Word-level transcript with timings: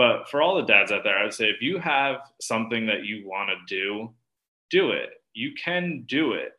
But 0.00 0.30
for 0.30 0.40
all 0.40 0.56
the 0.56 0.62
dads 0.62 0.90
out 0.92 1.04
there, 1.04 1.18
I 1.18 1.24
would 1.24 1.34
say 1.34 1.50
if 1.50 1.60
you 1.60 1.78
have 1.78 2.22
something 2.40 2.86
that 2.86 3.04
you 3.04 3.28
want 3.28 3.50
to 3.50 3.56
do, 3.66 4.08
do 4.70 4.92
it. 4.92 5.10
You 5.34 5.52
can 5.62 6.04
do 6.08 6.32
it. 6.32 6.52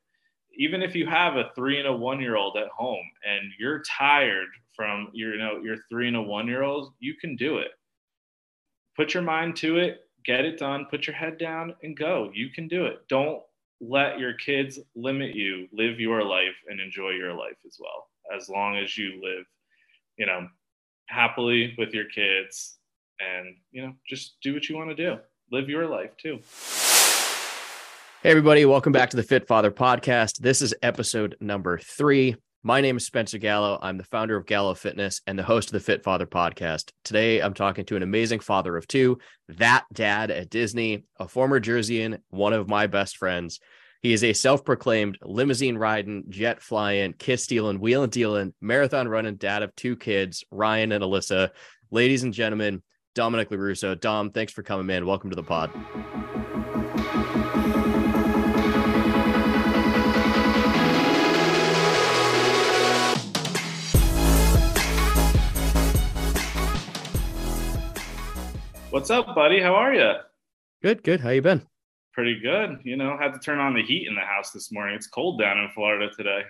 Even 0.60 0.84
if 0.84 0.94
you 0.94 1.08
have 1.08 1.38
a 1.38 1.50
three 1.56 1.80
and 1.80 1.88
a 1.88 1.92
one 1.92 2.22
year 2.22 2.36
old 2.36 2.56
at 2.56 2.68
home 2.68 3.04
and 3.28 3.52
you're 3.58 3.82
tired 3.98 4.50
from 4.76 5.08
your, 5.14 5.34
you 5.34 5.40
know, 5.40 5.60
your 5.64 5.78
three 5.90 6.08
and 6.08 6.18
a 6.18 6.22
one 6.22 6.46
year 6.46 6.62
old, 6.62 6.94
you 7.00 7.16
can 7.20 7.36
do 7.36 7.58
it. 7.58 7.72
Put 8.96 9.16
your 9.16 9.24
mind 9.24 9.56
to 9.56 9.78
it, 9.78 10.02
get 10.24 10.46
it 10.46 10.60
done, 10.60 10.86
put 10.92 11.08
your 11.08 11.16
head 11.16 11.40
down 11.40 11.74
and 11.82 11.98
go. 11.98 12.30
You 12.36 12.52
can 12.52 12.68
do 12.68 12.86
it. 12.86 13.08
Don't 13.10 13.42
let 13.80 14.20
your 14.20 14.36
kids 14.36 14.78
limit 14.96 15.34
you. 15.34 15.68
Live 15.74 16.00
your 16.00 16.24
life 16.24 16.58
and 16.70 16.80
enjoy 16.80 17.10
your 17.10 17.34
life 17.34 17.58
as 17.66 17.76
well. 17.80 18.08
As 18.38 18.50
long 18.50 18.78
as 18.78 18.96
you 19.00 19.20
live, 19.20 19.46
you 20.20 20.28
know, 20.28 20.48
happily 21.08 21.74
with 21.80 21.92
your 21.96 22.06
kids 22.06 22.78
and, 23.22 23.56
you 23.72 23.82
know, 23.82 23.94
just 24.08 24.38
do 24.42 24.54
what 24.54 24.68
you 24.68 24.76
want 24.76 24.90
to 24.90 24.96
do. 24.96 25.18
Live 25.52 25.70
your 25.70 25.88
life 25.88 26.16
too. 26.18 26.40
Hey, 28.24 28.30
everybody, 28.30 28.66
welcome 28.66 28.94
back 28.94 29.10
to 29.12 29.18
the 29.18 29.24
Fit 29.24 29.48
Father 29.48 29.72
podcast. 29.72 30.38
This 30.40 30.62
is 30.62 30.74
episode 30.82 31.36
number 31.40 31.78
three. 31.80 32.36
My 32.64 32.80
name 32.80 32.98
is 32.98 33.06
Spencer 33.06 33.40
Gallo. 33.40 33.80
I'm 33.82 33.98
the 33.98 34.04
founder 34.04 34.38
of 34.38 34.46
Gallo 34.46 34.76
Fitness 34.76 35.22
and 35.26 35.38
the 35.38 35.44
host 35.44 35.70
of 35.70 35.74
the 35.74 35.80
Fit 35.80 36.04
Father 36.04 36.28
podcast. 36.28 36.92
Today, 37.04 37.42
I'm 37.42 37.56
talking 37.56 37.86
to 37.86 37.96
an 37.96 38.04
amazing 38.04 38.40
father 38.40 38.78
of 38.78 38.88
two, 38.88 39.18
that 39.50 39.86
dad 39.92 40.30
at 40.30 40.52
Disney, 40.52 41.04
a 41.20 41.28
former 41.28 41.60
Jerseyan, 41.60 42.20
one 42.30 42.54
of 42.54 42.70
my 42.70 42.86
best 42.86 43.18
friends. 43.18 43.60
He 44.04 44.14
is 44.14 44.24
a 44.24 44.34
self 44.34 44.64
proclaimed 44.64 45.18
limousine 45.24 45.78
riding, 45.78 46.26
jet 46.30 46.62
flying, 46.62 47.14
kiss 47.14 47.44
stealing, 47.44 47.80
wheel 47.80 48.04
and 48.04 48.12
dealing, 48.12 48.54
marathon 48.62 49.08
running 49.08 49.36
dad 49.36 49.64
of 49.64 49.76
two 49.76 49.96
kids, 49.96 50.44
Ryan 50.52 50.92
and 50.92 51.04
Alyssa. 51.04 51.50
Ladies 51.90 52.24
and 52.24 52.34
gentlemen, 52.34 52.84
Dominick 53.14 53.50
Lorusso. 53.50 54.00
Dom, 54.00 54.32
thanks 54.32 54.54
for 54.54 54.64
coming, 54.64 54.86
man. 54.86 55.06
Welcome 55.06 55.30
to 55.32 55.36
the 55.36 55.44
pod. 55.44 55.70
What's 68.92 69.10
up, 69.10 69.36
buddy? 69.36 69.62
How 69.62 69.74
are 69.74 69.94
you? 69.94 70.14
Good, 70.82 71.04
good. 71.04 71.22
How 71.22 71.30
you 71.30 71.42
been? 71.42 71.66
Pretty 72.14 72.40
good. 72.42 72.80
You 72.84 72.98
know, 72.98 73.18
had 73.18 73.34
to 73.34 73.40
turn 73.40 73.60
on 73.60 73.74
the 73.74 73.82
heat 73.82 74.08
in 74.08 74.16
the 74.16 74.22
house 74.22 74.52
this 74.52 74.72
morning. 74.72 74.96
It's 74.96 75.08
cold 75.08 75.40
down 75.40 75.58
in 75.58 75.70
Florida 75.74 76.10
today. 76.16 76.42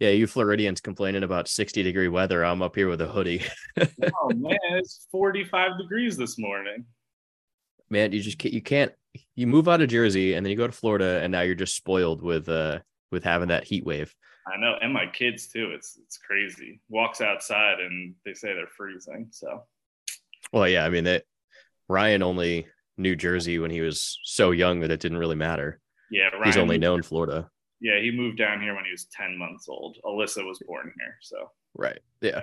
Yeah, 0.00 0.10
you 0.10 0.26
Floridians 0.26 0.80
complaining 0.80 1.22
about 1.22 1.48
60 1.48 1.82
degree 1.82 2.08
weather. 2.08 2.44
I'm 2.44 2.62
up 2.62 2.74
here 2.74 2.88
with 2.88 3.00
a 3.00 3.06
hoodie. 3.06 3.42
oh 3.78 4.30
man, 4.34 4.58
it's 4.70 5.06
45 5.12 5.78
degrees 5.78 6.16
this 6.16 6.38
morning. 6.38 6.84
Man, 7.90 8.12
you 8.12 8.20
just 8.20 8.38
can't, 8.38 8.54
you 8.54 8.62
can't 8.62 8.92
you 9.36 9.46
move 9.46 9.68
out 9.68 9.80
of 9.80 9.88
Jersey 9.88 10.34
and 10.34 10.44
then 10.44 10.50
you 10.50 10.56
go 10.56 10.66
to 10.66 10.72
Florida 10.72 11.20
and 11.22 11.30
now 11.30 11.42
you're 11.42 11.54
just 11.54 11.76
spoiled 11.76 12.22
with 12.22 12.48
uh 12.48 12.80
with 13.12 13.22
having 13.22 13.48
that 13.48 13.64
heat 13.64 13.84
wave. 13.84 14.12
I 14.52 14.60
know, 14.60 14.74
and 14.80 14.92
my 14.92 15.06
kids 15.06 15.46
too. 15.46 15.70
It's 15.74 15.98
it's 16.04 16.18
crazy. 16.18 16.80
Walks 16.88 17.20
outside 17.20 17.80
and 17.80 18.14
they 18.24 18.34
say 18.34 18.52
they're 18.52 18.66
freezing. 18.76 19.28
So 19.30 19.62
well, 20.52 20.68
yeah, 20.68 20.84
I 20.84 20.90
mean 20.90 21.04
that 21.04 21.24
Ryan 21.88 22.22
only 22.22 22.66
knew 22.96 23.16
Jersey 23.16 23.58
when 23.58 23.70
he 23.70 23.80
was 23.80 24.18
so 24.24 24.50
young 24.50 24.80
that 24.80 24.90
it 24.90 25.00
didn't 25.00 25.18
really 25.18 25.36
matter. 25.36 25.80
Yeah, 26.10 26.28
Ryan 26.28 26.44
he's 26.44 26.56
only 26.56 26.78
known 26.78 27.02
Florida. 27.02 27.48
Yeah, 27.80 28.00
he 28.00 28.10
moved 28.10 28.38
down 28.38 28.60
here 28.60 28.74
when 28.74 28.84
he 28.84 28.90
was 28.90 29.06
10 29.06 29.36
months 29.36 29.68
old. 29.68 29.98
Alyssa 30.04 30.46
was 30.46 30.58
born 30.66 30.92
here, 30.98 31.16
so 31.20 31.50
right. 31.74 31.98
Yeah. 32.20 32.42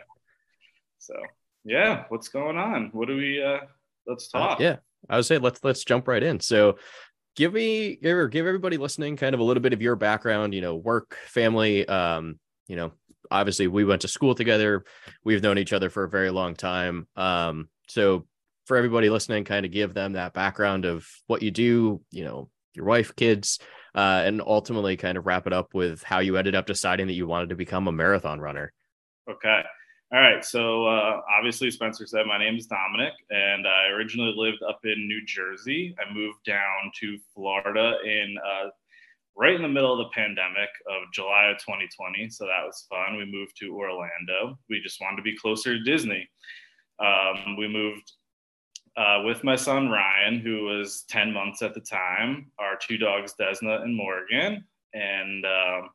So 1.00 1.16
yeah, 1.64 2.06
what's 2.10 2.28
going 2.28 2.58
on? 2.58 2.90
What 2.94 3.08
do 3.08 3.16
we 3.16 3.42
uh 3.42 3.60
let's 4.08 4.28
talk. 4.28 4.60
Uh, 4.60 4.64
yeah. 4.64 4.76
I 5.10 5.16
would 5.16 5.26
say 5.26 5.38
let's 5.38 5.64
let's 5.64 5.84
jump 5.84 6.08
right 6.08 6.22
in. 6.22 6.40
So 6.40 6.78
give 7.36 7.54
me 7.54 7.96
give, 7.96 8.30
give 8.32 8.46
everybody 8.46 8.78
listening 8.78 9.18
kind 9.18 9.34
of 9.34 9.40
a 9.40 9.44
little 9.44 9.64
bit 9.64 9.74
of 9.74 9.82
your 9.82 9.96
background, 9.96 10.54
you 10.54 10.62
know, 10.62 10.76
work, 10.76 11.18
family, 11.28 11.88
um, 11.88 12.40
you 12.68 12.76
know, 12.76 12.92
obviously 13.30 13.68
we 13.68 13.86
went 13.86 14.02
to 14.02 14.08
school 14.08 14.36
together. 14.36 14.84
We've 15.24 15.42
known 15.42 15.58
each 15.58 15.74
other 15.74 15.90
for 15.90 16.04
a 16.04 16.10
very 16.10 16.30
long 16.30 16.56
time. 16.56 17.08
Um, 17.16 17.70
so 17.88 18.28
for 18.66 18.78
everybody 18.78 19.10
listening, 19.10 19.44
kind 19.46 19.66
of 19.66 19.72
give 19.72 19.94
them 19.94 20.14
that 20.14 20.34
background 20.34 20.86
of 20.86 21.08
what 21.28 21.42
you 21.42 21.52
do, 21.52 22.02
you 22.12 22.24
know, 22.24 22.50
your 22.74 22.86
wife, 22.86 23.16
kids, 23.16 23.60
uh, 23.96 24.24
and 24.26 24.42
ultimately 24.42 24.98
kind 24.98 25.18
of 25.18 25.26
wrap 25.26 25.48
it 25.48 25.54
up 25.54 25.74
with 25.74 26.04
how 26.04 26.20
you 26.20 26.38
ended 26.38 26.56
up 26.56 26.66
deciding 26.66 27.08
that 27.08 27.14
you 27.14 27.28
wanted 27.28 27.50
to 27.50 27.56
become 27.56 27.88
a 27.88 27.92
marathon 27.92 28.40
runner. 28.40 28.72
Okay. 29.30 29.62
All 30.14 30.20
right. 30.20 30.44
So 30.44 30.88
uh, 30.88 31.22
obviously, 31.38 31.72
Spencer 31.72 32.06
said 32.06 32.26
my 32.26 32.38
name 32.38 32.58
is 32.58 32.68
Dominick, 32.68 33.14
and 33.30 33.66
I 33.66 33.88
originally 33.88 34.34
lived 34.36 34.62
up 34.68 34.80
in 34.84 35.08
New 35.08 35.26
Jersey. 35.26 35.96
I 36.00 36.14
moved 36.14 36.44
down 36.46 36.92
to 37.00 37.18
Florida 37.34 37.98
in 38.04 38.36
uh, 38.46 38.70
right 39.38 39.56
in 39.56 39.62
the 39.62 39.70
middle 39.70 39.94
of 39.94 40.00
the 40.00 40.14
pandemic 40.14 40.70
of 40.90 41.12
July 41.14 41.46
of 41.46 41.58
2020. 41.60 42.30
So 42.30 42.46
that 42.46 42.66
was 42.66 42.86
fun. 42.90 43.18
We 43.18 43.26
moved 43.26 43.56
to 43.60 43.74
Orlando. 43.74 44.60
We 44.70 44.82
just 44.82 45.00
wanted 45.00 45.18
to 45.18 45.22
be 45.22 45.38
closer 45.38 45.78
to 45.78 45.84
Disney. 45.84 46.30
Um, 47.00 47.56
we 47.58 47.70
moved 47.70 48.12
uh, 48.98 49.22
with 49.26 49.44
my 49.44 49.56
son 49.56 49.90
Ryan, 49.90 50.40
who 50.40 50.66
was 50.66 51.04
10 51.10 51.32
months 51.32 51.62
at 51.62 51.74
the 51.74 51.80
time, 51.80 52.52
our 52.60 52.76
two 52.76 52.98
dogs, 52.98 53.34
Desna 53.40 53.82
and 53.84 53.96
Morgan. 53.96 54.66
And 54.94 55.46
um, 55.46 55.90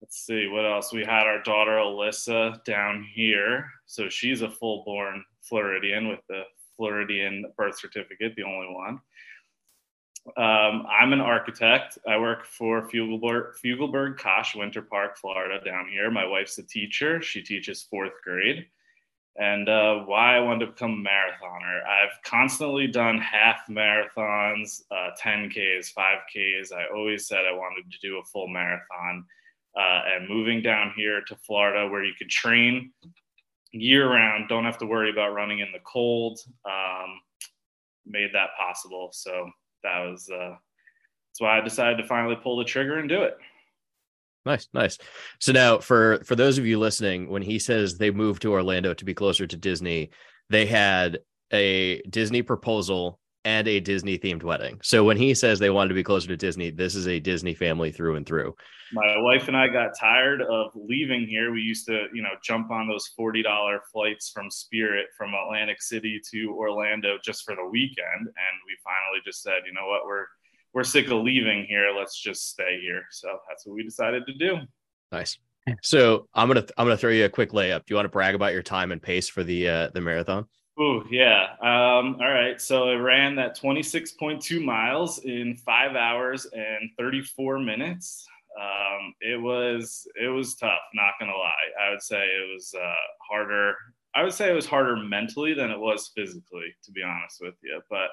let's 0.00 0.24
see 0.24 0.46
what 0.46 0.64
else. 0.64 0.92
We 0.92 1.04
had 1.04 1.26
our 1.26 1.42
daughter 1.42 1.72
Alyssa 1.72 2.62
down 2.64 3.06
here. 3.12 3.68
So 3.86 4.08
she's 4.08 4.42
a 4.42 4.50
full 4.50 4.84
born 4.84 5.24
Floridian 5.42 6.08
with 6.08 6.20
the 6.28 6.42
Floridian 6.76 7.46
birth 7.56 7.78
certificate, 7.78 8.34
the 8.36 8.44
only 8.44 8.68
one. 8.72 9.00
Um, 10.36 10.86
I'm 10.88 11.12
an 11.12 11.20
architect. 11.20 11.98
I 12.08 12.16
work 12.16 12.46
for 12.46 12.88
Fugleberg, 12.88 13.52
Fugleberg 13.62 14.18
Koch 14.18 14.54
Winter 14.54 14.80
Park, 14.80 15.18
Florida, 15.18 15.62
down 15.62 15.86
here. 15.88 16.10
My 16.10 16.24
wife's 16.24 16.56
a 16.58 16.62
teacher. 16.62 17.20
She 17.20 17.42
teaches 17.42 17.82
fourth 17.82 18.14
grade 18.22 18.66
and 19.36 19.68
uh, 19.68 20.00
why 20.00 20.36
I 20.36 20.40
wanted 20.40 20.66
to 20.66 20.72
become 20.72 20.92
a 20.92 21.08
marathoner. 21.08 21.84
I've 21.84 22.22
constantly 22.24 22.86
done 22.86 23.18
half 23.18 23.62
marathons, 23.68 24.82
uh, 24.90 25.10
10Ks, 25.20 25.92
5Ks. 25.92 26.72
I 26.72 26.86
always 26.94 27.26
said 27.26 27.40
I 27.44 27.52
wanted 27.52 27.90
to 27.90 27.98
do 28.00 28.18
a 28.18 28.24
full 28.24 28.48
marathon. 28.48 29.24
Uh, 29.76 30.02
and 30.14 30.28
moving 30.28 30.62
down 30.62 30.92
here 30.96 31.20
to 31.26 31.34
Florida, 31.34 31.88
where 31.88 32.04
you 32.04 32.12
could 32.16 32.28
train 32.28 32.92
year 33.72 34.08
round, 34.08 34.48
don't 34.48 34.64
have 34.64 34.78
to 34.78 34.86
worry 34.86 35.10
about 35.10 35.34
running 35.34 35.58
in 35.58 35.72
the 35.72 35.80
cold, 35.80 36.38
um, 36.64 37.20
made 38.06 38.30
that 38.32 38.50
possible. 38.56 39.10
So 39.12 39.50
that 39.82 39.98
was 39.98 40.30
uh, 40.32 40.54
that's 41.34 41.40
why 41.40 41.58
I 41.58 41.60
decided 41.60 41.98
to 41.98 42.06
finally 42.06 42.36
pull 42.36 42.56
the 42.56 42.64
trigger 42.64 42.98
and 42.98 43.08
do 43.08 43.22
it. 43.22 43.36
Nice, 44.46 44.68
nice. 44.74 44.98
So 45.40 45.52
now 45.52 45.78
for 45.78 46.22
for 46.24 46.36
those 46.36 46.58
of 46.58 46.66
you 46.66 46.78
listening, 46.78 47.30
when 47.30 47.42
he 47.42 47.58
says 47.58 47.96
they 47.96 48.10
moved 48.10 48.42
to 48.42 48.52
Orlando 48.52 48.92
to 48.92 49.04
be 49.04 49.14
closer 49.14 49.46
to 49.46 49.56
Disney, 49.56 50.10
they 50.50 50.66
had 50.66 51.20
a 51.52 52.02
Disney 52.02 52.42
proposal 52.42 53.18
and 53.46 53.68
a 53.68 53.80
Disney 53.80 54.18
themed 54.18 54.42
wedding. 54.42 54.78
So 54.82 55.04
when 55.04 55.16
he 55.16 55.34
says 55.34 55.58
they 55.58 55.70
wanted 55.70 55.88
to 55.88 55.94
be 55.94 56.02
closer 56.02 56.28
to 56.28 56.36
Disney, 56.36 56.70
this 56.70 56.94
is 56.94 57.06
a 57.08 57.20
Disney 57.20 57.54
family 57.54 57.92
through 57.92 58.16
and 58.16 58.26
through. 58.26 58.54
My 58.92 59.18
wife 59.18 59.48
and 59.48 59.56
I 59.56 59.68
got 59.68 59.98
tired 59.98 60.40
of 60.40 60.70
leaving 60.74 61.26
here. 61.26 61.52
We 61.52 61.60
used 61.60 61.86
to, 61.86 62.06
you 62.14 62.22
know, 62.22 62.36
jump 62.42 62.70
on 62.70 62.88
those 62.88 63.10
$40 63.18 63.42
flights 63.92 64.30
from 64.30 64.50
Spirit 64.50 65.06
from 65.16 65.34
Atlantic 65.34 65.82
City 65.82 66.20
to 66.32 66.54
Orlando 66.56 67.18
just 67.22 67.44
for 67.44 67.54
the 67.54 67.66
weekend 67.66 68.20
and 68.20 68.54
we 68.66 68.76
finally 68.82 69.20
just 69.24 69.42
said, 69.42 69.62
you 69.66 69.72
know 69.72 69.86
what, 69.88 70.06
we're 70.06 70.26
we're 70.74 70.84
sick 70.84 71.06
of 71.06 71.22
leaving 71.22 71.64
here. 71.66 71.92
Let's 71.96 72.20
just 72.20 72.50
stay 72.50 72.80
here. 72.82 73.02
So 73.10 73.28
that's 73.48 73.64
what 73.64 73.74
we 73.74 73.84
decided 73.84 74.26
to 74.26 74.34
do. 74.34 74.58
Nice. 75.12 75.38
So 75.82 76.28
I'm 76.34 76.48
gonna 76.48 76.66
I'm 76.76 76.84
gonna 76.84 76.96
throw 76.96 77.10
you 77.10 77.24
a 77.24 77.28
quick 77.28 77.52
layup. 77.52 77.78
Do 77.86 77.92
you 77.92 77.96
want 77.96 78.04
to 78.04 78.10
brag 78.10 78.34
about 78.34 78.52
your 78.52 78.62
time 78.62 78.92
and 78.92 79.00
pace 79.00 79.28
for 79.28 79.42
the 79.42 79.68
uh, 79.68 79.88
the 79.94 80.00
marathon? 80.00 80.46
Oh 80.78 81.04
yeah. 81.10 81.54
Um, 81.62 82.16
all 82.20 82.28
right. 82.28 82.60
So 82.60 82.90
I 82.90 82.96
ran 82.96 83.36
that 83.36 83.58
26.2 83.58 84.62
miles 84.62 85.20
in 85.20 85.56
five 85.64 85.94
hours 85.94 86.46
and 86.52 86.90
34 86.98 87.60
minutes. 87.60 88.26
Um, 88.60 89.14
it 89.20 89.40
was 89.40 90.06
it 90.20 90.28
was 90.28 90.54
tough. 90.56 90.80
Not 90.92 91.14
gonna 91.18 91.32
lie. 91.32 91.50
I 91.80 91.90
would 91.90 92.02
say 92.02 92.24
it 92.24 92.52
was 92.52 92.74
uh, 92.78 92.92
harder. 93.26 93.74
I 94.14 94.22
would 94.22 94.34
say 94.34 94.50
it 94.50 94.54
was 94.54 94.66
harder 94.66 94.96
mentally 94.96 95.54
than 95.54 95.70
it 95.70 95.78
was 95.78 96.10
physically, 96.14 96.74
to 96.82 96.92
be 96.92 97.02
honest 97.02 97.38
with 97.40 97.54
you. 97.62 97.80
But 97.88 98.10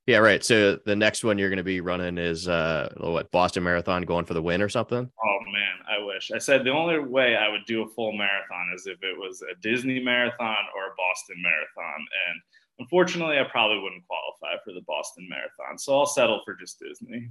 Yeah, 0.06 0.18
right. 0.18 0.44
So 0.44 0.80
the 0.84 0.96
next 0.96 1.22
one 1.22 1.38
you're 1.38 1.48
going 1.48 1.58
to 1.58 1.62
be 1.62 1.80
running 1.80 2.18
is 2.18 2.48
uh 2.48 2.92
what 2.96 3.30
Boston 3.30 3.62
Marathon 3.62 4.02
going 4.02 4.24
for 4.24 4.34
the 4.34 4.42
win 4.42 4.60
or 4.60 4.68
something? 4.68 5.08
Oh 5.24 5.38
man, 5.52 5.76
I 5.88 5.98
wish. 6.04 6.32
I 6.34 6.38
said 6.38 6.64
the 6.64 6.72
only 6.72 6.98
way 6.98 7.36
I 7.36 7.48
would 7.48 7.64
do 7.66 7.82
a 7.82 7.88
full 7.88 8.10
marathon 8.12 8.72
is 8.74 8.88
if 8.88 9.00
it 9.02 9.16
was 9.16 9.42
a 9.42 9.54
Disney 9.60 10.02
marathon 10.02 10.56
or 10.74 10.86
a 10.86 10.94
Boston 10.96 11.40
Marathon. 11.40 12.04
And 12.28 12.40
unfortunately, 12.82 13.38
I 13.38 13.44
probably 13.44 13.78
wouldn't 13.78 14.04
qualify 14.06 14.60
for 14.64 14.72
the 14.72 14.82
Boston 14.86 15.28
Marathon. 15.28 15.78
So 15.78 15.98
I'll 15.98 16.06
settle 16.06 16.40
for 16.44 16.54
just 16.54 16.78
Disney. 16.80 17.30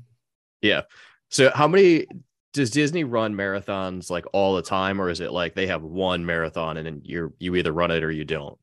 Yeah. 0.62 0.82
So 1.30 1.52
how 1.54 1.68
many 1.68 2.08
does 2.54 2.72
Disney 2.72 3.04
run 3.04 3.34
marathons 3.34 4.10
like 4.10 4.26
all 4.34 4.56
the 4.56 4.62
time, 4.62 5.02
or 5.02 5.10
is 5.10 5.20
it 5.20 5.32
like 5.32 5.56
they 5.56 5.68
have 5.68 5.84
one 5.84 6.26
marathon 6.26 6.78
and 6.78 6.86
then 6.86 7.02
you're 7.04 7.34
you 7.40 7.56
either 7.56 7.72
run 7.72 7.92
it 7.92 8.04
or 8.04 8.12
you 8.12 8.26
don't? 8.26 8.58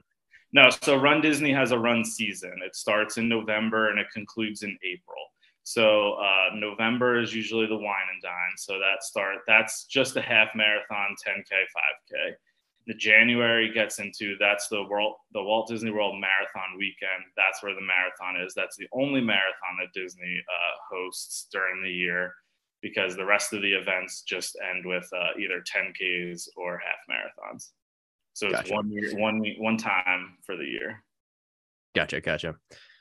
No, 0.52 0.70
so 0.82 0.96
Run 0.96 1.20
Disney 1.20 1.52
has 1.52 1.72
a 1.72 1.78
run 1.78 2.04
season. 2.04 2.54
It 2.64 2.74
starts 2.74 3.18
in 3.18 3.28
November 3.28 3.90
and 3.90 3.98
it 3.98 4.06
concludes 4.14 4.62
in 4.62 4.78
April. 4.82 5.22
So 5.62 6.14
uh, 6.14 6.54
November 6.54 7.20
is 7.20 7.34
usually 7.34 7.66
the 7.66 7.76
wine 7.76 8.08
and 8.10 8.22
dine. 8.22 8.56
So 8.56 8.78
that 8.78 9.02
start 9.02 9.38
that's 9.46 9.84
just 9.84 10.16
a 10.16 10.22
half 10.22 10.48
marathon, 10.54 11.14
10k, 11.26 11.52
5k. 11.52 12.32
The 12.88 12.94
January 12.94 13.70
gets 13.72 14.00
into 14.00 14.34
that's 14.40 14.68
the 14.68 14.82
world 14.82 15.14
the 15.32 15.42
Walt 15.42 15.68
Disney 15.68 15.90
World 15.90 16.20
Marathon 16.20 16.76
weekend. 16.76 17.22
That's 17.36 17.62
where 17.62 17.74
the 17.74 17.80
marathon 17.80 18.44
is. 18.44 18.54
That's 18.54 18.76
the 18.76 18.88
only 18.92 19.20
marathon 19.20 19.76
that 19.80 19.92
Disney 19.92 20.42
uh, 20.48 20.76
hosts 20.90 21.46
during 21.52 21.82
the 21.82 21.92
year 21.92 22.34
because 22.82 23.14
the 23.14 23.24
rest 23.24 23.52
of 23.52 23.62
the 23.62 23.72
events 23.72 24.22
just 24.22 24.56
end 24.70 24.86
with 24.86 25.08
uh, 25.14 25.38
either 25.38 25.62
10ks 25.62 26.48
or 26.56 26.78
half 26.78 26.98
marathons. 27.10 27.70
So 28.34 28.50
gotcha. 28.50 28.62
it's 28.62 28.70
one 28.70 28.90
year, 28.90 29.18
one 29.18 29.42
one 29.58 29.76
time 29.76 30.36
for 30.44 30.56
the 30.56 30.64
year. 30.64 31.02
Gotcha, 31.94 32.20
gotcha. 32.20 32.54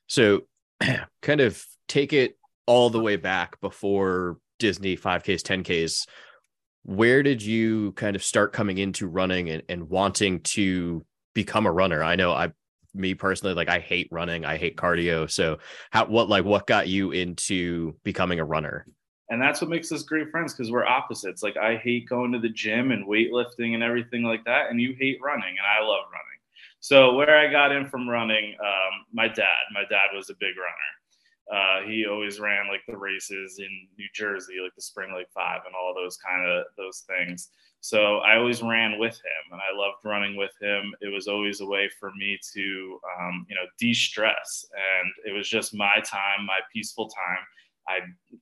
So, 0.08 0.42
kind 1.22 1.42
of 1.42 1.64
take 1.88 2.14
it 2.14 2.38
all 2.66 2.90
the 2.90 3.00
way 3.00 3.16
back 3.16 3.60
before 3.62 4.38
Disney 4.60 4.98
5Ks, 4.98 5.42
10Ks. 5.42 6.08
Where 6.88 7.22
did 7.22 7.42
you 7.42 7.92
kind 7.92 8.16
of 8.16 8.24
start 8.24 8.54
coming 8.54 8.78
into 8.78 9.08
running 9.08 9.50
and, 9.50 9.62
and 9.68 9.90
wanting 9.90 10.40
to 10.42 11.06
become 11.36 11.66
a 11.66 11.72
runner? 11.72 12.02
I 12.02 12.16
know 12.16 12.32
I, 12.32 12.54
me 12.94 13.14
personally, 13.14 13.54
like 13.54 13.68
I 13.68 13.80
hate 13.80 14.08
running, 14.10 14.46
I 14.46 14.56
hate 14.56 14.78
cardio. 14.78 15.30
So, 15.30 15.58
how, 15.92 16.06
what, 16.06 16.30
like, 16.30 16.46
what 16.46 16.66
got 16.66 16.88
you 16.88 17.12
into 17.12 17.96
becoming 18.04 18.40
a 18.40 18.46
runner? 18.46 18.86
and 19.30 19.42
that's 19.42 19.60
what 19.60 19.70
makes 19.70 19.92
us 19.92 20.04
great 20.04 20.32
friends 20.32 20.54
because 20.54 20.72
we're 20.72 20.86
opposites 20.86 21.44
like 21.44 21.58
i 21.58 21.76
hate 21.78 22.08
going 22.08 22.32
to 22.32 22.40
the 22.40 22.50
gym 22.50 22.92
and 22.92 23.06
weightlifting 23.06 23.74
and 23.74 23.84
everything 23.84 24.24
like 24.24 24.44
that 24.46 24.70
and 24.70 24.80
you 24.80 24.96
hate 24.98 25.20
running 25.22 25.50
and 25.50 25.68
i 25.78 25.86
love 25.86 26.06
running 26.06 26.40
so 26.80 27.14
where 27.16 27.38
i 27.38 27.52
got 27.52 27.72
in 27.72 27.88
from 27.90 28.08
running 28.08 28.56
um, 28.62 29.06
my 29.14 29.28
dad 29.28 29.64
my 29.74 29.84
dad 29.90 30.16
was 30.16 30.30
a 30.30 30.36
big 30.40 30.56
runner 30.58 30.97
uh, 31.54 31.82
he 31.86 32.06
always 32.06 32.40
ran 32.40 32.68
like 32.68 32.82
the 32.88 32.98
races 32.98 33.60
in 33.60 33.88
new 33.98 34.08
jersey 34.14 34.56
like 34.62 34.76
the 34.76 34.82
spring 34.82 35.14
lake 35.16 35.28
five 35.34 35.62
and 35.66 35.76
all 35.76 35.94
those 35.96 36.18
kind 36.18 36.46
of 36.50 36.66
those 36.78 37.06
things 37.08 37.50
so 37.80 38.18
i 38.18 38.38
always 38.38 38.62
ran 38.62 39.00
with 39.00 39.14
him 39.16 39.52
and 39.52 39.62
i 39.62 39.78
loved 39.78 39.98
running 40.04 40.36
with 40.36 40.52
him 40.62 40.94
it 41.02 41.14
was 41.14 41.28
always 41.28 41.62
a 41.62 41.66
way 41.66 41.90
for 42.00 42.12
me 42.18 42.38
to 42.54 43.00
um, 43.20 43.46
you 43.50 43.56
know 43.56 43.66
de-stress 43.80 44.66
and 44.74 45.12
it 45.26 45.38
was 45.38 45.48
just 45.48 45.76
my 45.76 46.02
time 46.04 46.46
my 46.46 46.60
peaceful 46.74 47.08
time 47.08 47.46
I 47.88 48.00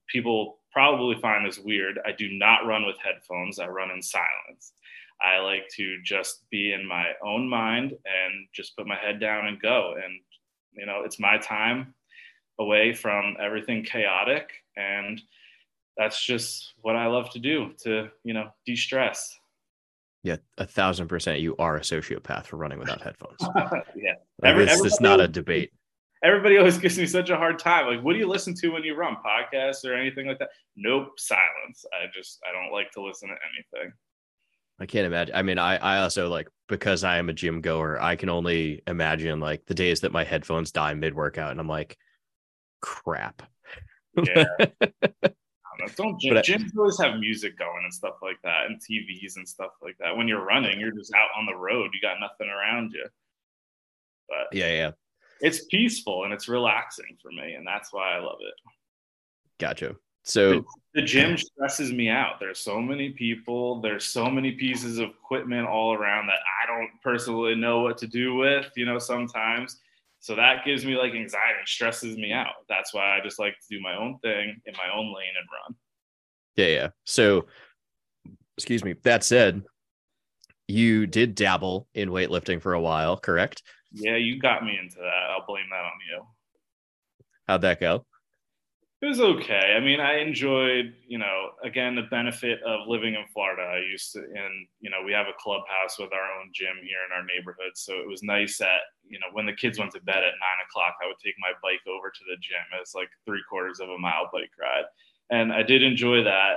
people 0.07 0.59
probably 0.71 1.15
find 1.21 1.45
this 1.45 1.59
weird. 1.59 1.99
I 2.05 2.11
do 2.11 2.29
not 2.31 2.65
run 2.65 2.85
with 2.85 2.97
headphones. 3.03 3.59
I 3.59 3.67
run 3.67 3.91
in 3.91 4.01
silence. 4.01 4.73
I 5.21 5.39
like 5.39 5.67
to 5.75 5.97
just 6.03 6.49
be 6.49 6.73
in 6.73 6.85
my 6.85 7.11
own 7.23 7.47
mind 7.47 7.91
and 7.91 8.47
just 8.53 8.75
put 8.75 8.87
my 8.87 8.97
head 8.97 9.19
down 9.19 9.47
and 9.47 9.61
go. 9.61 9.93
And 10.03 10.19
you 10.73 10.85
know, 10.85 11.03
it's 11.05 11.19
my 11.19 11.37
time 11.37 11.93
away 12.59 12.93
from 12.93 13.35
everything 13.39 13.83
chaotic 13.83 14.51
and 14.77 15.21
that's 15.97 16.23
just 16.23 16.73
what 16.81 16.95
I 16.95 17.07
love 17.07 17.29
to 17.31 17.39
do 17.39 17.71
to, 17.83 18.09
you 18.23 18.33
know, 18.33 18.49
de-stress. 18.65 19.37
Yeah, 20.23 20.37
a 20.57 20.65
thousand 20.65 21.07
percent. 21.07 21.39
You 21.39 21.55
are 21.57 21.77
a 21.77 21.81
sociopath 21.81 22.47
for 22.47 22.57
running 22.57 22.79
without 22.79 23.01
headphones. 23.01 23.37
yeah, 23.95 24.15
like, 24.41 24.51
Every, 24.51 24.63
it's, 24.65 24.83
it's 24.83 24.99
not 24.99 25.21
a 25.21 25.27
debate 25.27 25.71
everybody 26.25 26.57
always 26.57 26.77
gives 26.77 26.97
me 26.97 27.05
such 27.05 27.29
a 27.29 27.37
hard 27.37 27.59
time. 27.59 27.87
Like, 27.87 28.03
what 28.03 28.13
do 28.13 28.19
you 28.19 28.27
listen 28.27 28.55
to 28.55 28.69
when 28.69 28.83
you 28.83 28.95
run 28.95 29.17
podcasts 29.25 29.85
or 29.85 29.93
anything 29.93 30.27
like 30.27 30.39
that? 30.39 30.49
Nope, 30.75 31.19
silence. 31.19 31.85
I 31.93 32.07
just 32.13 32.39
I 32.47 32.51
don't 32.51 32.71
like 32.71 32.91
to 32.91 33.01
listen 33.01 33.29
to 33.29 33.35
anything. 33.53 33.93
I 34.79 34.85
can't 34.85 35.05
imagine. 35.05 35.35
I 35.35 35.41
mean, 35.43 35.59
I 35.59 35.77
I 35.77 36.01
also 36.01 36.27
like 36.27 36.49
because 36.67 37.03
I 37.03 37.17
am 37.17 37.29
a 37.29 37.33
gym 37.33 37.61
goer. 37.61 38.01
I 38.01 38.15
can 38.15 38.29
only 38.29 38.81
imagine 38.87 39.39
like 39.39 39.65
the 39.67 39.73
days 39.73 40.01
that 40.01 40.11
my 40.11 40.23
headphones 40.23 40.71
die 40.71 40.93
mid 40.93 41.13
workout, 41.13 41.51
and 41.51 41.59
I'm 41.59 41.69
like, 41.69 41.97
crap. 42.85 43.41
Yeah. 44.23 44.45
don't 45.95 46.19
gym, 46.19 46.35
gyms 46.37 46.71
always 46.77 46.99
have 46.99 47.19
music 47.19 47.59
going 47.59 47.83
and 47.83 47.93
stuff 47.93 48.15
like 48.21 48.37
that, 48.43 48.65
and 48.67 48.79
TVs 48.79 49.35
and 49.35 49.47
stuff 49.47 49.71
like 49.81 49.97
that. 49.99 50.15
When 50.15 50.27
you're 50.27 50.45
running, 50.45 50.79
you're 50.79 50.91
just 50.91 51.13
out 51.13 51.29
on 51.37 51.45
the 51.45 51.55
road. 51.55 51.91
You 51.93 52.01
got 52.01 52.19
nothing 52.19 52.51
around 52.51 52.91
you. 52.93 53.05
But 54.29 54.57
yeah, 54.57 54.71
yeah 54.71 54.91
it's 55.41 55.65
peaceful 55.65 56.23
and 56.23 56.33
it's 56.33 56.47
relaxing 56.47 57.17
for 57.21 57.31
me, 57.31 57.53
and 57.53 57.65
that's 57.65 57.93
why 57.93 58.15
I 58.15 58.19
love 58.19 58.39
it. 58.41 58.53
Gotcha. 59.59 59.95
So 60.23 60.51
the, 60.51 60.65
the 60.95 61.01
gym 61.03 61.37
stresses 61.37 61.91
me 61.91 62.09
out. 62.09 62.39
There's 62.39 62.59
so 62.59 62.81
many 62.81 63.09
people. 63.11 63.79
There's 63.81 64.05
so 64.05 64.29
many 64.29 64.53
pieces 64.53 64.97
of 64.97 65.09
equipment 65.09 65.67
all 65.67 65.93
around 65.93 66.27
that 66.27 66.39
I 66.63 66.65
don't 66.65 66.89
personally 67.03 67.55
know 67.55 67.81
what 67.81 67.97
to 67.99 68.07
do 68.07 68.35
with. 68.35 68.71
You 68.75 68.85
know, 68.85 68.97
sometimes. 68.97 69.79
So 70.25 70.33
that 70.37 70.65
gives 70.65 70.83
me 70.83 70.95
like 70.95 71.13
anxiety, 71.13 71.59
stresses 71.67 72.17
me 72.17 72.33
out. 72.33 72.55
That's 72.67 72.95
why 72.95 73.15
I 73.15 73.21
just 73.23 73.37
like 73.37 73.53
to 73.53 73.77
do 73.77 73.79
my 73.79 73.95
own 73.95 74.17
thing 74.23 74.59
in 74.65 74.73
my 74.73 74.91
own 74.91 75.05
lane 75.13 75.35
and 75.37 75.47
run. 75.53 75.75
Yeah, 76.55 76.65
yeah. 76.65 76.87
So, 77.03 77.45
excuse 78.57 78.83
me. 78.83 78.95
That 79.03 79.23
said, 79.23 79.61
you 80.67 81.05
did 81.05 81.35
dabble 81.35 81.87
in 81.93 82.09
weightlifting 82.09 82.59
for 82.59 82.73
a 82.73 82.81
while, 82.81 83.17
correct? 83.17 83.61
Yeah, 83.91 84.15
you 84.15 84.39
got 84.39 84.65
me 84.65 84.75
into 84.81 84.95
that. 84.95 85.29
I'll 85.29 85.45
blame 85.45 85.67
that 85.69 85.85
on 85.85 85.91
you. 86.09 86.23
How'd 87.47 87.61
that 87.61 87.79
go? 87.79 88.07
It 89.01 89.07
was 89.07 89.19
okay. 89.19 89.75
I 89.75 89.81
mean, 89.81 89.99
I 89.99 90.19
enjoyed, 90.19 90.95
you 91.05 91.17
know, 91.17 91.51
again, 91.63 91.95
the 91.95 92.03
benefit 92.09 92.63
of 92.63 92.87
living 92.87 93.13
in 93.13 93.25
Florida. 93.33 93.61
I 93.61 93.79
used 93.79 94.13
to, 94.13 94.19
and, 94.19 94.67
you 94.79 94.89
know, 94.89 95.03
we 95.05 95.11
have 95.11 95.27
a 95.27 95.37
clubhouse 95.37 95.99
with 95.99 96.13
our 96.13 96.39
own 96.39 96.49
gym 96.53 96.77
here 96.81 97.03
in 97.05 97.11
our 97.15 97.25
neighborhood. 97.25 97.75
So 97.75 97.93
it 97.95 98.07
was 98.07 98.23
nice 98.23 98.57
that, 98.57 98.87
you 99.07 99.19
know, 99.19 99.27
when 99.33 99.45
the 99.45 99.53
kids 99.53 99.77
went 99.77 99.91
to 99.91 100.01
bed 100.01 100.23
at 100.23 100.23
nine 100.23 100.61
o'clock, 100.67 100.95
I 101.03 101.07
would 101.07 101.19
take 101.23 101.35
my 101.39 101.51
bike 101.61 101.85
over 101.87 102.09
to 102.09 102.23
the 102.29 102.37
gym. 102.37 102.63
It's 102.79 102.95
like 102.95 103.09
three 103.25 103.43
quarters 103.49 103.79
of 103.81 103.89
a 103.89 103.97
mile 103.97 104.29
bike 104.31 104.51
ride. 104.59 104.85
And 105.29 105.51
I 105.51 105.61
did 105.61 105.83
enjoy 105.83 106.23
that. 106.23 106.55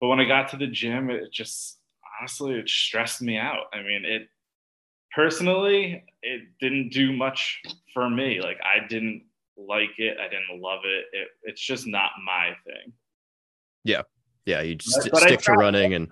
But 0.00 0.08
when 0.08 0.20
I 0.20 0.24
got 0.24 0.48
to 0.48 0.56
the 0.56 0.66
gym, 0.66 1.10
it 1.10 1.32
just, 1.32 1.78
honestly, 2.20 2.54
it 2.54 2.68
stressed 2.68 3.22
me 3.22 3.38
out. 3.38 3.66
I 3.72 3.78
mean, 3.78 4.04
it, 4.04 4.28
personally, 5.14 6.04
it 6.22 6.42
didn't 6.60 6.90
do 6.90 7.12
much 7.12 7.62
for 7.94 8.10
me. 8.10 8.40
Like 8.42 8.58
I 8.64 8.86
didn't 8.86 9.22
like 9.56 9.98
it. 9.98 10.16
I 10.18 10.24
didn't 10.24 10.60
love 10.60 10.80
it. 10.84 11.04
it 11.12 11.28
it's 11.42 11.60
just 11.60 11.86
not 11.86 12.10
my 12.24 12.50
thing. 12.64 12.92
Yeah. 13.84 14.02
Yeah. 14.46 14.62
You 14.62 14.74
just 14.76 15.10
but, 15.10 15.22
stick 15.22 15.40
to 15.42 15.52
running 15.52 15.94
and, 15.94 16.08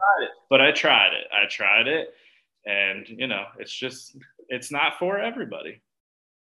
but 0.49 0.61
I 0.61 0.73
tried 0.73 1.12
it. 1.14 1.26
I 1.32 1.49
tried 1.49 1.87
it. 1.87 2.09
And, 2.66 3.09
you 3.09 3.26
know, 3.26 3.44
it's 3.59 3.73
just, 3.73 4.16
it's 4.49 4.70
not 4.70 4.99
for 4.99 5.18
everybody. 5.18 5.82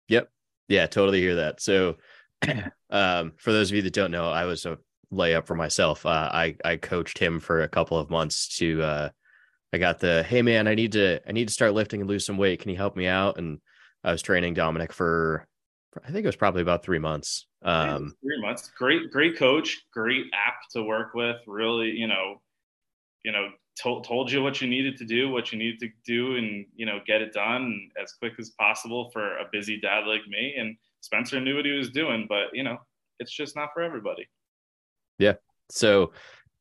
Yep. 0.09 0.31
Yeah. 0.69 0.87
Totally 0.87 1.21
hear 1.21 1.37
that. 1.37 1.61
So, 1.61 1.97
um, 2.91 3.33
for 3.37 3.53
those 3.53 3.71
of 3.71 3.77
you 3.77 3.83
that 3.83 3.93
don't 3.93 4.11
know, 4.11 4.31
I 4.31 4.45
was 4.45 4.65
a 4.65 4.79
layup 5.13 5.47
for 5.47 5.55
myself. 5.55 6.07
Uh, 6.07 6.31
I, 6.33 6.57
I 6.65 6.77
coached 6.77 7.19
him 7.19 7.41
for 7.41 7.63
a 7.63 7.69
couple 7.69 7.99
of 7.99 8.11
months 8.11 8.57
to, 8.59 8.83
uh, 8.83 9.09
I 9.73 9.79
got 9.79 9.99
the 9.99 10.23
hey 10.23 10.43
man, 10.43 10.67
I 10.67 10.75
need 10.75 10.93
to 10.93 11.21
I 11.29 11.33
need 11.33 11.49
to 11.49 11.55
start 11.55 11.75
lifting 11.75 12.01
and 12.01 12.09
lose 12.09 12.25
some 12.25 12.39
weight. 12.39 12.61
Can 12.61 12.71
you 12.71 12.77
help 12.77 12.97
me 12.97 13.07
out? 13.07 13.39
And 13.39 13.61
I 14.03 14.13
was 14.13 14.23
training 14.23 14.55
Dominick 14.55 14.93
for 14.93 15.47
I 16.05 16.11
think 16.11 16.25
it 16.25 16.29
was 16.29 16.37
probably 16.37 16.63
about 16.63 16.83
three 16.83 16.99
months. 16.99 17.47
Um, 17.63 18.15
three 18.23 18.41
months. 18.41 18.71
Great, 18.77 19.11
great 19.11 19.37
coach, 19.37 19.85
great 19.93 20.27
app 20.35 20.61
to 20.73 20.83
work 20.83 21.15
with. 21.15 21.37
Really, 21.47 21.91
you 21.91 22.07
know, 22.07 22.41
you 23.25 23.33
know, 23.33 23.49
told 23.81 24.05
told 24.05 24.31
you 24.31 24.43
what 24.43 24.61
you 24.61 24.69
needed 24.69 24.97
to 24.99 25.05
do, 25.05 25.31
what 25.31 25.51
you 25.51 25.59
needed 25.59 25.81
to 25.81 25.89
do, 26.05 26.37
and 26.37 26.67
you 26.75 26.87
know, 26.87 27.01
get 27.07 27.23
it 27.23 27.33
done 27.33 27.89
as 28.01 28.13
quick 28.13 28.35
as 28.39 28.51
possible 28.51 29.11
for 29.13 29.39
a 29.39 29.47
busy 29.51 29.81
dad 29.81 30.07
like 30.07 30.27
me. 30.29 30.55
And 30.59 30.77
Spencer 31.01 31.41
knew 31.41 31.57
what 31.57 31.65
he 31.65 31.73
was 31.73 31.91
doing, 31.91 32.27
but 32.29 32.49
you 32.53 32.63
know, 32.63 32.79
it's 33.19 33.33
just 33.33 33.57
not 33.57 33.71
for 33.75 33.83
everybody. 33.83 34.29
Yeah. 35.19 35.35
So 35.71 36.13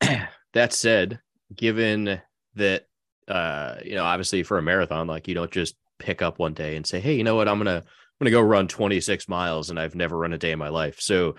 that 0.52 0.72
said, 0.72 1.20
given 1.54 2.20
that 2.54 2.86
uh, 3.28 3.76
you 3.84 3.94
know, 3.94 4.04
obviously 4.04 4.42
for 4.42 4.58
a 4.58 4.62
marathon, 4.62 5.06
like 5.06 5.28
you 5.28 5.34
don't 5.34 5.50
just 5.50 5.76
pick 5.98 6.22
up 6.22 6.38
one 6.38 6.54
day 6.54 6.76
and 6.76 6.86
say, 6.86 7.00
Hey, 7.00 7.14
you 7.14 7.24
know 7.24 7.36
what? 7.36 7.48
I'm 7.48 7.62
going 7.62 7.66
to, 7.66 7.76
I'm 7.76 7.86
going 8.20 8.26
to 8.26 8.30
go 8.30 8.40
run 8.40 8.68
26 8.68 9.28
miles 9.28 9.70
and 9.70 9.78
I've 9.78 9.94
never 9.94 10.16
run 10.16 10.32
a 10.32 10.38
day 10.38 10.52
in 10.52 10.58
my 10.58 10.68
life. 10.68 11.00
So 11.00 11.36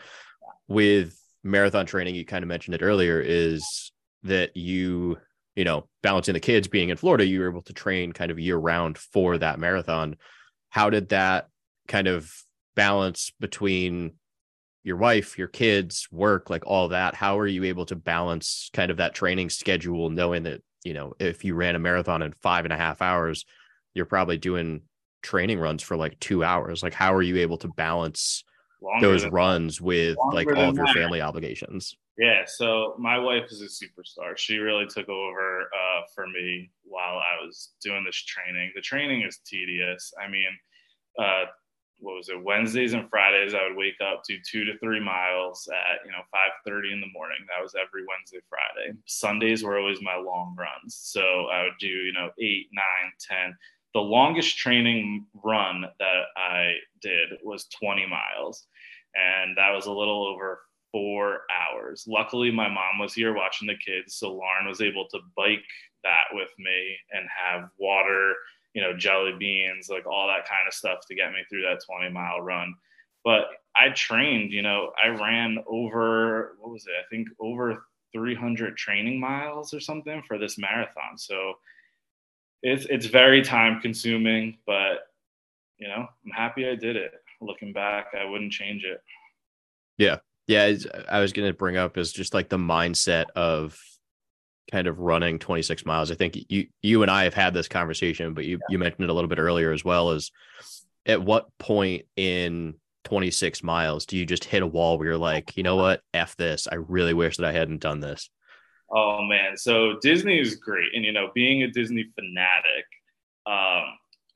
with 0.68 1.18
marathon 1.44 1.86
training, 1.86 2.16
you 2.16 2.26
kind 2.26 2.44
of 2.44 2.48
mentioned 2.48 2.76
it 2.76 2.82
earlier 2.82 3.20
is 3.20 3.92
that 4.24 4.56
you, 4.56 5.18
you 5.56 5.64
know, 5.64 5.88
balancing 6.04 6.34
the 6.34 6.40
kids 6.40 6.68
being 6.68 6.90
in 6.90 6.98
Florida, 6.98 7.26
you 7.26 7.40
were 7.40 7.50
able 7.50 7.62
to 7.64 7.74
train 7.74 8.12
kind 8.12 8.32
of 8.32 8.40
year 8.40 8.58
round 8.58 8.98
for 8.98 9.38
that 9.38 9.60
marathon. 9.60 10.16
How 10.70 10.90
did 10.90 11.10
that 11.10 11.48
kind 11.88 12.08
of 12.08 12.32
balance 12.76 13.32
between 13.40 14.14
your 14.84 14.98
wife, 14.98 15.38
your 15.38 15.48
kids, 15.48 16.08
work, 16.12 16.50
like 16.50 16.66
all 16.66 16.90
that? 16.90 17.16
How 17.16 17.40
are 17.40 17.48
you 17.48 17.66
able 17.66 17.86
to 17.88 17.96
balance 17.96 18.70
kind 18.74 18.92
of 18.92 18.98
that 18.98 19.16
training 19.16 19.50
schedule, 19.50 20.10
knowing 20.10 20.44
that 20.44 20.62
you 20.84 20.94
know, 20.94 21.14
if 21.20 21.44
you 21.44 21.56
ran 21.56 21.76
a 21.76 21.80
marathon 21.80 22.22
in 22.22 22.34
five 22.42 22.66
and 22.66 22.74
a 22.74 22.78
half 22.78 23.02
hours, 23.02 23.46
you're 23.94 24.06
probably 24.06 24.38
doing 24.38 24.82
training 25.22 25.60
runs 25.60 25.84
for 25.84 25.98
like 25.98 26.20
two 26.20 26.44
hours. 26.44 26.84
Like, 26.84 26.94
how 26.94 27.14
are 27.14 27.22
you 27.22 27.38
able 27.38 27.58
to 27.58 27.68
balance 27.70 28.44
Longer 28.82 29.08
those 29.08 29.26
runs 29.28 29.82
with 29.82 30.18
like 30.34 30.48
all 30.48 30.70
of 30.70 30.76
your 30.76 30.86
that. 30.86 30.96
family 30.96 31.22
obligations? 31.22 31.96
Yeah, 32.18 32.44
so 32.46 32.96
my 33.00 33.18
wife 33.18 33.46
is 33.50 33.62
a 33.62 33.66
superstar. 33.66 34.38
She 34.38 34.58
really 34.58 34.86
took 34.86 35.08
over 35.08 35.62
uh, 35.64 36.02
for 36.14 36.28
me 36.28 36.70
while 36.84 37.18
I 37.18 37.44
was 37.46 37.72
doing 37.82 38.04
this 38.06 38.18
training. 38.18 38.72
The 38.76 38.82
training 38.82 39.22
is 39.22 39.40
tedious. 39.46 40.14
I 40.22 40.30
mean, 40.30 40.50
uh, 41.18 41.46
what 42.00 42.16
was 42.16 42.30
it? 42.30 42.44
Wednesdays 42.44 42.94
and 42.94 43.10
Fridays, 43.10 43.54
I 43.54 43.68
would 43.68 43.78
wake 43.78 44.00
up, 44.02 44.24
do 44.28 44.36
two 44.50 44.66
to 44.66 44.78
three 44.80 45.00
miles 45.00 45.68
at 45.68 46.06
you 46.06 46.12
know 46.12 46.24
five 46.32 46.52
thirty 46.66 46.92
in 46.92 47.02
the 47.02 47.12
morning. 47.14 47.40
That 47.48 47.62
was 47.62 47.76
every 47.76 48.04
Wednesday, 48.08 48.40
Friday. 48.50 48.98
Sundays 49.06 49.64
were 49.64 49.78
always 49.78 50.02
my 50.02 50.16
long 50.16 50.56
runs, 50.58 50.96
so 51.02 51.22
I 51.52 51.64
would 51.64 51.78
do 51.80 51.88
you 51.88 52.14
know 52.14 52.30
eight, 52.40 52.68
nine, 52.74 53.12
ten. 53.20 53.56
The 53.94 54.00
longest 54.00 54.58
training 54.58 55.26
run 55.44 55.86
that 56.00 56.24
I 56.38 56.74
did 57.02 57.40
was 57.44 57.68
20 57.80 58.06
miles, 58.06 58.68
and 59.16 59.58
that 59.58 59.74
was 59.74 59.88
a 59.88 59.92
little 59.92 60.28
over 60.28 60.62
four 60.92 61.42
hours. 61.52 62.06
Luckily, 62.08 62.52
my 62.52 62.68
mom 62.68 63.00
was 63.00 63.14
here 63.14 63.34
watching 63.34 63.68
the 63.68 63.76
kids, 63.76 64.16
so 64.16 64.34
Lauren 64.34 64.68
was 64.68 64.82
able 64.82 65.08
to 65.10 65.20
bike 65.36 65.64
that 66.04 66.26
with 66.34 66.50
me 66.58 66.98
and 67.12 67.28
have 67.30 67.70
water, 67.78 68.36
you 68.74 68.82
know, 68.82 68.96
jelly 68.96 69.34
beans, 69.38 69.90
like 69.90 70.06
all 70.06 70.28
that 70.28 70.48
kind 70.48 70.68
of 70.68 70.74
stuff 70.74 71.00
to 71.08 71.16
get 71.16 71.32
me 71.32 71.40
through 71.50 71.64
that 71.64 71.84
20 71.86 72.12
mile 72.12 72.42
run. 72.42 72.74
But 73.24 73.48
I 73.76 73.90
trained, 73.90 74.52
you 74.52 74.62
know, 74.62 74.92
I 75.04 75.10
ran 75.10 75.58
over, 75.68 76.56
what 76.60 76.72
was 76.72 76.86
it? 76.86 76.94
I 77.00 77.08
think 77.10 77.28
over 77.40 77.86
300 78.14 78.78
training 78.78 79.20
miles 79.20 79.74
or 79.74 79.80
something 79.80 80.24
for 80.28 80.38
this 80.38 80.58
marathon. 80.58 81.18
So 81.18 81.54
it's, 82.62 82.86
it's 82.86 83.06
very 83.06 83.42
time 83.42 83.80
consuming, 83.82 84.58
but, 84.66 85.08
you 85.78 85.88
know, 85.88 86.08
I'm 86.26 86.32
happy 86.32 86.68
I 86.68 86.76
did 86.76 86.96
it. 86.96 87.12
Looking 87.42 87.72
back, 87.72 88.08
I 88.20 88.26
wouldn't 88.26 88.52
change 88.52 88.84
it. 88.84 89.02
Yeah. 89.98 90.18
Yeah, 90.48 90.74
I 91.08 91.20
was 91.20 91.32
going 91.32 91.48
to 91.48 91.54
bring 91.54 91.78
up 91.78 91.96
is 91.96 92.12
just 92.12 92.34
like 92.34 92.50
the 92.50 92.58
mindset 92.58 93.26
of 93.36 93.80
kind 94.72 94.88
of 94.88 95.00
running 95.00 95.38
26 95.38 95.86
miles. 95.86 96.10
I 96.10 96.16
think 96.16 96.38
you 96.50 96.66
you 96.82 97.04
and 97.04 97.12
I 97.12 97.26
have 97.26 97.36
had 97.36 97.54
this 97.54 97.68
conversation, 97.68 98.34
but 98.34 98.46
you 98.46 98.58
yeah. 98.58 98.66
you 98.70 98.80
mentioned 98.80 99.04
it 99.04 99.12
a 99.12 99.14
little 99.14 99.28
bit 99.28 99.38
earlier 99.38 99.72
as 99.72 99.86
well 99.86 100.10
as 100.10 100.32
at 101.06 101.22
what 101.22 101.56
point 101.60 102.06
in 102.16 102.76
26 103.06 103.64
miles 103.64 104.06
do 104.06 104.18
you 104.18 104.26
just 104.26 104.44
hit 104.44 104.64
a 104.64 104.68
wall 104.68 104.98
where 104.98 105.08
you're 105.08 105.18
like, 105.18 105.56
you 105.56 105.64
know 105.64 105.76
what, 105.76 106.02
f 106.14 106.36
this. 106.36 106.68
I 106.72 106.76
really 106.76 107.14
wish 107.14 107.38
that 107.38 107.46
I 107.46 107.52
hadn't 107.52 107.82
done 107.82 108.00
this. 108.00 108.30
Oh 108.92 109.22
man, 109.24 109.56
so 109.56 110.00
Disney 110.02 110.40
is 110.40 110.56
great, 110.56 110.96
and 110.96 111.06
you 111.06 111.12
know, 111.12 111.30
being 111.36 111.64
a 111.64 111.72
Disney 111.72 112.06
fanatic, 112.16 112.86
um, 113.46 113.84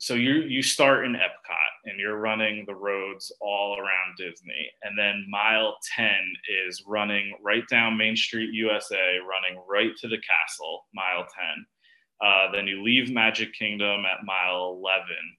so 0.03 0.15
you 0.15 0.41
you 0.41 0.61
start 0.61 1.05
in 1.05 1.13
Epcot 1.13 1.73
and 1.85 1.97
you're 1.97 2.17
running 2.17 2.65
the 2.67 2.75
roads 2.75 3.31
all 3.39 3.77
around 3.79 4.17
Disney, 4.17 4.69
and 4.83 4.99
then 4.99 5.25
mile 5.29 5.77
ten 5.95 6.19
is 6.67 6.83
running 6.85 7.33
right 7.41 7.63
down 7.69 7.97
Main 7.97 8.17
Street, 8.17 8.49
USA, 8.53 9.17
running 9.19 9.63
right 9.65 9.95
to 10.01 10.09
the 10.09 10.17
castle, 10.17 10.85
mile 10.93 11.25
ten. 11.33 11.65
Uh, 12.21 12.51
then 12.51 12.67
you 12.67 12.83
leave 12.83 13.11
Magic 13.11 13.53
Kingdom 13.53 14.03
at 14.05 14.25
mile 14.25 14.77
eleven, 14.77 15.37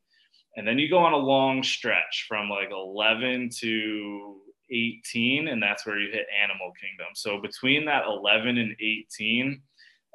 and 0.56 0.66
then 0.66 0.78
you 0.78 0.88
go 0.88 0.99
on 0.99 1.12
a 1.12 1.18
long 1.18 1.62
stretch 1.62 2.25
from 2.26 2.49
like 2.49 2.71
eleven 2.71 3.50
to 3.59 4.40
18 4.71 5.49
and 5.49 5.62
that's 5.62 5.87
where 5.87 5.99
you 5.99 6.11
hit 6.11 6.26
animal 6.42 6.73
kingdom. 6.80 7.12
So 7.14 7.40
between 7.40 7.85
that 7.87 8.04
11 8.06 8.59
and 8.59 8.75
18 8.80 9.62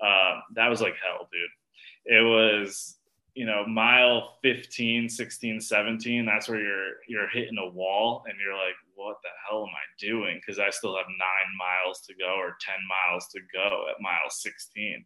uh, 0.03 0.39
that 0.55 0.69
was 0.69 0.81
like 0.81 0.95
hell 1.03 1.27
dude. 1.31 2.15
It 2.17 2.23
was 2.23 2.95
you 3.35 3.45
know 3.45 3.63
mile 3.65 4.37
15 4.41 5.07
16 5.07 5.61
17 5.61 6.25
that's 6.25 6.49
where 6.49 6.59
you're 6.59 6.93
you're 7.07 7.29
hitting 7.29 7.59
a 7.59 7.69
wall 7.69 8.23
and 8.27 8.35
you're 8.43 8.55
like 8.55 8.73
what 8.95 9.17
the 9.23 9.29
hell 9.47 9.61
am 9.61 9.69
i 9.69 9.87
doing? 9.99 10.39
Because 10.39 10.59
i 10.59 10.69
still 10.69 10.95
have 10.95 11.05
nine 11.07 11.51
miles 11.57 12.01
to 12.07 12.13
go 12.15 12.33
or 12.37 12.57
10 12.59 12.75
miles 12.87 13.27
to 13.29 13.39
go 13.53 13.85
at 13.89 14.01
mile 14.01 14.29
16 14.29 15.05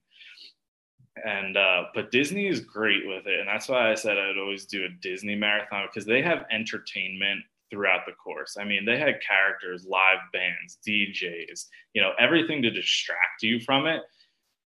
and 1.26 1.58
uh, 1.58 1.84
but 1.94 2.12
disney 2.12 2.48
is 2.48 2.60
great 2.60 3.06
with 3.08 3.28
it. 3.28 3.40
And 3.40 3.48
that's 3.48 3.68
why 3.68 3.92
i 3.92 3.96
said 3.96 4.18
i'd 4.18 4.38
always 4.38 4.66
do 4.66 4.86
a 4.86 4.90
disney 5.02 5.36
marathon 5.36 5.88
because 5.88 6.06
they 6.06 6.22
have 6.22 6.46
entertainment 6.52 7.44
throughout 7.74 8.06
the 8.06 8.14
course 8.14 8.56
i 8.60 8.64
mean 8.64 8.86
they 8.86 9.00
had 9.00 9.16
characters 9.28 9.86
live 9.90 10.20
bands 10.32 10.78
djs 10.88 11.66
you 11.94 12.02
know 12.02 12.12
everything 12.20 12.62
to 12.62 12.70
distract 12.70 13.42
you 13.42 13.60
from 13.60 13.88
it 13.88 14.02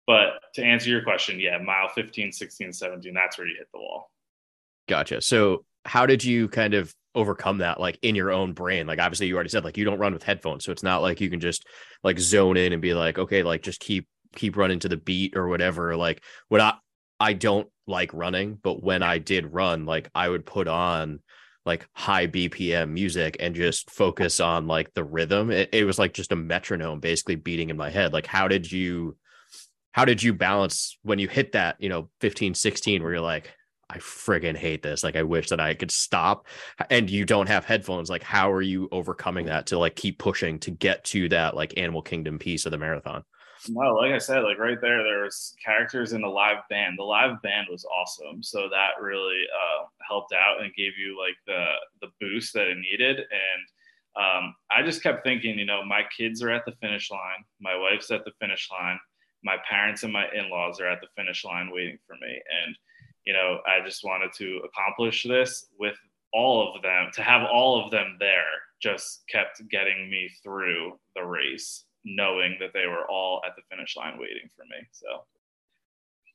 but 0.07 0.41
to 0.55 0.63
answer 0.63 0.91
your 0.91 1.03
question, 1.03 1.41
yeah, 1.41 1.59
mile 1.59 1.89
15, 1.89 2.33
16, 2.33 2.73
17, 2.73 3.15
that's 3.15 3.39
where 3.39 3.47
you 3.47 3.57
hit 3.57 3.69
the 3.73 3.81
wall. 3.81 4.11
Gotcha. 4.89 5.23
So 5.23 5.65
how 5.85 6.07
did 6.07 6.23
you 6.23 6.49
kind 6.49 6.75
of 6.75 6.95
overcome 7.15 7.59
that 7.59 7.81
like 7.81 7.99
in 8.03 8.15
your 8.15 8.31
own 8.31 8.53
brain? 8.53 8.87
Like 8.87 8.99
obviously 8.99 9.29
you 9.29 9.35
already 9.35 9.49
said 9.49 9.65
like 9.65 9.79
you 9.79 9.85
don't 9.85 9.99
run 9.99 10.13
with 10.13 10.23
headphones. 10.23 10.65
So 10.65 10.73
it's 10.73 10.83
not 10.83 11.01
like 11.01 11.21
you 11.21 11.31
can 11.31 11.41
just 11.41 11.67
like 12.03 12.19
zone 12.19 12.57
in 12.57 12.73
and 12.73 12.83
be 12.83 12.93
like, 12.93 13.19
okay, 13.19 13.43
like 13.43 13.63
just 13.63 13.81
keep 13.81 14.07
keep 14.37 14.57
running 14.57 14.81
to 14.81 14.89
the 14.89 14.97
beat 14.97 15.37
or 15.37 15.49
whatever. 15.49 15.97
Like 15.97 16.23
what 16.49 16.61
I 16.61 16.75
I 17.19 17.33
don't 17.33 17.69
like 17.87 18.13
running, 18.13 18.59
but 18.63 18.83
when 18.83 19.03
I 19.03 19.19
did 19.19 19.55
run, 19.55 19.87
like 19.87 20.11
I 20.15 20.29
would 20.29 20.45
put 20.45 20.69
on 20.69 21.21
like 21.65 21.89
high 21.93 22.27
BPM 22.27 22.91
music 22.91 23.37
and 23.41 23.55
just 23.55 23.91
focus 23.91 24.41
on 24.41 24.67
like 24.67 24.93
the 24.95 25.05
rhythm. 25.05 25.51
It, 25.51 25.71
it 25.73 25.85
was 25.85 25.99
like 25.99 26.13
just 26.13 26.33
a 26.33 26.37
metronome 26.37 27.01
basically 27.01 27.37
beating 27.37 27.71
in 27.71 27.77
my 27.77 27.91
head. 27.91 28.13
Like 28.13 28.27
how 28.27 28.49
did 28.49 28.71
you 28.71 29.17
how 29.93 30.05
did 30.05 30.23
you 30.23 30.35
balance 30.35 30.99
when 31.03 31.21
you 31.21 31.29
hit 31.29 31.53
that, 31.53 31.77
you 31.79 31.89
know, 31.89 32.11
15, 32.21 32.55
16, 32.55 33.01
where 33.01 33.13
you're 33.13 33.21
like, 33.21 33.53
I 33.89 33.99
friggin' 33.99 34.57
hate 34.57 34.83
this. 34.83 35.05
Like, 35.05 35.15
I 35.15 35.23
wish 35.23 35.51
that 35.51 35.61
I 35.61 35.75
could 35.75 35.93
stop. 35.93 36.49
And 36.91 37.09
you 37.09 37.25
don't 37.25 37.49
have 37.49 37.65
headphones. 37.65 38.11
Like, 38.11 38.25
how 38.25 38.51
are 38.51 38.63
you 38.63 38.89
overcoming 38.91 39.47
that 39.47 39.67
to 39.67 39.79
like 39.79 39.95
keep 39.95 40.19
pushing 40.19 40.59
to 40.61 40.73
get 40.73 41.05
to 41.05 41.29
that 41.29 41.55
like 41.55 41.79
Animal 41.79 42.03
Kingdom 42.03 42.41
piece 42.41 42.67
of 42.67 42.73
the 42.73 42.79
marathon? 42.79 43.23
No, 43.69 43.95
like 43.95 44.13
I 44.13 44.19
said, 44.19 44.41
like 44.41 44.59
right 44.59 44.81
there, 44.81 45.03
there 45.03 45.25
was 45.25 45.55
characters 45.65 46.13
in 46.13 46.21
the 46.21 46.29
live 46.29 46.59
band. 46.69 46.99
The 46.99 47.05
live 47.05 47.41
band 47.43 47.69
was 47.71 47.85
awesome, 47.87 48.43
so 48.43 48.69
that 48.69 49.03
really 49.03 49.43
uh, 49.53 49.85
helped 50.07 50.35
out 50.35 50.63
and 50.63 50.75
gave 50.75 50.99
you 50.99 51.19
like 51.19 51.37
the 51.47 51.65
the 52.01 52.13
boost 52.21 52.53
that 52.55 52.69
it 52.69 52.79
needed. 52.79 53.19
And 53.19 54.23
um, 54.23 54.55
I 54.71 54.83
just 54.85 55.03
kept 55.03 55.25
thinking, 55.25 55.59
you 55.59 55.65
know, 55.65 55.85
my 55.85 56.03
kids 56.17 56.43
are 56.43 56.51
at 56.51 56.65
the 56.65 56.77
finish 56.81 57.11
line, 57.11 57.45
my 57.61 57.77
wife's 57.77 58.11
at 58.11 58.25
the 58.25 58.33
finish 58.39 58.69
line 58.71 58.99
my 59.45 59.57
parents 59.69 60.03
and 60.03 60.13
my 60.13 60.27
in-laws 60.35 60.81
are 60.81 60.89
at 60.89 61.01
the 61.01 61.07
finish 61.15 61.45
line 61.45 61.71
waiting 61.71 61.99
for 62.07 62.15
me 62.15 62.41
and 62.65 62.77
you 63.25 63.33
know 63.33 63.59
i 63.67 63.85
just 63.85 64.03
wanted 64.03 64.33
to 64.33 64.61
accomplish 64.65 65.23
this 65.23 65.67
with 65.79 65.97
all 66.33 66.75
of 66.75 66.83
them 66.83 67.11
to 67.13 67.23
have 67.23 67.47
all 67.53 67.85
of 67.85 67.91
them 67.91 68.17
there 68.19 68.43
just 68.83 69.23
kept 69.29 69.63
getting 69.71 70.11
me 70.11 70.29
through 70.43 70.99
the 71.15 71.23
race 71.23 71.85
knowing 72.05 72.57
that 72.61 72.71
they 72.75 72.87
were 72.87 73.09
all 73.11 73.41
at 73.47 73.55
the 73.57 73.63
finish 73.71 73.97
line 73.97 74.19
waiting 74.19 74.49
for 74.57 74.65
me 74.65 74.87
so 74.93 75.07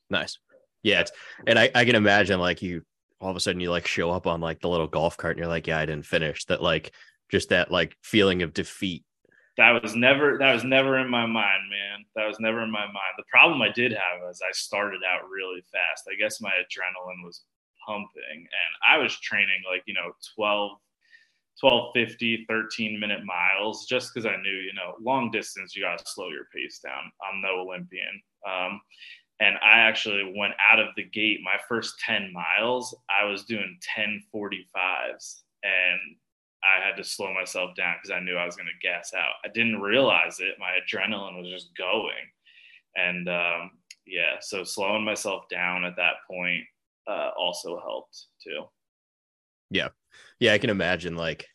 nice 0.09 0.37
yeah 0.83 1.01
it's 1.01 1.11
and 1.47 1.59
I, 1.59 1.69
I 1.75 1.85
can 1.85 1.95
imagine 1.95 2.39
like 2.39 2.61
you 2.61 2.83
all 3.21 3.29
of 3.29 3.35
a 3.35 3.39
sudden 3.39 3.61
you 3.61 3.69
like 3.69 3.87
show 3.87 4.11
up 4.11 4.27
on 4.27 4.41
like 4.41 4.61
the 4.61 4.69
little 4.69 4.87
golf 4.87 5.17
cart 5.17 5.35
and 5.35 5.39
you're 5.39 5.47
like 5.47 5.67
yeah 5.67 5.77
i 5.77 5.85
didn't 5.85 6.05
finish 6.05 6.45
that 6.45 6.63
like 6.63 6.91
just 7.29 7.49
that 7.49 7.71
like 7.71 7.95
feeling 8.01 8.41
of 8.41 8.53
defeat 8.53 9.03
that 9.59 9.83
was 9.83 9.93
never 9.93 10.37
that 10.39 10.53
was 10.53 10.63
never 10.63 10.97
in 10.99 11.09
my 11.09 11.25
mind, 11.25 11.67
man. 11.69 12.05
That 12.15 12.27
was 12.27 12.39
never 12.39 12.63
in 12.63 12.71
my 12.71 12.85
mind. 12.85 13.13
The 13.17 13.27
problem 13.29 13.61
I 13.61 13.67
did 13.69 13.91
have 13.91 14.23
is 14.31 14.39
I 14.41 14.53
started 14.53 15.01
out 15.03 15.27
really 15.29 15.61
fast. 15.69 16.07
I 16.09 16.15
guess 16.15 16.39
my 16.39 16.49
adrenaline 16.49 17.25
was 17.25 17.43
pumping 17.85 18.39
and 18.39 18.71
I 18.87 18.97
was 18.97 19.19
training 19.19 19.61
like, 19.69 19.83
you 19.85 19.93
know, 19.93 20.11
12 20.37 20.77
1250 21.59 22.45
13 22.47 22.99
minute 22.99 23.21
miles 23.25 23.85
just 23.85 24.13
because 24.13 24.25
i 24.25 24.35
knew 24.41 24.49
you 24.49 24.73
know 24.73 24.95
long 25.01 25.31
distance 25.31 25.75
you 25.75 25.83
got 25.83 25.97
to 25.97 26.05
slow 26.07 26.29
your 26.29 26.47
pace 26.53 26.79
down 26.83 27.11
i'm 27.27 27.41
no 27.41 27.59
olympian 27.61 28.21
um, 28.47 28.79
and 29.39 29.55
i 29.63 29.79
actually 29.79 30.33
went 30.37 30.53
out 30.59 30.79
of 30.79 30.87
the 30.95 31.03
gate 31.03 31.39
my 31.43 31.57
first 31.67 31.95
10 32.05 32.31
miles 32.33 32.95
i 33.09 33.25
was 33.25 33.43
doing 33.43 33.77
1045s 33.97 35.41
and 35.63 35.99
I 36.63 36.85
had 36.85 36.97
to 36.97 37.03
slow 37.03 37.33
myself 37.33 37.75
down 37.75 37.95
because 37.95 38.11
I 38.11 38.19
knew 38.19 38.35
I 38.35 38.45
was 38.45 38.55
going 38.55 38.67
to 38.67 38.87
gas 38.87 39.13
out. 39.15 39.35
I 39.45 39.47
didn't 39.47 39.81
realize 39.81 40.39
it. 40.39 40.55
My 40.59 40.77
adrenaline 40.79 41.41
was 41.41 41.49
just 41.49 41.75
going. 41.77 42.11
And 42.95 43.29
um, 43.29 43.71
yeah, 44.05 44.37
so 44.41 44.63
slowing 44.63 45.05
myself 45.05 45.43
down 45.49 45.85
at 45.85 45.95
that 45.95 46.15
point 46.29 46.63
uh, 47.07 47.31
also 47.37 47.79
helped 47.79 48.25
too. 48.43 48.63
Yeah. 49.69 49.89
Yeah. 50.39 50.53
I 50.53 50.57
can 50.57 50.69
imagine 50.69 51.15
like 51.15 51.45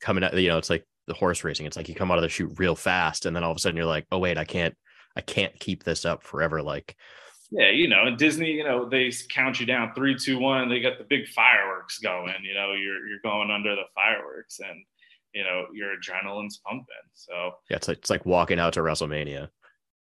coming 0.00 0.24
out, 0.24 0.34
you 0.34 0.48
know, 0.48 0.58
it's 0.58 0.70
like 0.70 0.86
the 1.06 1.14
horse 1.14 1.44
racing. 1.44 1.66
It's 1.66 1.76
like 1.76 1.88
you 1.88 1.94
come 1.94 2.10
out 2.10 2.18
of 2.18 2.22
the 2.22 2.28
chute 2.28 2.58
real 2.58 2.76
fast 2.76 3.26
and 3.26 3.34
then 3.34 3.44
all 3.44 3.50
of 3.50 3.56
a 3.56 3.60
sudden 3.60 3.76
you're 3.76 3.86
like, 3.86 4.06
oh, 4.10 4.18
wait, 4.18 4.38
I 4.38 4.44
can't, 4.44 4.74
I 5.16 5.20
can't 5.20 5.58
keep 5.58 5.84
this 5.84 6.04
up 6.04 6.22
forever. 6.22 6.62
Like, 6.62 6.96
yeah, 7.50 7.70
you 7.70 7.88
know, 7.88 8.04
and 8.06 8.16
Disney, 8.16 8.52
you 8.52 8.64
know, 8.64 8.88
they 8.88 9.12
count 9.28 9.58
you 9.58 9.66
down 9.66 9.92
three, 9.94 10.16
two, 10.16 10.38
one. 10.38 10.68
They 10.68 10.80
got 10.80 10.98
the 10.98 11.04
big 11.04 11.26
fireworks 11.28 11.98
going. 11.98 12.34
You 12.44 12.54
know, 12.54 12.72
you're 12.72 13.06
you're 13.08 13.18
going 13.24 13.50
under 13.50 13.74
the 13.74 13.82
fireworks, 13.92 14.60
and 14.60 14.84
you 15.34 15.42
know 15.42 15.66
your 15.72 15.96
adrenaline's 15.96 16.60
pumping. 16.64 16.86
So 17.12 17.52
yeah, 17.68 17.76
it's 17.76 17.88
like 17.88 17.98
it's 17.98 18.10
like 18.10 18.24
walking 18.24 18.60
out 18.60 18.74
to 18.74 18.80
WrestleMania. 18.80 19.48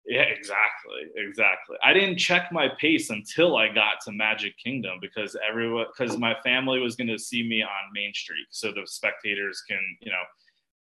Yeah, 0.06 0.22
exactly, 0.22 1.02
exactly. 1.16 1.76
I 1.82 1.92
didn't 1.92 2.18
check 2.18 2.52
my 2.52 2.68
pace 2.80 3.10
until 3.10 3.56
I 3.56 3.68
got 3.68 4.00
to 4.04 4.12
Magic 4.12 4.54
Kingdom 4.56 4.98
because 5.00 5.36
everyone, 5.48 5.86
because 5.96 6.16
my 6.16 6.36
family 6.44 6.78
was 6.78 6.94
going 6.94 7.08
to 7.08 7.18
see 7.18 7.42
me 7.42 7.62
on 7.62 7.92
Main 7.92 8.14
Street, 8.14 8.46
so 8.50 8.70
the 8.70 8.82
spectators 8.86 9.62
can, 9.68 9.80
you 10.00 10.12
know, 10.12 10.22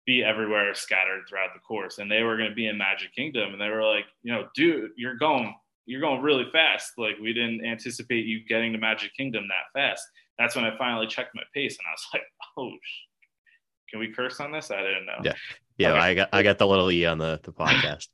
be 0.06 0.24
everywhere 0.24 0.74
scattered 0.74 1.20
throughout 1.28 1.50
the 1.52 1.60
course, 1.60 1.98
and 1.98 2.10
they 2.10 2.22
were 2.22 2.38
going 2.38 2.48
to 2.48 2.54
be 2.54 2.66
in 2.66 2.78
Magic 2.78 3.14
Kingdom, 3.14 3.52
and 3.52 3.60
they 3.60 3.68
were 3.68 3.84
like, 3.84 4.06
you 4.22 4.32
know, 4.32 4.48
dude, 4.54 4.92
you're 4.96 5.16
going, 5.16 5.54
you're 5.84 6.00
going 6.00 6.22
really 6.22 6.46
fast. 6.50 6.92
Like 6.96 7.18
we 7.20 7.34
didn't 7.34 7.62
anticipate 7.64 8.24
you 8.24 8.46
getting 8.48 8.72
to 8.72 8.78
Magic 8.78 9.14
Kingdom 9.14 9.44
that 9.48 9.78
fast. 9.78 10.02
That's 10.38 10.56
when 10.56 10.64
I 10.64 10.78
finally 10.78 11.06
checked 11.06 11.34
my 11.34 11.42
pace, 11.52 11.76
and 11.76 11.84
I 11.86 11.92
was 11.92 12.06
like, 12.14 12.22
oh, 12.56 12.72
can 13.90 14.00
we 14.00 14.12
curse 14.12 14.40
on 14.40 14.52
this? 14.52 14.70
I 14.70 14.80
didn't 14.80 15.04
know. 15.04 15.20
Yeah, 15.24 15.34
yeah, 15.76 15.90
okay. 15.92 16.00
I 16.00 16.14
got 16.14 16.28
I 16.32 16.42
got 16.42 16.58
the 16.58 16.66
little 16.66 16.90
e 16.90 17.04
on 17.04 17.18
the 17.18 17.38
the 17.42 17.52
podcast. 17.52 18.08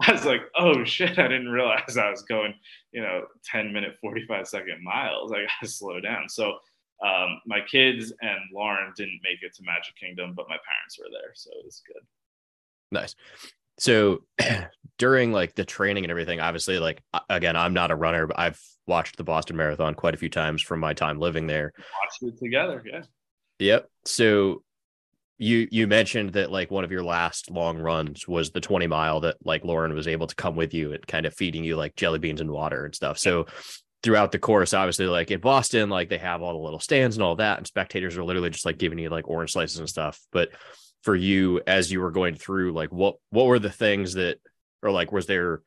I 0.06 0.12
was 0.12 0.24
like, 0.24 0.42
oh 0.56 0.84
shit, 0.84 1.18
I 1.18 1.28
didn't 1.28 1.50
realize 1.50 1.96
I 1.96 2.10
was 2.10 2.22
going, 2.22 2.54
you 2.92 3.02
know, 3.02 3.22
10 3.44 3.72
minute, 3.72 3.96
45 4.00 4.48
second 4.48 4.82
miles. 4.82 5.32
I 5.32 5.42
got 5.42 5.50
to 5.62 5.68
slow 5.68 6.00
down. 6.00 6.28
So 6.28 6.54
um, 7.04 7.40
my 7.46 7.60
kids 7.70 8.12
and 8.20 8.38
Lauren 8.52 8.92
didn't 8.96 9.20
make 9.22 9.42
it 9.42 9.54
to 9.56 9.62
Magic 9.62 9.94
Kingdom, 9.98 10.34
but 10.34 10.48
my 10.48 10.56
parents 10.56 10.98
were 10.98 11.10
there. 11.10 11.32
So 11.34 11.50
it 11.58 11.64
was 11.64 11.82
good. 11.86 12.02
Nice. 12.92 13.14
So 13.78 14.24
during 14.98 15.32
like 15.32 15.54
the 15.54 15.64
training 15.64 16.04
and 16.04 16.10
everything, 16.10 16.40
obviously, 16.40 16.78
like 16.78 17.02
again, 17.28 17.56
I'm 17.56 17.74
not 17.74 17.90
a 17.90 17.96
runner, 17.96 18.26
but 18.26 18.38
I've 18.38 18.60
watched 18.86 19.16
the 19.16 19.24
Boston 19.24 19.56
Marathon 19.56 19.94
quite 19.94 20.14
a 20.14 20.18
few 20.18 20.28
times 20.28 20.62
from 20.62 20.80
my 20.80 20.94
time 20.94 21.18
living 21.18 21.46
there. 21.46 21.72
Watched 21.76 22.34
it 22.34 22.38
together. 22.38 22.82
Yeah. 22.86 23.02
Yep. 23.58 23.88
So 24.04 24.62
you 25.40 25.66
you 25.70 25.86
mentioned 25.86 26.34
that 26.34 26.52
like 26.52 26.70
one 26.70 26.84
of 26.84 26.92
your 26.92 27.02
last 27.02 27.50
long 27.50 27.78
runs 27.78 28.28
was 28.28 28.50
the 28.50 28.60
20 28.60 28.86
mile 28.86 29.20
that 29.20 29.36
like 29.42 29.64
Lauren 29.64 29.94
was 29.94 30.06
able 30.06 30.26
to 30.26 30.34
come 30.34 30.54
with 30.54 30.74
you 30.74 30.92
and 30.92 31.06
kind 31.06 31.24
of 31.24 31.32
feeding 31.32 31.64
you 31.64 31.76
like 31.76 31.96
jelly 31.96 32.18
beans 32.18 32.42
and 32.42 32.50
water 32.50 32.84
and 32.84 32.94
stuff. 32.94 33.18
So 33.18 33.46
throughout 34.02 34.32
the 34.32 34.38
course, 34.38 34.74
obviously, 34.74 35.06
like 35.06 35.30
in 35.30 35.40
Boston, 35.40 35.88
like 35.88 36.10
they 36.10 36.18
have 36.18 36.42
all 36.42 36.52
the 36.52 36.62
little 36.62 36.78
stands 36.78 37.16
and 37.16 37.24
all 37.24 37.36
that, 37.36 37.56
and 37.56 37.66
spectators 37.66 38.18
are 38.18 38.24
literally 38.24 38.50
just 38.50 38.66
like 38.66 38.76
giving 38.76 38.98
you 38.98 39.08
like 39.08 39.28
orange 39.28 39.52
slices 39.52 39.78
and 39.78 39.88
stuff. 39.88 40.20
But 40.30 40.50
for 41.04 41.16
you, 41.16 41.62
as 41.66 41.90
you 41.90 42.02
were 42.02 42.10
going 42.10 42.34
through, 42.34 42.74
like 42.74 42.92
what 42.92 43.16
what 43.30 43.46
were 43.46 43.58
the 43.58 43.70
things 43.70 44.14
that, 44.14 44.36
or 44.82 44.90
like 44.90 45.10
was 45.10 45.24
there 45.24 45.62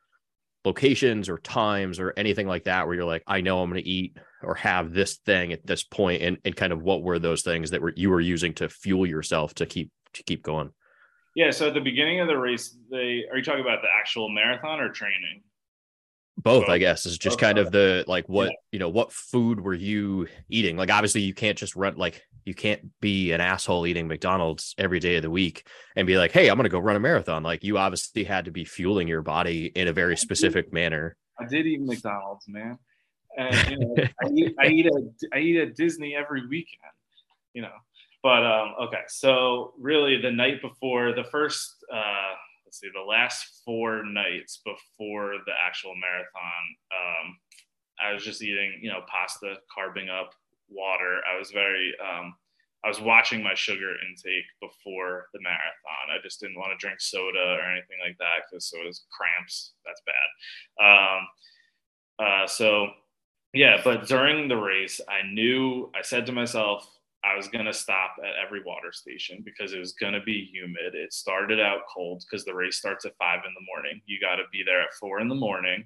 locations 0.63 1.29
or 1.29 1.39
times 1.39 1.99
or 1.99 2.13
anything 2.15 2.45
like 2.45 2.65
that 2.65 2.85
where 2.85 2.95
you're 2.95 3.05
like, 3.05 3.23
I 3.25 3.41
know 3.41 3.63
I'm 3.63 3.71
going 3.71 3.83
to 3.83 3.89
eat 3.89 4.17
or 4.43 4.55
have 4.55 4.93
this 4.93 5.17
thing 5.17 5.53
at 5.53 5.65
this 5.65 5.83
point, 5.83 6.21
and 6.21 6.37
and 6.45 6.55
kind 6.55 6.73
of 6.73 6.81
what 6.81 7.01
were 7.01 7.19
those 7.19 7.43
things 7.43 7.71
that 7.71 7.81
were 7.81 7.93
you 7.95 8.09
were 8.09 8.21
using 8.21 8.53
to 8.55 8.69
fuel 8.69 9.05
yourself 9.05 9.53
to 9.55 9.65
keep 9.65 9.91
to 10.13 10.23
keep 10.23 10.43
going? 10.43 10.71
Yeah. 11.35 11.51
So 11.51 11.67
at 11.67 11.73
the 11.73 11.81
beginning 11.81 12.19
of 12.19 12.27
the 12.27 12.37
race, 12.37 12.77
they 12.91 13.25
are 13.31 13.37
you 13.37 13.43
talking 13.43 13.61
about 13.61 13.81
the 13.81 13.89
actual 13.99 14.29
marathon 14.29 14.79
or 14.79 14.89
training? 14.89 15.43
both 16.37 16.67
i 16.67 16.77
guess 16.77 17.05
is 17.05 17.17
just 17.17 17.39
kind 17.39 17.57
of 17.57 17.71
the 17.71 18.03
like 18.07 18.27
what 18.27 18.47
yeah. 18.47 18.55
you 18.71 18.79
know 18.79 18.89
what 18.89 19.11
food 19.11 19.61
were 19.61 19.73
you 19.73 20.27
eating 20.49 20.75
like 20.75 20.91
obviously 20.91 21.21
you 21.21 21.33
can't 21.33 21.57
just 21.57 21.75
run 21.75 21.95
like 21.95 22.23
you 22.45 22.53
can't 22.53 22.81
be 22.99 23.31
an 23.31 23.39
asshole 23.39 23.85
eating 23.85 24.07
mcdonald's 24.07 24.73
every 24.77 24.99
day 24.99 25.15
of 25.15 25.21
the 25.21 25.29
week 25.29 25.67
and 25.95 26.07
be 26.07 26.17
like 26.17 26.31
hey 26.31 26.49
i'm 26.49 26.57
gonna 26.57 26.69
go 26.69 26.79
run 26.79 26.95
a 26.95 26.99
marathon 26.99 27.43
like 27.43 27.63
you 27.63 27.77
obviously 27.77 28.23
had 28.23 28.45
to 28.45 28.51
be 28.51 28.65
fueling 28.65 29.07
your 29.07 29.21
body 29.21 29.67
in 29.75 29.87
a 29.87 29.93
very 29.93 30.17
specific 30.17 30.73
manner 30.73 31.15
i 31.39 31.45
did 31.45 31.67
eat 31.67 31.81
mcdonald's 31.81 32.45
man 32.47 32.77
and 33.37 33.69
you 33.69 33.77
know, 33.79 33.95
I, 34.23 34.27
eat, 34.33 34.55
I 34.59 34.67
eat 34.67 34.85
at 34.85 34.93
I 35.33 35.39
eat 35.39 35.57
at 35.57 35.75
disney 35.75 36.15
every 36.15 36.47
weekend 36.47 36.81
you 37.53 37.61
know 37.61 37.75
but 38.21 38.45
um 38.45 38.73
okay 38.81 39.03
so 39.07 39.73
really 39.79 40.21
the 40.21 40.31
night 40.31 40.61
before 40.61 41.13
the 41.13 41.23
first 41.23 41.83
uh 41.93 42.33
let's 42.73 42.79
see, 42.79 42.89
the 42.91 43.07
last 43.07 43.61
four 43.63 44.03
nights 44.03 44.61
before 44.65 45.35
the 45.45 45.51
actual 45.63 45.93
marathon, 45.95 46.63
um, 46.89 47.37
I 48.01 48.13
was 48.13 48.23
just 48.23 48.41
eating, 48.41 48.79
you 48.81 48.89
know, 48.89 49.01
pasta, 49.05 49.57
carbing 49.71 50.09
up, 50.09 50.33
water. 50.69 51.21
I 51.31 51.37
was 51.37 51.51
very, 51.51 51.93
um, 52.01 52.33
I 52.83 52.87
was 52.87 52.99
watching 52.99 53.43
my 53.43 53.53
sugar 53.53 53.93
intake 54.01 54.49
before 54.59 55.27
the 55.33 55.39
marathon. 55.43 56.09
I 56.09 56.17
just 56.23 56.41
didn't 56.41 56.57
want 56.57 56.71
to 56.71 56.81
drink 56.83 56.99
soda 56.99 57.37
or 57.37 57.61
anything 57.61 57.97
like 58.03 58.17
that 58.17 58.49
because 58.49 58.65
soda's 58.65 59.05
cramps. 59.11 59.73
That's 59.85 60.01
bad. 60.09 60.27
Um, 60.83 61.27
uh, 62.17 62.47
so, 62.47 62.87
yeah, 63.53 63.81
but 63.83 64.07
during 64.07 64.47
the 64.47 64.57
race, 64.57 64.99
I 65.07 65.27
knew, 65.27 65.91
I 65.95 66.01
said 66.01 66.25
to 66.25 66.31
myself, 66.31 66.89
I 67.23 67.35
was 67.37 67.47
going 67.47 67.65
to 67.65 67.73
stop 67.73 68.15
at 68.19 68.43
every 68.43 68.61
water 68.63 68.91
station 68.91 69.41
because 69.45 69.73
it 69.73 69.79
was 69.79 69.93
going 69.93 70.13
to 70.13 70.21
be 70.21 70.49
humid. 70.51 70.93
It 70.93 71.13
started 71.13 71.59
out 71.59 71.81
cold 71.93 72.23
because 72.29 72.43
the 72.43 72.53
race 72.53 72.77
starts 72.77 73.05
at 73.05 73.15
five 73.17 73.39
in 73.47 73.53
the 73.53 73.65
morning. 73.73 74.01
You 74.05 74.19
got 74.19 74.35
to 74.35 74.43
be 74.51 74.63
there 74.65 74.81
at 74.81 74.93
four 74.99 75.21
in 75.21 75.29
the 75.29 75.35
morning. 75.35 75.85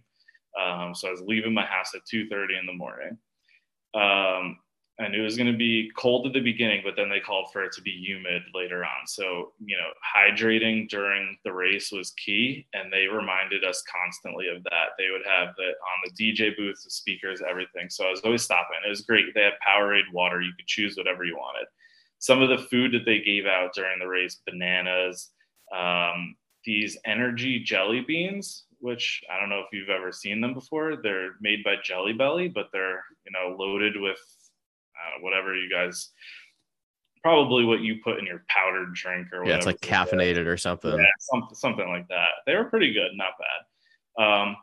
Um, 0.59 0.95
so 0.95 1.07
I 1.07 1.11
was 1.11 1.21
leaving 1.21 1.53
my 1.53 1.65
house 1.65 1.93
at 1.93 2.01
2.30 2.11 2.59
in 2.59 2.65
the 2.65 2.73
morning. 2.73 3.17
Um, 3.93 4.57
Knew 4.99 5.21
it 5.21 5.23
was 5.23 5.37
going 5.37 5.51
to 5.51 5.57
be 5.57 5.91
cold 5.95 6.25
at 6.25 6.33
the 6.33 6.39
beginning, 6.39 6.81
but 6.83 6.95
then 6.95 7.07
they 7.07 7.19
called 7.19 7.51
for 7.53 7.63
it 7.63 7.71
to 7.73 7.81
be 7.81 7.91
humid 7.91 8.41
later 8.53 8.83
on. 8.83 9.05
So, 9.05 9.53
you 9.63 9.77
know, 9.77 9.89
hydrating 10.03 10.89
during 10.89 11.37
the 11.45 11.53
race 11.53 11.91
was 11.91 12.11
key, 12.11 12.65
and 12.73 12.91
they 12.91 13.05
reminded 13.05 13.63
us 13.63 13.83
constantly 13.83 14.47
of 14.47 14.63
that. 14.63 14.97
They 14.97 15.09
would 15.11 15.25
have 15.25 15.55
the 15.55 15.63
on 15.63 16.01
the 16.03 16.11
DJ 16.11 16.57
booth, 16.57 16.83
the 16.83 16.89
speakers, 16.89 17.41
everything. 17.47 17.89
So 17.89 18.07
I 18.07 18.09
was 18.09 18.21
always 18.21 18.41
stopping. 18.41 18.77
It 18.85 18.89
was 18.89 19.01
great. 19.01 19.25
They 19.35 19.43
had 19.43 19.53
Powerade 19.65 20.11
water. 20.11 20.41
You 20.41 20.51
could 20.57 20.67
choose 20.67 20.97
whatever 20.97 21.23
you 21.23 21.35
wanted. 21.35 21.67
Some 22.19 22.41
of 22.41 22.49
the 22.49 22.65
food 22.67 22.91
that 22.93 23.05
they 23.05 23.19
gave 23.19 23.45
out 23.45 23.75
during 23.75 23.99
the 23.99 24.07
race, 24.07 24.41
bananas, 24.45 25.29
um, 25.75 26.35
these 26.65 26.97
energy 27.05 27.59
jelly 27.59 28.01
beans, 28.01 28.65
which 28.79 29.23
I 29.31 29.39
don't 29.39 29.49
know 29.49 29.59
if 29.59 29.71
you've 29.71 29.89
ever 29.89 30.11
seen 30.11 30.41
them 30.41 30.53
before. 30.53 30.95
They're 30.95 31.31
made 31.39 31.63
by 31.63 31.75
Jelly 31.83 32.13
Belly, 32.13 32.47
but 32.47 32.69
they're 32.71 33.03
you 33.25 33.31
know 33.31 33.55
loaded 33.57 33.99
with 33.99 34.19
uh, 34.97 35.21
whatever 35.21 35.55
you 35.55 35.69
guys 35.69 36.11
probably 37.23 37.65
what 37.65 37.81
you 37.81 37.97
put 38.03 38.19
in 38.19 38.25
your 38.25 38.43
powdered 38.47 38.93
drink 38.93 39.27
or 39.33 39.39
whatever. 39.39 39.49
Yeah, 39.49 39.57
it's 39.57 39.65
like 39.65 39.81
caffeinated 39.81 40.45
or 40.45 40.55
something. 40.55 40.91
Yeah, 40.91 41.05
something 41.19 41.55
something 41.55 41.87
like 41.89 42.07
that. 42.07 42.29
They 42.45 42.55
were 42.55 42.65
pretty 42.65 42.93
good, 42.93 43.11
not 43.15 43.33
bad. 43.37 44.23
Um, 44.23 44.55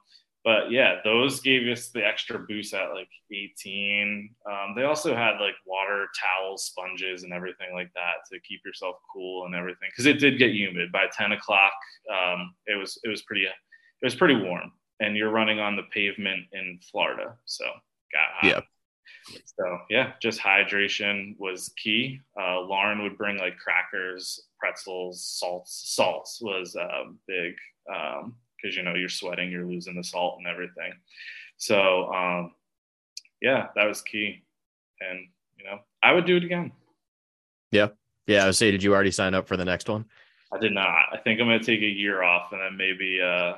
but 0.44 0.70
yeah, 0.70 0.96
those 1.04 1.40
gave 1.40 1.66
us 1.68 1.88
the 1.88 2.04
extra 2.06 2.38
boost 2.38 2.74
at 2.74 2.92
like 2.92 3.08
18. 3.32 4.34
Um, 4.50 4.74
they 4.76 4.82
also 4.82 5.14
had 5.14 5.40
like 5.40 5.54
water 5.64 6.06
towels, 6.20 6.64
sponges, 6.64 7.22
and 7.22 7.32
everything 7.32 7.72
like 7.72 7.90
that 7.94 8.26
to 8.30 8.38
keep 8.40 8.60
yourself 8.64 8.96
cool 9.12 9.46
and 9.46 9.54
everything 9.54 9.88
because 9.90 10.04
it 10.04 10.20
did 10.20 10.38
get 10.38 10.52
humid 10.52 10.92
by 10.92 11.06
10 11.16 11.32
o'clock. 11.32 11.72
Um, 12.12 12.54
it 12.66 12.78
was 12.78 12.98
it 13.04 13.08
was 13.08 13.22
pretty 13.22 13.44
it 13.44 14.04
was 14.04 14.14
pretty 14.14 14.36
warm, 14.36 14.70
and 15.00 15.16
you're 15.16 15.30
running 15.30 15.60
on 15.60 15.76
the 15.76 15.84
pavement 15.84 16.44
in 16.52 16.78
Florida, 16.90 17.36
so 17.46 17.64
got 18.12 18.30
hot. 18.34 18.44
Yeah. 18.44 18.60
So 19.44 19.78
yeah, 19.90 20.12
just 20.20 20.40
hydration 20.40 21.38
was 21.38 21.72
key. 21.76 22.20
Uh, 22.38 22.60
Lauren 22.60 23.02
would 23.02 23.16
bring 23.16 23.38
like 23.38 23.56
crackers, 23.56 24.40
pretzels, 24.58 25.24
salts. 25.24 25.82
Salts 25.94 26.40
was 26.42 26.76
uh, 26.76 27.04
big 27.26 27.54
because 27.86 28.22
um, 28.24 28.34
you 28.70 28.82
know 28.82 28.94
you're 28.94 29.08
sweating, 29.08 29.50
you're 29.50 29.66
losing 29.66 29.96
the 29.96 30.04
salt 30.04 30.38
and 30.38 30.46
everything. 30.46 30.92
So 31.56 32.12
um, 32.12 32.52
yeah, 33.40 33.68
that 33.76 33.86
was 33.86 34.02
key. 34.02 34.42
And 35.00 35.28
you 35.56 35.64
know, 35.64 35.78
I 36.02 36.12
would 36.12 36.26
do 36.26 36.36
it 36.36 36.44
again. 36.44 36.72
Yeah, 37.70 37.88
yeah. 38.26 38.42
I 38.42 38.46
would 38.46 38.56
say, 38.56 38.70
did 38.70 38.82
you 38.82 38.94
already 38.94 39.10
sign 39.10 39.34
up 39.34 39.48
for 39.48 39.56
the 39.56 39.64
next 39.64 39.88
one? 39.88 40.04
I 40.52 40.58
did 40.58 40.72
not. 40.72 41.06
I 41.12 41.18
think 41.18 41.40
I'm 41.40 41.46
going 41.46 41.58
to 41.58 41.64
take 41.64 41.80
a 41.80 41.86
year 41.86 42.22
off 42.22 42.52
and 42.52 42.60
then 42.60 42.76
maybe 42.76 43.20
uh, 43.20 43.54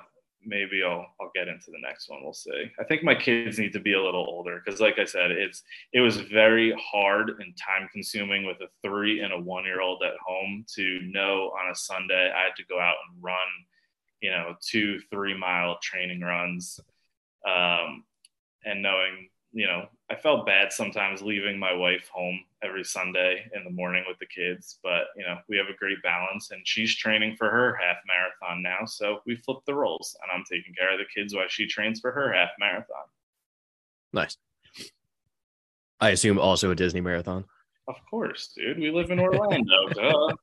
maybe 0.46 0.82
I'll 0.82 1.06
I'll 1.20 1.30
get 1.35 1.48
into 1.48 1.70
the 1.70 1.80
next 1.82 2.09
one. 2.09 2.22
We'll 2.22 2.32
see. 2.32 2.70
I 2.80 2.85
think 2.85 3.02
my 3.02 3.14
kids 3.14 3.59
need 3.59 3.72
to 3.72 3.80
be 3.80 3.94
a 3.94 4.02
little 4.02 4.24
older 4.28 4.62
because, 4.64 4.80
like 4.80 4.98
I 4.98 5.04
said, 5.04 5.30
it's 5.32 5.62
it 5.92 6.00
was 6.00 6.16
very 6.16 6.74
hard 6.80 7.30
and 7.30 7.54
time 7.56 7.88
consuming 7.92 8.46
with 8.46 8.59
a 8.61 8.68
three 8.87 9.20
and 9.20 9.32
a 9.32 9.38
one 9.38 9.64
year 9.64 9.80
old 9.80 10.02
at 10.02 10.14
home 10.24 10.64
to 10.76 11.00
know 11.02 11.52
on 11.61 11.70
a 11.70 11.74
Sunday 11.74 12.32
I 12.35 12.44
had 12.44 12.56
to 12.56 12.64
go 12.64 12.80
out 12.80 12.96
and 13.11 13.22
run, 13.22 13.37
you 14.20 14.30
know, 14.30 14.54
two 14.62 15.00
three 15.11 15.37
mile 15.37 15.78
training 15.82 16.20
runs, 16.20 16.80
um, 17.46 18.04
and 18.64 18.82
knowing 18.82 19.28
you 19.56 19.66
know, 19.66 19.87
I 20.08 20.14
felt 20.14 20.46
bad 20.46 20.72
sometimes 20.72 21.20
leaving 21.20 21.58
my 21.58 21.72
wife 21.72 22.08
home 22.12 22.38
every 22.62 22.84
Sunday 22.84 23.44
in 23.54 23.64
the 23.64 23.70
morning 23.70 24.04
with 24.06 24.18
the 24.20 24.26
kids, 24.26 24.78
but 24.82 25.06
you 25.16 25.24
know, 25.24 25.38
we 25.48 25.56
have 25.56 25.66
a 25.66 25.76
great 25.76 26.00
balance 26.02 26.52
and 26.52 26.60
she's 26.64 26.94
training 26.94 27.34
for 27.36 27.50
her 27.50 27.76
half 27.76 27.96
marathon 28.06 28.62
now. 28.62 28.86
So 28.86 29.18
we 29.26 29.34
flip 29.36 29.58
the 29.66 29.74
roles 29.74 30.16
and 30.22 30.30
I'm 30.30 30.44
taking 30.50 30.74
care 30.74 30.92
of 30.92 31.00
the 31.00 31.06
kids 31.12 31.34
while 31.34 31.48
she 31.48 31.66
trains 31.66 31.98
for 31.98 32.12
her 32.12 32.32
half 32.32 32.50
marathon. 32.60 33.04
Nice. 34.12 34.36
I 36.00 36.10
assume 36.10 36.38
also 36.38 36.70
a 36.70 36.76
Disney 36.76 37.00
marathon. 37.00 37.44
Of 37.88 37.96
course, 38.08 38.52
dude. 38.56 38.78
We 38.78 38.92
live 38.92 39.10
in 39.10 39.18
Orlando. 39.18 40.30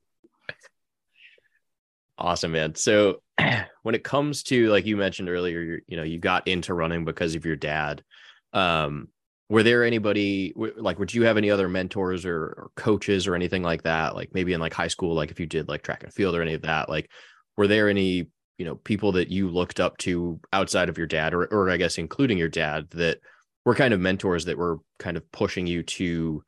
awesome, 2.18 2.52
man. 2.52 2.74
So 2.74 3.22
when 3.82 3.94
it 3.94 4.04
comes 4.04 4.42
to 4.44 4.68
like 4.68 4.84
you 4.84 4.98
mentioned 4.98 5.30
earlier, 5.30 5.80
you 5.86 5.96
know, 5.96 6.02
you 6.02 6.18
got 6.18 6.48
into 6.48 6.74
running 6.74 7.06
because 7.06 7.34
of 7.34 7.46
your 7.46 7.56
dad 7.56 8.04
um, 8.52 9.08
were 9.54 9.62
there 9.62 9.84
anybody 9.84 10.52
like 10.76 10.98
would 10.98 11.14
you 11.14 11.24
have 11.24 11.36
any 11.36 11.50
other 11.50 11.68
mentors 11.68 12.24
or, 12.24 12.42
or, 12.42 12.70
coaches 12.76 13.26
or 13.26 13.34
anything 13.34 13.62
like 13.62 13.82
that 13.82 14.14
like 14.14 14.30
maybe 14.34 14.52
in 14.52 14.60
like 14.60 14.74
high 14.74 14.88
school 14.88 15.14
like 15.14 15.30
if 15.30 15.38
you 15.38 15.46
did 15.46 15.68
like 15.68 15.82
track 15.82 16.02
and 16.02 16.12
field 16.12 16.34
or 16.34 16.42
any 16.42 16.54
of 16.54 16.62
that 16.62 16.88
like 16.88 17.10
were 17.56 17.66
there 17.66 17.88
any 17.88 18.26
you 18.58 18.64
know, 18.64 18.76
people 18.76 19.12
that 19.12 19.28
you 19.28 19.48
looked 19.48 19.80
up 19.80 19.96
to 19.98 20.38
outside 20.52 20.88
of 20.88 20.98
your 20.98 21.06
dad, 21.06 21.34
or, 21.34 21.44
or 21.46 21.70
I 21.70 21.76
guess 21.76 21.98
including 21.98 22.38
your 22.38 22.48
dad, 22.48 22.88
that 22.90 23.18
were 23.64 23.74
kind 23.74 23.94
of 23.94 24.00
mentors 24.00 24.44
that 24.44 24.58
were 24.58 24.78
kind 24.98 25.16
of 25.16 25.30
pushing 25.32 25.66
you 25.66 25.82
to 25.82 26.42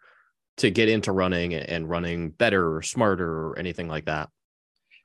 to 0.59 0.71
get 0.71 0.88
into 0.88 1.12
running 1.12 1.53
and 1.53 1.88
running 1.88 2.31
better 2.31 2.75
or 2.77 2.83
smarter 2.83 3.29
or 3.29 3.59
anything 3.59 3.88
like 3.88 4.07
that? 4.07 4.31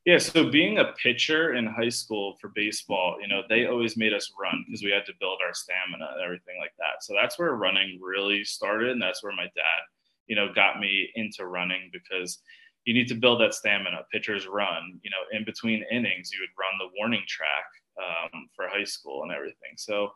Yeah, 0.06 0.18
so 0.18 0.50
being 0.50 0.80
a 0.80 0.94
pitcher 0.94 1.54
in 1.54 1.68
high 1.68 1.90
school 1.90 2.36
for 2.42 2.50
baseball, 2.56 3.18
you 3.22 3.28
know, 3.28 3.44
they 3.48 3.68
always 3.68 3.96
made 3.96 4.14
us 4.14 4.32
run 4.40 4.64
because 4.66 4.82
we 4.82 4.90
had 4.90 5.06
to 5.06 5.14
build 5.20 5.40
our 5.46 5.54
stamina 5.54 6.14
and 6.14 6.24
everything 6.24 6.56
like 6.60 6.74
that. 6.80 7.04
So 7.04 7.14
that's 7.14 7.38
where 7.38 7.54
running 7.54 8.00
really 8.02 8.44
started. 8.44 8.90
And 8.90 9.02
that's 9.02 9.24
where 9.24 9.36
my 9.36 9.44
dad, 9.44 9.82
you 10.26 10.36
know, 10.36 10.52
got 10.54 10.80
me 10.80 11.10
into 11.14 11.46
running 11.46 11.92
because 11.94 12.40
you 12.86 12.96
need 12.96 13.08
to 13.10 13.16
build 13.16 13.42
that 13.42 13.54
stamina. 13.54 14.00
Pitchers 14.12 14.48
run, 14.48 15.00
you 15.04 15.12
know, 15.12 15.38
in 15.38 15.46
between 15.46 15.86
innings, 15.92 16.32
you 16.34 16.40
would 16.42 16.60
run 16.60 16.80
the 16.80 16.98
warning 16.98 17.24
track 17.28 17.66
um, 18.02 18.50
for 18.56 18.68
high 18.68 18.84
school 18.84 19.22
and 19.22 19.32
everything. 19.32 19.74
So, 19.78 20.10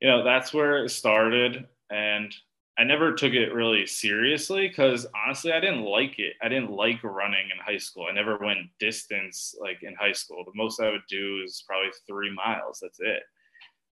you 0.00 0.08
know, 0.08 0.22
that's 0.22 0.54
where 0.54 0.84
it 0.84 0.90
started. 0.90 1.66
And 1.90 2.32
I 2.80 2.84
never 2.84 3.12
took 3.12 3.34
it 3.34 3.52
really 3.52 3.86
seriously 3.86 4.66
because 4.66 5.06
honestly, 5.14 5.52
I 5.52 5.60
didn't 5.60 5.82
like 5.82 6.18
it. 6.18 6.32
I 6.40 6.48
didn't 6.48 6.70
like 6.70 7.04
running 7.04 7.50
in 7.52 7.58
high 7.62 7.76
school. 7.76 8.06
I 8.08 8.14
never 8.14 8.38
went 8.38 8.70
distance 8.78 9.54
like 9.60 9.82
in 9.82 9.94
high 9.96 10.14
school. 10.14 10.44
The 10.46 10.52
most 10.54 10.80
I 10.80 10.90
would 10.90 11.02
do 11.06 11.42
is 11.44 11.62
probably 11.66 11.90
three 12.08 12.34
miles. 12.34 12.78
That's 12.80 12.98
it. 13.00 13.22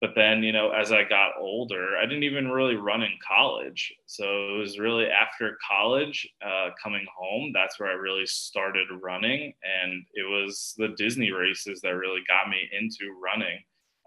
But 0.02 0.10
then, 0.14 0.42
you 0.42 0.52
know, 0.52 0.70
as 0.70 0.92
I 0.92 1.02
got 1.02 1.30
older, 1.40 1.96
I 1.96 2.04
didn't 2.04 2.24
even 2.24 2.50
really 2.50 2.74
run 2.74 3.02
in 3.02 3.12
college. 3.26 3.90
So 4.04 4.24
it 4.50 4.58
was 4.58 4.78
really 4.78 5.06
after 5.06 5.56
college, 5.66 6.28
uh, 6.44 6.68
coming 6.82 7.06
home, 7.16 7.52
that's 7.54 7.80
where 7.80 7.88
I 7.88 7.94
really 7.94 8.26
started 8.26 8.88
running. 9.02 9.54
And 9.82 10.04
it 10.12 10.28
was 10.28 10.74
the 10.76 10.88
Disney 10.98 11.30
races 11.30 11.80
that 11.80 11.96
really 11.96 12.20
got 12.28 12.50
me 12.50 12.68
into 12.78 13.18
running 13.18 13.60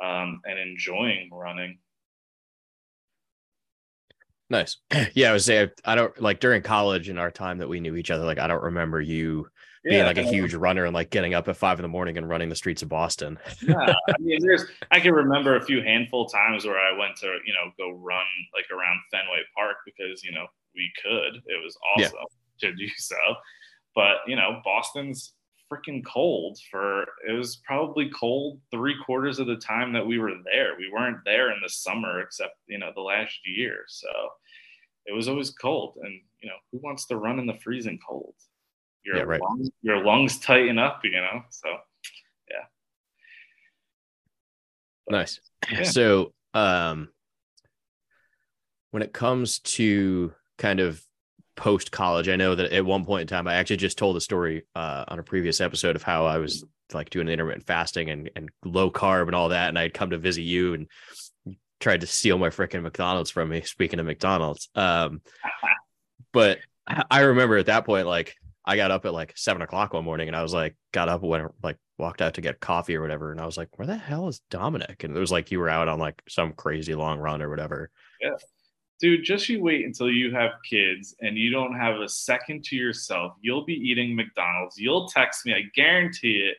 um, 0.03 0.39
and 0.45 0.59
enjoying 0.59 1.31
running. 1.33 1.79
Nice. 4.49 4.77
Yeah, 5.13 5.29
I 5.29 5.33
was 5.33 5.45
say 5.45 5.69
I 5.85 5.95
don't 5.95 6.19
like 6.21 6.39
during 6.39 6.61
college 6.61 7.09
in 7.09 7.17
our 7.17 7.31
time 7.31 7.57
that 7.59 7.69
we 7.69 7.79
knew 7.79 7.95
each 7.95 8.11
other. 8.11 8.23
Like 8.23 8.39
I 8.39 8.47
don't 8.47 8.63
remember 8.63 9.01
you 9.01 9.47
being 9.83 10.05
like 10.05 10.17
a 10.17 10.23
huge 10.23 10.53
runner 10.53 10.85
and 10.85 10.93
like 10.93 11.09
getting 11.09 11.33
up 11.33 11.47
at 11.47 11.55
five 11.55 11.79
in 11.79 11.83
the 11.83 11.89
morning 11.89 12.17
and 12.17 12.27
running 12.27 12.49
the 12.49 12.55
streets 12.55 12.81
of 12.81 12.89
Boston. 12.89 13.39
yeah, 13.61 13.93
I 14.09 14.15
mean, 14.19 14.39
there's 14.41 14.65
I 14.91 14.99
can 14.99 15.13
remember 15.13 15.55
a 15.55 15.61
few 15.63 15.81
handful 15.81 16.27
times 16.27 16.65
where 16.65 16.77
I 16.77 16.97
went 16.97 17.15
to 17.17 17.27
you 17.45 17.53
know 17.53 17.71
go 17.77 17.97
run 17.97 18.25
like 18.53 18.65
around 18.71 18.99
Fenway 19.11 19.41
Park 19.55 19.77
because 19.85 20.23
you 20.23 20.31
know 20.31 20.45
we 20.75 20.91
could. 21.01 21.41
It 21.45 21.63
was 21.63 21.77
awesome 21.95 22.19
yeah. 22.61 22.69
to 22.69 22.75
do 22.75 22.87
so, 22.97 23.15
but 23.95 24.17
you 24.27 24.35
know 24.35 24.61
Boston's 24.63 25.33
freaking 25.71 26.03
cold 26.05 26.57
for 26.71 27.03
it 27.27 27.33
was 27.33 27.57
probably 27.57 28.09
cold 28.09 28.59
three 28.71 28.95
quarters 29.05 29.39
of 29.39 29.47
the 29.47 29.57
time 29.57 29.93
that 29.93 30.05
we 30.05 30.19
were 30.19 30.33
there. 30.45 30.75
We 30.77 30.89
weren't 30.91 31.23
there 31.25 31.51
in 31.51 31.59
the 31.61 31.69
summer 31.69 32.21
except 32.21 32.55
you 32.67 32.77
know 32.77 32.91
the 32.95 33.01
last 33.01 33.37
year, 33.45 33.83
so 33.87 34.07
it 35.05 35.13
was 35.13 35.27
always 35.27 35.51
cold. 35.51 35.97
And 36.03 36.21
you 36.41 36.49
know 36.49 36.55
who 36.71 36.79
wants 36.83 37.05
to 37.07 37.17
run 37.17 37.39
in 37.39 37.47
the 37.47 37.59
freezing 37.63 37.99
cold? 38.07 38.35
Your 39.05 39.17
yeah, 39.17 39.23
right. 39.23 39.41
lungs, 39.41 39.69
your 39.81 40.03
lungs 40.03 40.39
tighten 40.39 40.79
up, 40.79 41.01
you 41.03 41.11
know. 41.11 41.43
So 41.49 41.69
yeah, 42.49 42.65
nice. 45.09 45.39
Yeah. 45.71 45.83
So 45.83 46.33
um, 46.53 47.09
when 48.91 49.03
it 49.03 49.13
comes 49.13 49.59
to 49.59 50.33
kind 50.57 50.79
of 50.79 51.01
post 51.57 51.91
college. 51.91 52.29
I 52.29 52.37
know 52.37 52.55
that 52.55 52.71
at 52.71 52.85
one 52.85 53.03
point 53.03 53.21
in 53.21 53.27
time, 53.27 53.47
I 53.47 53.55
actually 53.55 53.77
just 53.77 53.97
told 53.97 54.15
a 54.15 54.21
story 54.21 54.63
uh, 54.75 55.03
on 55.09 55.19
a 55.19 55.23
previous 55.23 55.59
episode 55.59 55.97
of 55.97 56.03
how 56.03 56.25
I 56.25 56.37
was 56.37 56.63
like 56.93 57.09
doing 57.09 57.27
intermittent 57.27 57.65
fasting 57.65 58.09
and, 58.09 58.29
and 58.37 58.49
low 58.63 58.89
carb 58.89 59.27
and 59.27 59.35
all 59.35 59.49
that. 59.49 59.67
And 59.67 59.77
I'd 59.77 59.93
come 59.93 60.11
to 60.11 60.17
visit 60.17 60.43
you 60.43 60.73
and 60.75 60.87
tried 61.81 62.01
to 62.01 62.07
steal 62.07 62.37
my 62.37 62.49
freaking 62.49 62.83
McDonald's 62.83 63.31
from 63.31 63.49
me. 63.49 63.61
Speaking 63.61 63.99
of 63.99 64.05
McDonald's, 64.05 64.69
um, 64.75 65.21
but 66.31 66.59
I 67.11 67.21
remember 67.21 67.57
at 67.57 67.65
that 67.65 67.85
point, 67.85 68.07
like 68.07 68.35
I 68.63 68.77
got 68.77 68.91
up 68.91 69.05
at 69.05 69.13
like 69.13 69.33
seven 69.35 69.61
o'clock 69.61 69.93
one 69.93 70.05
morning 70.05 70.29
and 70.29 70.37
I 70.37 70.43
was 70.43 70.53
like, 70.53 70.75
got 70.93 71.09
up, 71.09 71.23
went 71.23 71.51
like 71.61 71.77
walked 71.97 72.21
out 72.21 72.35
to 72.35 72.41
get 72.41 72.59
coffee 72.59 72.95
or 72.95 73.01
whatever. 73.01 73.31
And 73.31 73.41
I 73.41 73.45
was 73.45 73.57
like, 73.57 73.77
where 73.77 73.87
the 73.87 73.97
hell 73.97 74.27
is 74.27 74.41
Dominick? 74.49 75.03
And 75.03 75.17
it 75.17 75.19
was 75.19 75.31
like 75.31 75.51
you 75.51 75.59
were 75.59 75.69
out 75.69 75.87
on 75.87 75.99
like 75.99 76.21
some 76.29 76.53
crazy 76.53 76.95
long 76.95 77.19
run 77.19 77.41
or 77.41 77.49
whatever. 77.49 77.89
Yeah 78.21 78.37
dude, 78.99 79.23
just 79.23 79.49
you 79.49 79.61
wait 79.61 79.85
until 79.85 80.09
you 80.09 80.33
have 80.33 80.51
kids 80.67 81.15
and 81.21 81.37
you 81.37 81.51
don't 81.51 81.75
have 81.75 81.99
a 81.99 82.09
second 82.09 82.63
to 82.65 82.75
yourself. 82.75 83.33
You'll 83.41 83.65
be 83.65 83.73
eating 83.73 84.15
McDonald's. 84.15 84.77
You'll 84.77 85.07
text 85.07 85.45
me, 85.45 85.53
I 85.53 85.63
guarantee 85.75 86.49
it. 86.49 86.57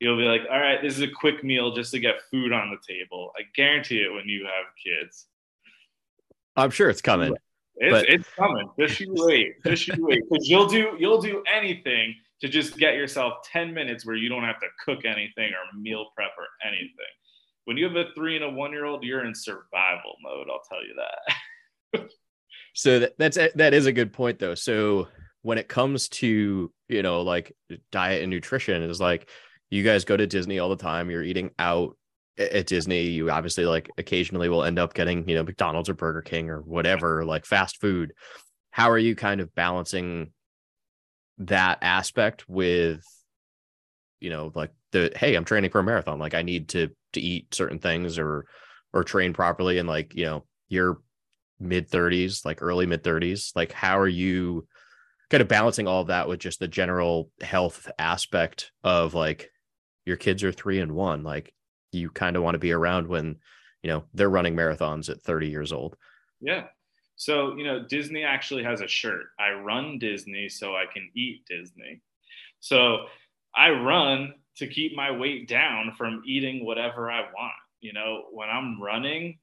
You'll 0.00 0.18
be 0.18 0.24
like, 0.24 0.42
all 0.50 0.60
right, 0.60 0.80
this 0.82 0.94
is 0.94 1.02
a 1.02 1.08
quick 1.08 1.42
meal 1.42 1.74
just 1.74 1.90
to 1.92 1.98
get 2.00 2.16
food 2.30 2.52
on 2.52 2.70
the 2.70 2.76
table. 2.86 3.32
I 3.38 3.42
guarantee 3.54 4.00
it 4.00 4.12
when 4.12 4.28
you 4.28 4.44
have 4.44 4.66
kids. 4.82 5.26
I'm 6.56 6.70
sure 6.70 6.90
it's 6.90 7.02
coming. 7.02 7.34
It's, 7.76 7.92
but... 7.92 8.08
it's 8.08 8.28
coming. 8.36 8.68
Just 8.78 9.00
you 9.00 9.14
wait. 9.16 9.62
Just 9.64 9.88
you 9.88 9.94
wait. 9.98 10.22
Because 10.28 10.48
you'll 10.48 10.66
do 10.66 10.96
you'll 10.98 11.20
do 11.20 11.42
anything 11.50 12.14
to 12.40 12.48
just 12.48 12.76
get 12.76 12.94
yourself 12.94 13.34
10 13.50 13.72
minutes 13.72 14.04
where 14.04 14.16
you 14.16 14.28
don't 14.28 14.44
have 14.44 14.60
to 14.60 14.66
cook 14.84 15.04
anything 15.06 15.50
or 15.52 15.78
meal 15.78 16.06
prep 16.14 16.32
or 16.36 16.46
anything. 16.66 16.90
When 17.64 17.76
you 17.76 17.84
have 17.86 17.96
a 17.96 18.06
three 18.14 18.36
and 18.36 18.44
a 18.44 18.50
one 18.50 18.72
year 18.72 18.84
old, 18.84 19.02
you're 19.02 19.24
in 19.24 19.34
survival 19.34 20.16
mode, 20.22 20.48
I'll 20.50 20.62
tell 20.68 20.84
you 20.86 20.94
that. 20.96 21.34
so 22.74 23.00
that, 23.00 23.18
that's 23.18 23.38
that 23.54 23.74
is 23.74 23.86
a 23.86 23.92
good 23.92 24.12
point 24.12 24.38
though. 24.38 24.54
So 24.54 25.08
when 25.42 25.58
it 25.58 25.68
comes 25.68 26.08
to 26.08 26.72
you 26.88 27.02
know 27.02 27.22
like 27.22 27.54
diet 27.90 28.22
and 28.22 28.30
nutrition, 28.30 28.82
is 28.82 29.00
like 29.00 29.28
you 29.70 29.82
guys 29.82 30.04
go 30.04 30.16
to 30.16 30.26
Disney 30.26 30.58
all 30.58 30.68
the 30.68 30.76
time. 30.76 31.10
You're 31.10 31.22
eating 31.22 31.50
out 31.58 31.96
at 32.38 32.66
Disney. 32.66 33.02
You 33.02 33.30
obviously 33.30 33.66
like 33.66 33.90
occasionally 33.98 34.48
will 34.48 34.64
end 34.64 34.78
up 34.78 34.94
getting 34.94 35.28
you 35.28 35.34
know 35.36 35.44
McDonald's 35.44 35.88
or 35.88 35.94
Burger 35.94 36.22
King 36.22 36.50
or 36.50 36.60
whatever 36.60 37.24
like 37.24 37.46
fast 37.46 37.80
food. 37.80 38.12
How 38.70 38.90
are 38.90 38.98
you 38.98 39.14
kind 39.14 39.40
of 39.40 39.54
balancing 39.54 40.32
that 41.38 41.78
aspect 41.82 42.48
with 42.48 43.04
you 44.20 44.30
know 44.30 44.50
like 44.54 44.70
the 44.92 45.12
hey 45.16 45.34
i'm 45.34 45.44
training 45.44 45.70
for 45.70 45.80
a 45.80 45.84
marathon 45.84 46.18
like 46.18 46.34
i 46.34 46.42
need 46.42 46.68
to 46.68 46.88
to 47.12 47.20
eat 47.20 47.54
certain 47.54 47.78
things 47.78 48.18
or 48.18 48.46
or 48.92 49.04
train 49.04 49.32
properly 49.32 49.78
and 49.78 49.88
like 49.88 50.14
you 50.14 50.24
know 50.24 50.44
you're 50.68 50.98
mid 51.58 51.90
30s, 51.90 52.44
like 52.44 52.62
early 52.62 52.86
mid 52.86 53.02
30s? 53.02 53.54
Like, 53.54 53.72
how 53.72 53.98
are 53.98 54.08
you 54.08 54.66
kind 55.30 55.40
of 55.40 55.48
balancing 55.48 55.86
all 55.86 56.02
of 56.02 56.08
that 56.08 56.28
with 56.28 56.40
just 56.40 56.60
the 56.60 56.68
general 56.68 57.30
health 57.40 57.90
aspect 57.98 58.70
of 58.84 59.14
like 59.14 59.50
your 60.04 60.16
kids 60.16 60.44
are 60.44 60.52
three 60.52 60.80
and 60.80 60.92
one? 60.92 61.22
Like, 61.22 61.52
you 61.92 62.10
kind 62.10 62.36
of 62.36 62.42
want 62.42 62.54
to 62.54 62.60
be 62.60 62.72
around 62.72 63.06
when, 63.06 63.36
you 63.82 63.90
know, 63.90 64.04
they're 64.14 64.28
running 64.28 64.54
marathons 64.54 65.08
at 65.08 65.22
30 65.22 65.48
years 65.48 65.72
old. 65.72 65.96
Yeah. 66.40 66.64
So, 67.16 67.56
you 67.56 67.64
know, 67.64 67.84
Disney 67.88 68.22
actually 68.24 68.62
has 68.64 68.82
a 68.82 68.88
shirt. 68.88 69.26
I 69.38 69.52
run 69.52 69.98
Disney 69.98 70.48
so 70.48 70.74
I 70.74 70.84
can 70.92 71.10
eat 71.14 71.46
Disney. 71.48 72.02
So 72.60 73.06
I 73.54 73.70
run 73.70 74.34
to 74.56 74.66
keep 74.66 74.94
my 74.94 75.10
weight 75.10 75.48
down 75.48 75.92
from 75.96 76.22
eating 76.26 76.64
whatever 76.64 77.10
I 77.10 77.20
want. 77.20 77.52
You 77.80 77.92
know, 77.94 78.24
when 78.32 78.48
I'm 78.48 78.82
running, 78.82 79.38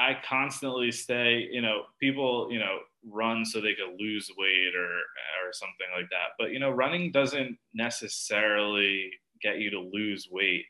I 0.00 0.16
constantly 0.26 0.90
stay, 0.92 1.46
you 1.52 1.60
know, 1.60 1.82
people, 2.00 2.48
you 2.50 2.58
know, 2.58 2.78
run 3.06 3.44
so 3.44 3.60
they 3.60 3.74
could 3.74 3.98
lose 3.98 4.30
weight 4.38 4.74
or 4.74 4.88
or 4.88 5.52
something 5.52 5.86
like 5.94 6.08
that. 6.08 6.36
But 6.38 6.52
you 6.52 6.58
know, 6.58 6.70
running 6.70 7.12
doesn't 7.12 7.58
necessarily 7.74 9.10
get 9.42 9.58
you 9.58 9.70
to 9.70 9.80
lose 9.80 10.28
weight. 10.30 10.64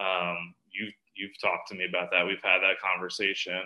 Um, 0.00 0.54
you've 0.70 0.94
you've 1.16 1.40
talked 1.40 1.68
to 1.68 1.74
me 1.74 1.84
about 1.88 2.10
that. 2.12 2.24
We've 2.24 2.42
had 2.42 2.60
that 2.60 2.80
conversation. 2.80 3.60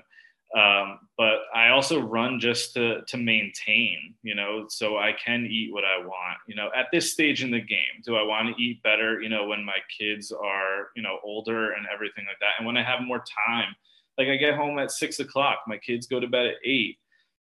Um, 0.57 1.01
but 1.19 1.41
I 1.53 1.69
also 1.69 2.01
run 2.01 2.41
just 2.41 2.73
to 2.75 3.03
to 3.07 3.17
maintain, 3.19 4.15
you 4.23 4.35
know, 4.35 4.67
so 4.69 4.97
I 4.97 5.13
can 5.13 5.47
eat 5.47 5.71
what 5.71 5.85
I 5.85 5.99
want. 5.99 6.39
You 6.47 6.55
know, 6.55 6.71
at 6.75 6.87
this 6.93 7.13
stage 7.13 7.45
in 7.45 7.51
the 7.51 7.61
game, 7.61 8.01
do 8.07 8.17
I 8.17 8.23
want 8.23 8.49
to 8.49 8.63
eat 8.63 8.83
better? 8.83 9.21
You 9.21 9.29
know, 9.29 9.47
when 9.47 9.65
my 9.65 9.79
kids 9.99 10.33
are, 10.33 10.89
you 10.97 11.03
know, 11.03 11.19
older 11.23 11.73
and 11.73 11.87
everything 11.93 12.25
like 12.27 12.39
that, 12.41 12.53
and 12.59 12.67
when 12.67 12.79
I 12.79 12.83
have 12.83 13.03
more 13.03 13.23
time 13.47 13.75
like 14.19 14.29
I 14.29 14.37
get 14.37 14.55
home 14.55 14.79
at 14.79 14.91
six 14.91 15.21
o'clock, 15.21 15.61
my 15.67 15.79
kids 15.79 16.07
go 16.07 16.21
to 16.21 16.27
bed 16.27 16.47
at 16.47 16.55
eight. 16.65 16.99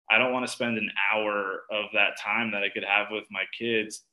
I 0.10 0.18
don't 0.18 0.32
want 0.32 0.46
to 0.46 0.52
spend 0.52 0.78
an 0.78 0.90
hour 1.14 1.64
of 1.72 1.86
that 1.94 2.20
time 2.22 2.52
that 2.52 2.64
I 2.64 2.70
could 2.70 2.84
have 2.84 3.08
with 3.12 3.26
my 3.30 3.44
kids 3.58 4.04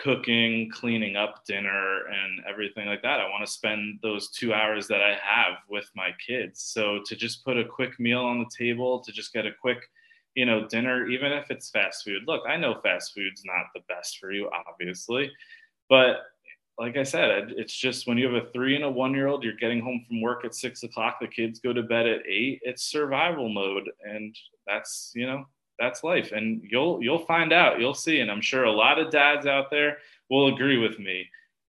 cooking, 0.00 0.70
cleaning 0.70 1.16
up 1.16 1.44
dinner, 1.46 2.06
and 2.06 2.40
everything 2.48 2.88
like 2.88 3.02
that. 3.02 3.20
I 3.20 3.28
want 3.28 3.44
to 3.44 3.52
spend 3.52 3.98
those 4.02 4.30
two 4.30 4.54
hours 4.54 4.88
that 4.88 5.02
I 5.02 5.18
have 5.22 5.58
with 5.68 5.90
my 5.94 6.08
kids. 6.26 6.62
So 6.62 7.00
to 7.04 7.14
just 7.14 7.44
put 7.44 7.58
a 7.58 7.64
quick 7.64 8.00
meal 8.00 8.20
on 8.20 8.38
the 8.38 8.50
table, 8.56 9.00
to 9.00 9.12
just 9.12 9.32
get 9.34 9.46
a 9.46 9.50
quick, 9.60 9.78
you 10.34 10.46
know, 10.46 10.66
dinner, 10.66 11.06
even 11.08 11.32
if 11.32 11.50
it's 11.50 11.70
fast 11.70 12.04
food. 12.04 12.22
Look, 12.26 12.42
I 12.48 12.56
know 12.56 12.80
fast 12.82 13.12
food's 13.14 13.42
not 13.44 13.66
the 13.74 13.82
best 13.88 14.18
for 14.18 14.32
you, 14.32 14.48
obviously, 14.66 15.30
but 15.90 16.22
like 16.78 16.96
I 16.96 17.02
said, 17.02 17.52
it's 17.56 17.74
just 17.76 18.06
when 18.06 18.16
you 18.18 18.32
have 18.32 18.42
a 18.42 18.50
three 18.52 18.74
and 18.74 18.84
a 18.84 18.90
one 18.90 19.12
year 19.12 19.26
old, 19.28 19.44
you're 19.44 19.52
getting 19.56 19.80
home 19.82 20.04
from 20.08 20.20
work 20.22 20.44
at 20.44 20.54
six 20.54 20.82
o'clock, 20.82 21.18
the 21.20 21.28
kids 21.28 21.60
go 21.60 21.72
to 21.72 21.82
bed 21.82 22.06
at 22.06 22.26
eight. 22.26 22.60
It's 22.62 22.82
survival 22.84 23.48
mode. 23.50 23.90
And 24.02 24.34
that's, 24.66 25.12
you 25.14 25.26
know, 25.26 25.44
that's 25.78 26.02
life. 26.04 26.32
And 26.32 26.62
you'll 26.64 27.02
you'll 27.02 27.26
find 27.26 27.52
out, 27.52 27.80
you'll 27.80 27.94
see. 27.94 28.20
And 28.20 28.30
I'm 28.30 28.40
sure 28.40 28.64
a 28.64 28.72
lot 28.72 28.98
of 28.98 29.10
dads 29.10 29.46
out 29.46 29.70
there 29.70 29.98
will 30.30 30.54
agree 30.54 30.78
with 30.78 30.98
me. 30.98 31.28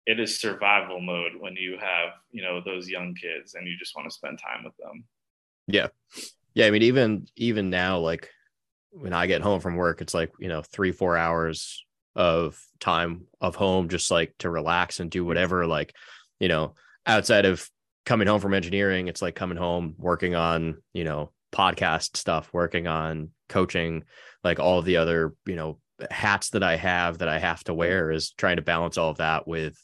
it 0.05 0.19
is 0.19 0.39
survival 0.39 1.01
mode 1.01 1.33
when 1.39 1.55
you 1.55 1.77
have 1.79 2.13
you 2.31 2.41
know 2.43 2.61
those 2.61 2.87
young 2.89 3.13
kids 3.15 3.55
and 3.55 3.67
you 3.67 3.75
just 3.77 3.95
want 3.95 4.07
to 4.07 4.13
spend 4.13 4.37
time 4.39 4.63
with 4.63 4.75
them 4.77 5.03
yeah 5.67 5.87
yeah 6.53 6.67
i 6.67 6.71
mean 6.71 6.83
even 6.83 7.27
even 7.35 7.69
now 7.69 7.97
like 7.99 8.29
when 8.91 9.13
i 9.13 9.25
get 9.27 9.41
home 9.41 9.59
from 9.59 9.75
work 9.75 10.01
it's 10.01 10.13
like 10.13 10.31
you 10.39 10.47
know 10.47 10.61
three 10.61 10.91
four 10.91 11.17
hours 11.17 11.83
of 12.15 12.59
time 12.79 13.25
of 13.41 13.55
home 13.55 13.89
just 13.89 14.11
like 14.11 14.33
to 14.39 14.49
relax 14.49 14.99
and 14.99 15.11
do 15.11 15.25
whatever 15.25 15.65
like 15.65 15.93
you 16.39 16.47
know 16.47 16.73
outside 17.05 17.45
of 17.45 17.69
coming 18.05 18.27
home 18.27 18.39
from 18.39 18.53
engineering 18.53 19.07
it's 19.07 19.21
like 19.21 19.35
coming 19.35 19.57
home 19.57 19.95
working 19.97 20.35
on 20.35 20.81
you 20.93 21.03
know 21.03 21.31
podcast 21.51 22.17
stuff 22.17 22.49
working 22.53 22.87
on 22.87 23.29
coaching 23.49 24.03
like 24.43 24.59
all 24.59 24.81
the 24.81 24.97
other 24.97 25.33
you 25.45 25.55
know 25.55 25.79
hats 26.11 26.49
that 26.51 26.63
i 26.63 26.75
have 26.75 27.19
that 27.19 27.29
i 27.29 27.39
have 27.39 27.63
to 27.63 27.73
wear 27.73 28.11
is 28.11 28.31
trying 28.31 28.57
to 28.57 28.61
balance 28.61 28.97
all 28.97 29.09
of 29.09 29.17
that 29.17 29.47
with 29.47 29.77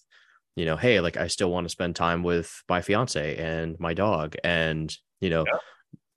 you 0.55 0.65
know 0.65 0.75
hey 0.75 0.99
like 0.99 1.17
i 1.17 1.27
still 1.27 1.49
want 1.49 1.65
to 1.65 1.69
spend 1.69 1.95
time 1.95 2.23
with 2.23 2.63
my 2.67 2.81
fiance 2.81 3.37
and 3.37 3.79
my 3.79 3.93
dog 3.93 4.35
and 4.43 4.95
you 5.21 5.29
know 5.29 5.45
yeah. 5.45 5.59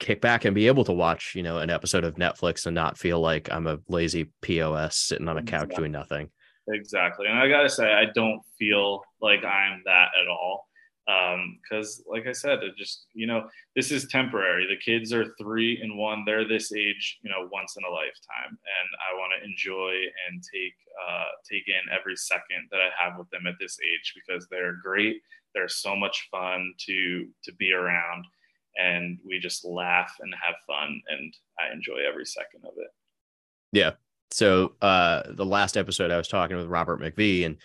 Kick 0.05 0.21
back 0.21 0.45
and 0.45 0.55
be 0.55 0.67
able 0.67 0.85
to 0.85 0.93
watch 0.93 1.33
you 1.35 1.43
know 1.43 1.59
an 1.59 1.71
episode 1.71 2.05
of 2.05 2.17
netflix 2.17 2.67
and 2.67 2.75
not 2.75 2.99
feel 2.99 3.21
like 3.21 3.51
i'm 3.51 3.67
a 3.67 3.79
lazy 3.89 4.31
pos 4.43 4.99
sitting 4.99 5.29
on 5.29 5.39
a 5.39 5.43
couch 5.43 5.65
exactly. 5.65 5.77
doing 5.77 5.93
nothing. 5.93 6.31
Exactly. 6.69 7.27
And 7.27 7.39
i 7.39 7.49
gotta 7.49 7.71
say 7.71 7.91
i 7.91 8.05
don't 8.15 8.43
feel 8.59 9.03
like 9.23 9.43
i'm 9.45 9.83
that 9.87 10.09
at 10.21 10.29
all. 10.29 10.69
Because 11.07 12.01
um, 12.01 12.05
like 12.15 12.27
i 12.27 12.33
said 12.33 12.63
it 12.63 12.77
just 12.77 13.07
you 13.15 13.27
know 13.27 13.49
this 13.75 13.91
is 13.91 14.07
temporary. 14.09 14.67
The 14.67 14.77
kids 14.77 15.11
are 15.13 15.35
three 15.41 15.81
and 15.81 15.97
one. 15.97 16.25
They're 16.27 16.47
this 16.47 16.71
age 16.73 17.19
you 17.23 17.31
know 17.31 17.49
once 17.51 17.75
in 17.79 17.85
a 17.85 17.91
lifetime. 17.91 18.51
And 18.51 18.89
i 19.09 19.19
want 19.19 19.33
to 19.39 19.49
enjoy 19.49 19.93
and 20.29 20.43
take 20.43 20.77
uh, 21.01 21.33
take 21.51 21.67
in 21.67 21.97
every 21.99 22.17
second 22.17 22.69
that 22.71 22.81
i 22.81 22.91
have 23.03 23.19
with 23.19 23.31
them 23.31 23.47
at 23.47 23.55
this 23.59 23.79
age 23.81 24.13
because 24.15 24.47
they're 24.51 24.77
great. 24.83 25.23
They're 25.55 25.69
so 25.69 25.97
much 25.97 26.29
fun 26.31 26.75
to 26.87 27.27
to 27.45 27.55
be 27.55 27.73
around 27.73 28.27
and 28.77 29.19
we 29.27 29.39
just 29.39 29.65
laugh 29.65 30.15
and 30.21 30.35
have 30.41 30.55
fun 30.67 31.01
and 31.09 31.35
i 31.59 31.73
enjoy 31.73 31.99
every 32.09 32.25
second 32.25 32.61
of 32.65 32.73
it 32.77 32.91
yeah 33.73 33.93
so 34.31 34.73
uh 34.83 35.23
the 35.31 35.47
last 35.47 35.77
episode 35.77 36.11
i 36.11 36.17
was 36.17 36.29
talking 36.29 36.57
with 36.57 36.67
robert 36.67 37.01
mcvie 37.01 37.47
and 37.47 37.57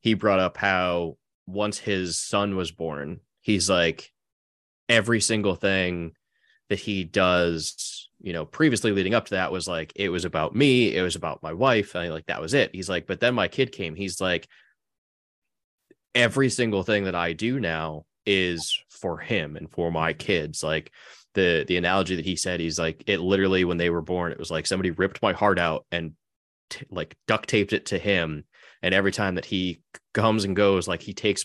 he 0.00 0.14
brought 0.14 0.38
up 0.38 0.56
how 0.56 1.16
once 1.46 1.78
his 1.78 2.18
son 2.18 2.56
was 2.56 2.70
born, 2.70 3.20
he's 3.40 3.70
like 3.70 4.12
every 4.88 5.20
single 5.20 5.54
thing 5.54 6.12
that 6.68 6.78
he 6.78 7.04
does, 7.04 8.08
you 8.20 8.32
know, 8.32 8.44
previously 8.44 8.92
leading 8.92 9.14
up 9.14 9.26
to 9.26 9.34
that 9.34 9.52
was 9.52 9.68
like 9.68 9.92
it 9.94 10.08
was 10.08 10.24
about 10.24 10.54
me, 10.54 10.94
it 10.94 11.02
was 11.02 11.16
about 11.16 11.42
my 11.42 11.52
wife, 11.52 11.94
and 11.94 12.12
like 12.12 12.26
that 12.26 12.40
was 12.40 12.54
it. 12.54 12.74
He's 12.74 12.88
like, 12.88 13.06
but 13.06 13.20
then 13.20 13.34
my 13.34 13.48
kid 13.48 13.72
came. 13.72 13.94
He's 13.94 14.20
like, 14.20 14.48
every 16.14 16.50
single 16.50 16.82
thing 16.82 17.04
that 17.04 17.14
I 17.14 17.32
do 17.32 17.60
now 17.60 18.04
is 18.26 18.78
for 18.90 19.18
him 19.18 19.56
and 19.56 19.70
for 19.70 19.90
my 19.90 20.12
kids. 20.12 20.62
Like 20.62 20.90
the 21.34 21.64
the 21.66 21.76
analogy 21.76 22.16
that 22.16 22.24
he 22.24 22.36
said, 22.36 22.60
he's 22.60 22.78
like, 22.78 23.04
it 23.06 23.20
literally 23.20 23.64
when 23.64 23.76
they 23.78 23.90
were 23.90 24.02
born, 24.02 24.32
it 24.32 24.38
was 24.38 24.50
like 24.50 24.66
somebody 24.66 24.90
ripped 24.90 25.22
my 25.22 25.32
heart 25.32 25.58
out 25.58 25.86
and 25.92 26.12
t- 26.70 26.86
like 26.90 27.16
duct 27.26 27.48
taped 27.48 27.72
it 27.72 27.86
to 27.86 27.98
him. 27.98 28.44
And 28.82 28.94
every 28.94 29.12
time 29.12 29.36
that 29.36 29.44
he 29.44 29.80
comes 30.12 30.44
and 30.44 30.56
goes 30.56 30.88
like 30.88 31.02
he 31.02 31.12
takes 31.12 31.44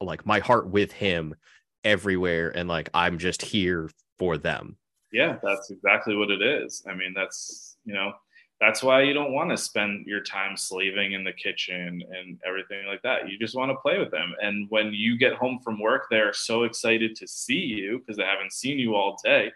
like 0.00 0.26
my 0.26 0.38
heart 0.40 0.68
with 0.68 0.92
him 0.92 1.34
everywhere. 1.82 2.50
And 2.54 2.68
like 2.68 2.88
i'm 2.94 3.18
just 3.18 3.42
here 3.42 3.90
for 4.18 4.38
them. 4.38 4.76
Yeah 5.12 5.36
that's 5.42 5.70
exactly 5.70 6.16
what 6.16 6.30
it 6.30 6.42
is. 6.42 6.82
I 6.88 6.94
mean 6.94 7.12
that's 7.14 7.76
you 7.84 7.94
know 7.94 8.12
that's 8.60 8.82
why 8.82 9.02
you 9.02 9.12
don't 9.12 9.32
want 9.32 9.50
to 9.50 9.56
spend 9.56 10.06
your 10.06 10.20
time 10.20 10.56
slaving 10.56 11.12
in 11.12 11.24
the 11.24 11.32
kitchen 11.32 12.02
and 12.16 12.38
everything 12.46 12.86
like 12.86 13.02
that 13.02 13.28
you 13.28 13.38
just 13.38 13.56
want 13.56 13.70
to 13.70 13.76
play 13.76 13.98
with 13.98 14.10
them 14.10 14.32
and 14.40 14.66
when 14.70 14.92
you 14.92 15.18
get 15.18 15.34
home 15.34 15.58
from 15.62 15.80
work 15.80 16.06
they're 16.10 16.32
so 16.32 16.64
excited 16.64 17.14
to 17.16 17.26
see 17.26 17.54
you 17.54 17.98
because 17.98 18.16
they 18.16 18.24
haven't 18.24 18.52
seen 18.52 18.78
you 18.78 18.94
all 18.94 19.18
day 19.24 19.50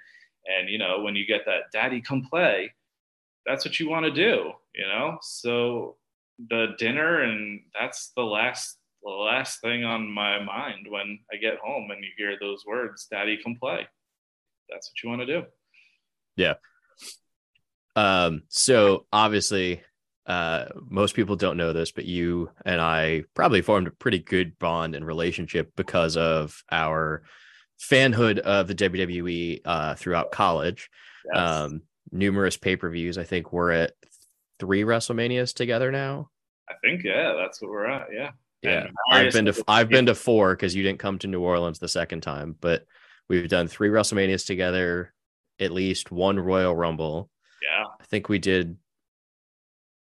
and 0.46 0.68
you 0.68 0.78
know 0.78 1.00
when 1.00 1.14
you 1.14 1.26
get 1.26 1.44
that 1.46 1.70
daddy 1.72 2.00
come 2.00 2.22
play 2.22 2.72
that's 3.46 3.64
what 3.64 3.78
you 3.78 3.88
want 3.88 4.04
to 4.04 4.12
do 4.12 4.50
you 4.74 4.86
know 4.86 5.16
so 5.22 5.96
the 6.50 6.68
dinner 6.78 7.22
and 7.22 7.60
that's 7.78 8.12
the 8.16 8.22
last 8.22 8.78
the 9.02 9.10
last 9.10 9.60
thing 9.60 9.84
on 9.84 10.10
my 10.10 10.42
mind 10.42 10.86
when 10.88 11.18
I 11.32 11.36
get 11.36 11.58
home 11.58 11.90
and 11.90 12.02
you 12.02 12.10
hear 12.16 12.36
those 12.40 12.64
words, 12.66 13.06
daddy 13.10 13.38
come 13.42 13.56
play. 13.56 13.86
That's 14.68 14.90
what 14.90 15.02
you 15.02 15.08
want 15.08 15.22
to 15.22 15.26
do. 15.26 15.46
Yeah. 16.36 16.54
Um, 17.98 18.42
so 18.48 19.06
obviously, 19.12 19.82
uh, 20.24 20.66
most 20.88 21.16
people 21.16 21.34
don't 21.34 21.56
know 21.56 21.72
this, 21.72 21.90
but 21.90 22.04
you 22.04 22.50
and 22.64 22.80
I 22.80 23.24
probably 23.34 23.60
formed 23.60 23.88
a 23.88 23.92
pretty 23.92 24.20
good 24.20 24.56
bond 24.58 24.94
and 24.94 25.04
relationship 25.04 25.72
because 25.74 26.16
of 26.16 26.62
our 26.70 27.24
fanhood 27.80 28.38
of 28.38 28.68
the 28.68 28.74
WWE 28.74 29.62
uh, 29.64 29.94
throughout 29.96 30.30
college. 30.30 30.90
Yes. 31.32 31.42
Um, 31.42 31.82
numerous 32.12 32.56
pay 32.56 32.76
per 32.76 32.88
views. 32.88 33.18
I 33.18 33.24
think 33.24 33.52
we're 33.52 33.72
at 33.72 33.92
three 34.60 34.82
WrestleManias 34.82 35.54
together 35.54 35.90
now. 35.90 36.30
I 36.68 36.74
think 36.84 37.02
yeah, 37.02 37.34
that's 37.36 37.60
what 37.60 37.70
we're 37.70 37.90
at. 37.90 38.08
Yeah. 38.12 38.30
Yeah. 38.62 38.88
I've 39.10 39.32
been 39.32 39.46
to 39.46 39.64
I've 39.66 39.88
been 39.88 40.06
to 40.06 40.14
four 40.14 40.54
because 40.54 40.74
you 40.74 40.84
didn't 40.84 41.00
come 41.00 41.18
to 41.20 41.26
New 41.26 41.40
Orleans 41.40 41.80
the 41.80 41.88
second 41.88 42.20
time, 42.20 42.54
but 42.60 42.84
we've 43.28 43.48
done 43.48 43.66
three 43.66 43.88
WrestleManias 43.88 44.46
together, 44.46 45.12
at 45.58 45.72
least 45.72 46.12
one 46.12 46.38
Royal 46.38 46.76
Rumble. 46.76 47.28
Yeah. 47.78 47.84
I 48.00 48.04
think 48.04 48.28
we 48.28 48.38
did 48.38 48.76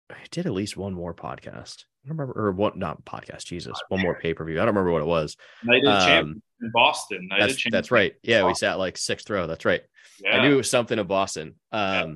I 0.09 0.15
did 0.31 0.47
at 0.47 0.53
least 0.53 0.75
one 0.75 0.93
more 0.93 1.13
podcast. 1.13 1.83
I 2.03 2.07
don't 2.07 2.17
remember 2.17 2.47
or 2.47 2.51
what 2.51 2.77
not 2.77 3.05
podcast, 3.05 3.45
Jesus. 3.45 3.79
One 3.89 4.01
more 4.01 4.19
pay-per-view. 4.19 4.55
I 4.55 4.65
don't 4.65 4.73
remember 4.73 4.91
what 4.91 5.01
it 5.01 5.07
was. 5.07 5.37
Night 5.63 5.85
of 5.85 6.25
um, 6.25 6.41
in 6.61 6.71
Boston. 6.73 7.27
Night 7.27 7.41
that's, 7.41 7.63
that's 7.69 7.91
right. 7.91 8.15
Yeah, 8.23 8.45
we 8.45 8.55
sat 8.55 8.79
like 8.79 8.97
sixth 8.97 9.29
row. 9.29 9.45
That's 9.47 9.65
right. 9.65 9.81
Yeah. 10.23 10.37
I 10.37 10.41
knew 10.41 10.53
it 10.53 10.57
was 10.57 10.69
something 10.69 10.97
in 10.97 11.07
Boston. 11.07 11.55
Um 11.71 11.81
yeah. 11.91 12.13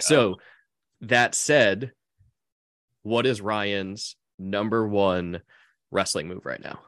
so 0.00 0.36
that 1.02 1.34
said, 1.34 1.92
what 3.02 3.26
is 3.26 3.40
Ryan's 3.40 4.16
number 4.38 4.86
one 4.86 5.40
wrestling 5.90 6.28
move 6.28 6.46
right 6.46 6.62
now? 6.62 6.80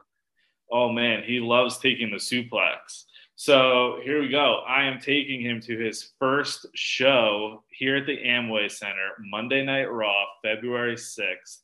Oh 0.71 0.89
man, 0.91 1.23
he 1.23 1.39
loves 1.39 1.77
taking 1.79 2.11
the 2.11 2.17
suplex. 2.17 3.05
So 3.35 3.99
here 4.03 4.21
we 4.21 4.29
go. 4.29 4.61
I 4.67 4.83
am 4.83 4.99
taking 4.99 5.41
him 5.41 5.59
to 5.61 5.77
his 5.77 6.11
first 6.19 6.67
show 6.75 7.63
here 7.69 7.97
at 7.97 8.05
the 8.05 8.17
Amway 8.17 8.71
Center, 8.71 9.09
Monday 9.19 9.65
Night 9.65 9.91
Raw, 9.91 10.23
February 10.43 10.95
6th. 10.95 11.59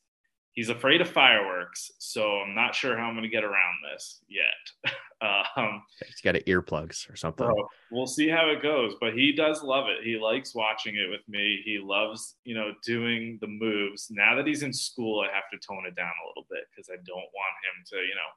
He's 0.52 0.68
afraid 0.68 1.00
of 1.00 1.08
fireworks, 1.08 1.92
so 1.98 2.40
I'm 2.40 2.56
not 2.56 2.74
sure 2.74 2.98
how 2.98 3.04
I'm 3.04 3.14
going 3.14 3.22
to 3.22 3.28
get 3.28 3.44
around 3.44 3.76
this 3.92 4.20
yet. 4.28 4.92
um, 5.56 5.80
He's 6.04 6.20
got 6.20 6.34
earplugs 6.34 7.08
or 7.08 7.14
something. 7.14 7.46
So 7.46 7.68
we'll 7.92 8.08
see 8.08 8.28
how 8.28 8.50
it 8.50 8.60
goes, 8.60 8.94
but 9.00 9.14
he 9.14 9.32
does 9.32 9.62
love 9.62 9.86
it. 9.88 10.04
He 10.04 10.18
likes 10.18 10.52
watching 10.52 10.96
it 10.96 11.08
with 11.08 11.20
me. 11.28 11.62
He 11.64 11.78
loves, 11.78 12.34
you 12.44 12.56
know, 12.56 12.72
doing 12.84 13.38
the 13.40 13.46
moves. 13.46 14.08
Now 14.10 14.34
that 14.34 14.46
he's 14.46 14.64
in 14.64 14.72
school, 14.72 15.20
I 15.20 15.32
have 15.32 15.48
to 15.52 15.66
tone 15.66 15.86
it 15.86 15.94
down 15.94 16.10
a 16.10 16.28
little 16.28 16.46
bit 16.50 16.64
because 16.70 16.90
I 16.90 16.96
don't 17.06 17.16
want 17.16 17.54
him 17.62 17.84
to, 17.90 17.96
you 17.98 18.16
know, 18.16 18.30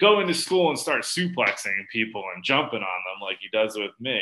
go 0.00 0.20
into 0.20 0.34
school 0.34 0.70
and 0.70 0.78
start 0.78 1.02
suplexing 1.02 1.86
people 1.92 2.24
and 2.34 2.42
jumping 2.42 2.80
on 2.80 2.80
them 2.80 3.20
like 3.22 3.38
he 3.40 3.48
does 3.52 3.76
with 3.76 3.92
me. 4.00 4.20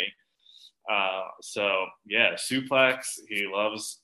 Uh, 0.91 1.23
so 1.41 1.87
yeah, 2.07 2.35
suplex. 2.35 3.19
He 3.29 3.47
loves 3.51 4.01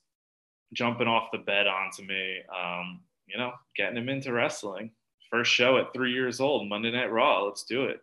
jumping 0.72 1.08
off 1.08 1.30
the 1.32 1.38
bed 1.38 1.66
onto 1.66 2.02
me. 2.04 2.38
Um, 2.54 3.00
you 3.26 3.38
know, 3.38 3.52
getting 3.76 3.96
him 3.96 4.08
into 4.08 4.32
wrestling. 4.32 4.90
First 5.30 5.50
show 5.50 5.78
at 5.78 5.92
three 5.92 6.12
years 6.12 6.40
old, 6.40 6.68
Monday 6.68 6.92
Night 6.92 7.10
Raw. 7.10 7.44
Let's 7.44 7.64
do 7.64 7.84
it. 7.84 8.00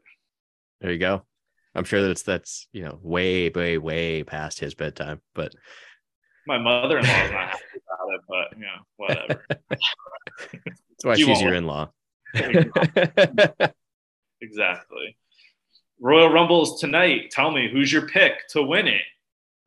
There 0.82 0.92
you 0.92 0.98
go. 0.98 1.24
I'm 1.74 1.86
sure 1.86 2.06
that's 2.06 2.24
that's 2.24 2.68
you 2.74 2.84
know 2.84 3.00
way 3.02 3.50
way 3.50 3.78
way 3.78 4.24
past 4.24 4.60
his 4.60 4.74
bedtime, 4.74 5.22
but 5.34 5.54
my 6.48 6.58
mother-in-law 6.58 7.24
is 7.24 7.32
not 7.32 7.50
happy 7.50 7.64
about 7.78 8.16
it, 8.16 8.22
but 8.28 8.58
you 8.58 8.66
know 8.66 8.82
whatever. 8.98 9.46
that's 10.60 11.04
why 11.04 11.16
she 11.16 11.24
she's 11.24 11.42
your 11.42 11.54
in-law. 11.54 11.92
exactly. 14.41 15.17
Royal 16.00 16.30
Rumbles 16.30 16.80
tonight. 16.80 17.32
Tell 17.32 17.52
me 17.52 17.70
who's 17.72 17.91
your 17.91 18.08
pick 18.08 18.48
to 18.50 18.63
win 18.63 18.88
it. 18.88 19.02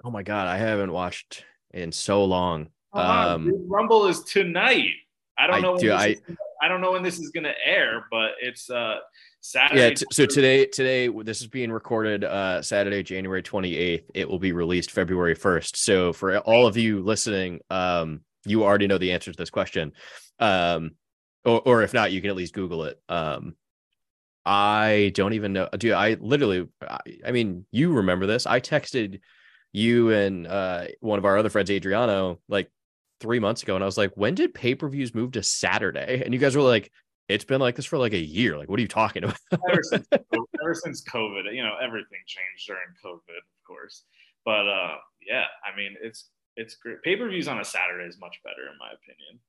Oh 0.02 0.10
my 0.10 0.22
god, 0.22 0.48
I 0.48 0.58
haven't 0.58 0.92
watched 0.92 1.44
in 1.72 1.92
so 1.92 2.24
long. 2.24 2.68
um, 2.92 3.68
Rumble 3.68 4.06
is 4.06 4.22
tonight. 4.24 4.92
I 5.38 5.46
don't 5.46 5.62
know. 5.62 5.74
I, 5.74 5.78
do, 5.78 5.92
I, 5.92 6.16
I 6.62 6.68
don't 6.68 6.80
know 6.80 6.92
when 6.92 7.02
this 7.02 7.18
is 7.18 7.30
going 7.30 7.44
to 7.44 7.54
air, 7.64 8.06
but 8.10 8.32
it's 8.40 8.70
uh 8.70 8.96
Saturday. 9.40 9.80
Yeah. 9.80 9.94
T- 9.94 10.06
so 10.12 10.26
today, 10.26 10.66
today 10.66 11.08
this 11.08 11.40
is 11.40 11.48
being 11.48 11.70
recorded 11.72 12.24
uh 12.24 12.62
Saturday, 12.62 13.02
January 13.02 13.42
28th. 13.42 14.04
It 14.14 14.28
will 14.28 14.38
be 14.38 14.52
released 14.52 14.90
February 14.90 15.36
1st. 15.36 15.76
So 15.76 16.12
for 16.12 16.38
all 16.38 16.66
of 16.66 16.76
you 16.76 17.02
listening, 17.02 17.60
um, 17.70 18.20
you 18.46 18.64
already 18.64 18.86
know 18.86 18.98
the 18.98 19.12
answer 19.12 19.32
to 19.32 19.36
this 19.36 19.50
question. 19.50 19.92
Um, 20.38 20.92
or, 21.44 21.62
or 21.64 21.82
if 21.82 21.94
not, 21.94 22.12
you 22.12 22.20
can 22.20 22.30
at 22.30 22.36
least 22.36 22.54
Google 22.54 22.84
it. 22.84 23.00
Um, 23.08 23.56
I 24.44 25.12
don't 25.14 25.32
even 25.32 25.52
know. 25.52 25.68
Dude, 25.78 25.92
I 25.92 26.16
literally, 26.20 26.68
I, 26.82 26.98
I 27.26 27.32
mean, 27.32 27.66
you 27.70 27.92
remember 27.92 28.26
this. 28.26 28.46
I 28.46 28.60
texted 28.60 29.20
you 29.72 30.10
and 30.10 30.46
uh, 30.46 30.86
one 31.00 31.18
of 31.18 31.24
our 31.24 31.38
other 31.38 31.48
friends, 31.48 31.70
Adriano, 31.70 32.40
like 32.48 32.70
three 33.20 33.38
months 33.38 33.62
ago, 33.62 33.74
and 33.74 33.82
I 33.82 33.86
was 33.86 33.98
like, 33.98 34.12
"When 34.14 34.34
did 34.34 34.54
pay 34.54 34.74
per 34.74 34.88
views 34.88 35.14
move 35.14 35.32
to 35.32 35.42
Saturday?" 35.42 36.22
And 36.24 36.34
you 36.34 36.40
guys 36.40 36.54
were 36.54 36.62
like, 36.62 36.90
it's 37.28 37.44
been 37.44 37.60
like 37.60 37.76
this 37.76 37.86
for 37.86 37.98
like 37.98 38.12
a 38.12 38.18
year. 38.18 38.58
Like, 38.58 38.68
what 38.68 38.78
are 38.78 38.82
you 38.82 38.88
talking 38.88 39.24
about? 39.24 39.38
ever 39.52 39.82
since 39.82 40.06
ever 40.12 40.74
since 40.74 41.02
COVID, 41.04 41.54
you 41.54 41.62
know, 41.62 41.74
everything 41.82 42.18
changed 42.26 42.66
during 42.66 42.86
COVID, 43.04 43.38
of 43.38 43.66
course. 43.66 44.04
But 44.44 44.68
uh, 44.68 44.96
yeah, 45.26 45.44
I 45.64 45.76
mean, 45.76 45.96
it's 46.02 46.28
it's 46.56 46.76
great. 46.76 47.02
Pay 47.02 47.16
per 47.16 47.28
views 47.28 47.48
on 47.48 47.60
a 47.60 47.64
Saturday 47.64 48.04
is 48.04 48.18
much 48.20 48.40
better, 48.44 48.70
in 48.70 48.78
my 48.78 48.90
opinion. 48.92 49.40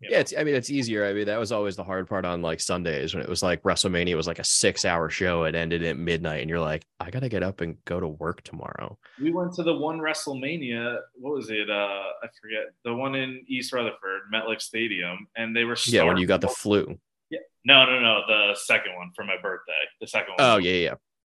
Yeah, 0.00 0.18
it's. 0.18 0.34
I 0.36 0.42
mean, 0.42 0.56
it's 0.56 0.70
easier. 0.70 1.06
I 1.06 1.12
mean, 1.12 1.26
that 1.26 1.38
was 1.38 1.52
always 1.52 1.76
the 1.76 1.84
hard 1.84 2.08
part 2.08 2.24
on 2.24 2.42
like 2.42 2.60
Sundays 2.60 3.14
when 3.14 3.22
it 3.22 3.28
was 3.28 3.42
like 3.42 3.62
WrestleMania 3.62 4.16
was 4.16 4.26
like 4.26 4.40
a 4.40 4.44
six-hour 4.44 5.10
show. 5.10 5.44
It 5.44 5.54
ended 5.54 5.84
at 5.84 5.96
midnight, 5.96 6.40
and 6.40 6.50
you're 6.50 6.60
like, 6.60 6.84
I 6.98 7.10
gotta 7.10 7.28
get 7.28 7.44
up 7.44 7.60
and 7.60 7.76
go 7.84 8.00
to 8.00 8.08
work 8.08 8.42
tomorrow. 8.42 8.98
We 9.20 9.32
went 9.32 9.52
to 9.54 9.62
the 9.62 9.74
one 9.74 10.00
WrestleMania. 10.00 10.98
What 11.14 11.34
was 11.34 11.50
it? 11.50 11.70
Uh, 11.70 12.02
I 12.22 12.26
forget 12.40 12.72
the 12.84 12.94
one 12.94 13.14
in 13.14 13.44
East 13.46 13.72
Rutherford, 13.72 14.22
MetLife 14.34 14.60
Stadium, 14.60 15.28
and 15.36 15.54
they 15.54 15.64
were 15.64 15.76
yeah 15.86 16.02
when 16.02 16.16
you 16.16 16.26
got 16.26 16.40
the 16.40 16.48
flu. 16.48 16.98
Yeah, 17.30 17.38
no, 17.64 17.84
no, 17.84 18.00
no, 18.00 18.20
the 18.26 18.56
second 18.56 18.96
one 18.96 19.12
for 19.14 19.24
my 19.24 19.36
birthday. 19.40 19.72
The 20.00 20.08
second 20.08 20.34
one. 20.36 20.40
Oh 20.40 20.56
yeah, 20.56 20.72
yeah 20.72 20.94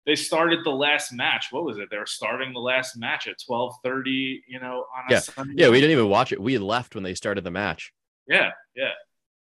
they 0.05 0.15
started 0.15 0.59
the 0.63 0.71
last 0.71 1.13
match. 1.13 1.47
What 1.51 1.63
was 1.63 1.77
it? 1.77 1.89
They 1.89 1.97
were 1.97 2.05
starting 2.05 2.53
the 2.53 2.59
last 2.59 2.97
match 2.97 3.27
at 3.27 3.35
twelve 3.45 3.75
thirty. 3.83 4.43
You 4.47 4.59
know, 4.59 4.85
on 4.95 5.03
yeah, 5.09 5.19
Sunday. 5.19 5.53
yeah. 5.57 5.69
We 5.69 5.79
didn't 5.79 5.91
even 5.91 6.09
watch 6.09 6.31
it. 6.31 6.41
We 6.41 6.57
left 6.57 6.95
when 6.95 7.03
they 7.03 7.15
started 7.15 7.43
the 7.43 7.51
match. 7.51 7.91
Yeah, 8.27 8.51
yeah. 8.75 8.91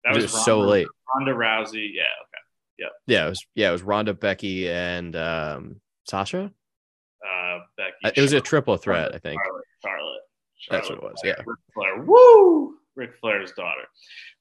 That 0.05 0.15
was, 0.15 0.25
was 0.25 0.45
so 0.45 0.61
late. 0.61 0.87
Ronda 1.15 1.33
Rousey. 1.33 1.91
Yeah. 1.95 2.03
Okay. 2.03 2.43
Yeah. 2.79 2.87
Yeah. 3.07 3.27
It 3.27 3.29
was. 3.31 3.47
Yeah. 3.55 3.69
It 3.69 3.73
was 3.73 3.83
Ronda, 3.83 4.15
Becky, 4.15 4.69
and 4.69 5.15
um, 5.15 5.81
Sasha. 6.09 6.51
Uh, 7.25 7.59
Becky. 7.77 7.93
Uh, 8.05 8.11
it 8.17 8.21
was 8.21 8.33
a 8.33 8.41
triple 8.41 8.77
threat, 8.77 9.13
Charlotte, 9.13 9.15
I 9.15 9.19
think. 9.19 9.41
Charlotte. 9.45 9.65
Charlotte. 9.85 10.21
That's 10.71 10.89
what 10.89 10.99
it 10.99 11.05
was. 11.05 11.21
Yeah. 11.25 11.35
Ric 11.47 11.59
Flair. 11.75 12.03
Woo! 12.03 12.77
Ric 12.95 13.13
Flair's 13.21 13.53
daughter. 13.53 13.87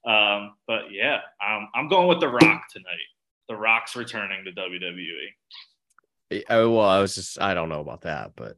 Um, 0.06 0.54
but 0.66 0.90
yeah, 0.90 1.20
um, 1.46 1.68
I'm 1.74 1.88
going 1.88 2.08
with 2.08 2.20
The 2.20 2.28
Rock 2.28 2.64
tonight. 2.70 3.08
The 3.48 3.56
Rock's 3.56 3.96
returning 3.96 4.44
to 4.44 4.52
WWE. 4.52 6.42
I, 6.48 6.56
well, 6.64 6.80
I 6.80 7.00
was 7.00 7.14
just 7.14 7.40
I 7.40 7.54
don't 7.54 7.68
know 7.68 7.80
about 7.80 8.02
that, 8.02 8.32
but 8.34 8.56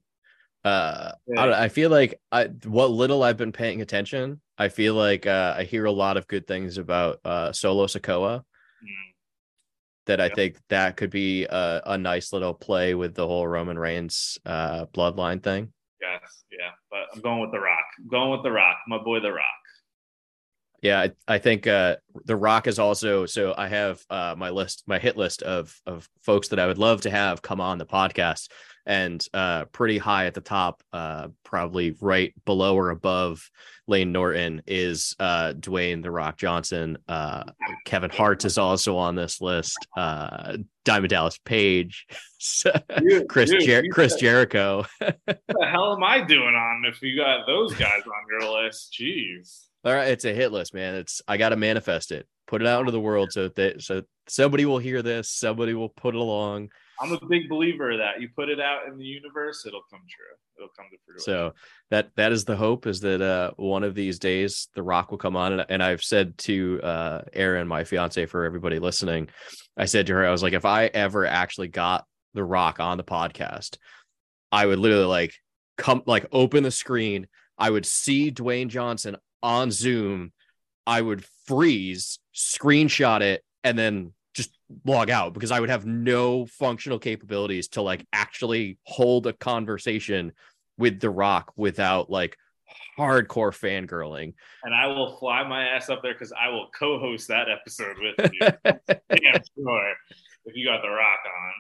uh, 0.65 1.13
I, 1.37 1.65
I, 1.65 1.69
feel 1.69 1.91
like 1.91 2.21
I 2.31 2.45
what 2.65 2.91
little 2.91 3.23
I've 3.23 3.37
been 3.37 3.53
paying 3.53 3.83
attention, 3.83 4.41
I 4.59 4.69
feel 4.69 4.95
like 4.95 5.27
uh, 5.27 5.55
I 5.57 5.65
hear 5.65 5.85
a 5.85 5.93
lot 5.93 6.17
of 6.17 6.29
good 6.29 6.47
things 6.47 6.79
about 6.79 7.21
uh, 7.25 7.53
Solo 7.53 7.87
Sikoa. 7.87 8.39
Mm. 8.39 9.13
That 10.07 10.21
I 10.21 10.29
think 10.29 10.59
that 10.69 10.99
could 10.99 11.11
be 11.11 11.45
a, 11.45 11.81
a, 11.87 11.97
nice 11.97 12.35
little 12.35 12.53
play 12.53 12.95
with 12.95 13.15
the 13.15 13.27
whole 13.27 13.49
Roman 13.49 13.79
Reigns 13.79 14.37
uh, 14.45 14.85
bloodline 14.93 15.43
thing. 15.43 15.73
Yes, 15.99 16.45
yeah, 16.53 16.73
but 16.91 17.07
I'm 17.15 17.23
going 17.23 17.41
with 17.41 17.53
the 17.53 17.61
Rock. 17.61 17.85
I'm 17.99 18.09
going 18.09 18.31
with 18.33 18.43
the 18.43 18.53
Rock, 18.53 18.77
my 18.87 18.99
boy, 18.99 19.21
the 19.21 19.33
Rock. 19.33 19.45
Yeah, 20.83 21.01
I, 21.01 21.13
I 21.27 21.39
think 21.39 21.67
uh, 21.67 21.97
The 22.27 22.37
Rock 22.37 22.67
is 22.67 22.79
also 22.79 23.25
so 23.25 23.55
I 23.57 23.69
have 23.69 24.05
uh, 24.11 24.35
my 24.37 24.51
list, 24.51 24.85
my 24.87 24.99
hit 24.99 25.17
list 25.17 25.41
of 25.41 25.75
of 25.87 26.07
folks 26.23 26.49
that 26.49 26.59
I 26.59 26.67
would 26.67 26.77
love 26.77 27.01
to 27.03 27.11
have 27.11 27.41
come 27.41 27.63
on 27.63 27.79
the 27.79 27.87
podcast, 27.87 28.51
and 28.87 29.27
uh, 29.33 29.65
pretty 29.67 29.99
high 29.99 30.27
at 30.27 30.35
the 30.35 30.41
top, 30.41 30.83
uh, 30.93 31.29
probably 31.43 31.97
right 32.01 32.35
below 32.45 32.77
or 32.77 32.91
above 32.91 33.51
Lane 33.87 34.13
Norton 34.13 34.63
is 34.67 35.15
uh, 35.19 35.53
Dwayne 35.55 36.03
The 36.03 36.11
Rock 36.11 36.37
Johnson. 36.37 36.99
Uh, 37.09 37.45
Kevin 37.85 38.11
Hart 38.11 38.45
is 38.45 38.59
also 38.59 38.97
on 38.97 39.15
this 39.15 39.41
list. 39.41 39.77
Uh, 39.97 40.59
Diamond 40.85 41.11
Dallas 41.11 41.39
Page, 41.45 42.07
Chris 43.29 43.51
dude, 43.51 43.63
Jer- 43.63 43.85
Chris 43.91 44.17
Jericho. 44.17 44.85
what 44.99 45.19
the 45.27 45.67
hell 45.67 45.95
am 45.95 46.03
I 46.03 46.21
doing 46.21 46.55
on 46.55 46.85
if 46.87 47.01
you 47.03 47.17
got 47.17 47.47
those 47.47 47.75
guys 47.75 48.03
on 48.07 48.41
your 48.41 48.63
list? 48.63 48.97
Jeez. 48.99 49.67
All 49.85 49.95
right, 49.95 50.09
it's 50.09 50.25
a 50.25 50.33
hit 50.33 50.53
list, 50.53 50.75
man. 50.75 50.95
It's 50.95 51.21
I 51.29 51.37
got 51.37 51.51
to 51.51 51.57
manifest 51.57 52.11
it, 52.11 52.27
put 52.47 52.63
it 52.63 52.67
out 52.67 52.81
into 52.81 52.93
the 52.93 53.01
world, 53.01 53.33
so 53.33 53.49
that 53.49 53.83
so 53.83 54.03
somebody 54.29 54.65
will 54.65 54.79
hear 54.79 55.03
this, 55.03 55.31
somebody 55.31 55.75
will 55.75 55.91
put 55.91 56.15
it 56.15 56.21
along. 56.21 56.71
I'm 57.01 57.13
a 57.13 57.27
big 57.27 57.49
believer 57.49 57.91
of 57.91 57.99
that. 57.99 58.21
You 58.21 58.29
put 58.35 58.49
it 58.49 58.61
out 58.61 58.87
in 58.87 58.97
the 58.99 59.05
universe, 59.05 59.65
it'll 59.67 59.83
come 59.91 60.03
true. 60.09 60.25
It'll 60.57 60.71
come 60.77 60.87
to 60.91 60.97
fruition. 61.05 61.25
So 61.25 61.55
that 61.91 62.11
that 62.17 62.33
is 62.33 62.45
the 62.45 62.57
hope 62.57 62.87
is 62.87 63.01
that 63.01 63.21
uh, 63.21 63.51
one 63.57 63.85
of 63.85 63.95
these 63.95 64.19
days 64.19 64.69
the 64.75 64.83
Rock 64.83 65.11
will 65.11 65.19
come 65.19 65.37
on, 65.37 65.53
and, 65.53 65.67
and 65.69 65.83
I've 65.83 66.03
said 66.03 66.39
to 66.39 66.81
uh, 66.83 67.23
Erin, 67.33 67.69
my 67.69 67.85
fiance, 67.85 68.27
for 68.27 68.45
everybody 68.45 68.79
listening, 68.79 69.29
I 69.77 69.87
said 69.87 70.07
to 70.07 70.15
her, 70.15 70.27
I 70.27 70.31
was 70.31 70.43
like, 70.43 70.53
if 70.53 70.65
I 70.65 70.87
ever 70.87 71.27
actually 71.27 71.69
got 71.69 72.07
the 72.35 72.45
Rock 72.45 72.81
on 72.81 72.97
the 72.97 73.05
podcast, 73.05 73.77
I 74.51 74.67
would 74.67 74.79
literally 74.79 75.05
like 75.05 75.35
come 75.77 76.03
like 76.07 76.27
open 76.33 76.63
the 76.63 76.71
screen. 76.71 77.27
I 77.59 77.71
would 77.71 77.87
see 77.87 78.31
Dwayne 78.33 78.69
Johnson 78.69 79.17
on 79.43 79.71
Zoom, 79.71 80.33
I 80.87 81.01
would 81.01 81.25
freeze, 81.47 82.19
screenshot 82.35 83.21
it, 83.21 83.45
and 83.63 83.79
then 83.79 84.14
just 84.35 84.57
log 84.85 85.11
out 85.11 85.33
because 85.33 85.51
I 85.51 85.61
would 85.61 85.71
have 85.71 85.87
no 85.87 86.47
functional 86.47 86.99
capabilities 86.99 87.69
to 87.69 87.83
like 87.83 88.07
actually 88.13 88.79
hold 88.85 89.27
a 89.27 89.33
conversation 89.33 90.33
with 90.77 91.01
The 91.01 91.11
Rock 91.11 91.53
without 91.57 92.11
like 92.11 92.37
hardcore 92.99 93.53
fangirling. 93.53 94.35
And 94.63 94.75
I 94.75 94.87
will 94.89 95.17
fly 95.17 95.47
my 95.47 95.65
ass 95.65 95.89
up 95.89 96.03
there 96.03 96.13
because 96.13 96.33
I 96.33 96.49
will 96.49 96.69
co-host 96.77 97.29
that 97.29 97.49
episode 97.49 97.97
with 97.99 98.33
you. 98.33 98.41
Damn 98.65 99.43
sure 99.57 99.93
if 100.45 100.55
you 100.55 100.67
got 100.67 100.83
The 100.83 100.91
Rock 100.91 101.21
on. 101.27 101.53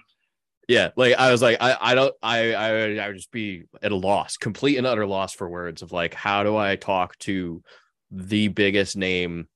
Yeah, 0.66 0.90
like 0.96 1.14
I 1.14 1.30
was 1.30 1.42
like, 1.42 1.58
I, 1.60 1.76
I 1.78 1.94
don't, 1.94 2.14
I, 2.22 2.54
I, 2.54 2.96
I 2.96 3.06
would 3.08 3.16
just 3.16 3.30
be 3.30 3.64
at 3.82 3.92
a 3.92 3.96
loss, 3.96 4.38
complete 4.38 4.78
and 4.78 4.86
utter 4.86 5.06
loss 5.06 5.34
for 5.34 5.48
words 5.48 5.82
of 5.82 5.92
like, 5.92 6.14
how 6.14 6.42
do 6.42 6.56
I 6.56 6.76
talk 6.76 7.18
to 7.20 7.62
the 8.10 8.48
biggest 8.48 8.96
name, 8.96 9.46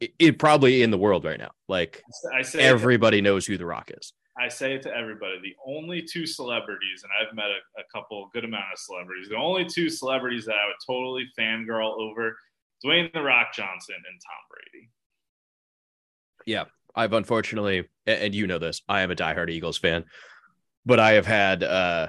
it, 0.00 0.12
it 0.18 0.38
probably 0.38 0.82
in 0.82 0.90
the 0.90 0.98
world 0.98 1.24
right 1.24 1.38
now? 1.38 1.50
Like, 1.68 2.02
I 2.34 2.42
say 2.42 2.60
everybody 2.60 3.20
knows 3.20 3.46
who 3.46 3.58
The 3.58 3.66
Rock 3.66 3.90
is. 3.96 4.12
I 4.40 4.48
say 4.48 4.74
it 4.74 4.82
to 4.82 4.94
everybody. 4.94 5.40
The 5.42 5.56
only 5.66 6.02
two 6.02 6.24
celebrities, 6.24 7.02
and 7.02 7.10
I've 7.20 7.34
met 7.34 7.46
a, 7.46 7.80
a 7.80 7.84
couple, 7.92 8.30
good 8.32 8.44
amount 8.44 8.66
of 8.72 8.78
celebrities. 8.78 9.28
The 9.28 9.36
only 9.36 9.64
two 9.64 9.88
celebrities 9.88 10.44
that 10.44 10.54
I 10.54 10.66
would 10.66 10.76
totally 10.86 11.26
fangirl 11.38 11.98
over: 11.98 12.36
Dwayne 12.84 13.12
The 13.12 13.22
Rock 13.22 13.52
Johnson 13.52 13.96
and 13.96 14.04
Tom 14.04 14.42
Brady. 14.50 14.90
Yeah, 16.46 16.64
I've 16.94 17.12
unfortunately, 17.12 17.88
and 18.06 18.34
you 18.34 18.46
know 18.46 18.58
this, 18.58 18.82
I 18.88 19.00
am 19.00 19.10
a 19.10 19.16
diehard 19.16 19.50
Eagles 19.50 19.76
fan, 19.76 20.04
but 20.86 21.00
I 21.00 21.12
have 21.12 21.26
had 21.26 21.64
uh, 21.64 22.08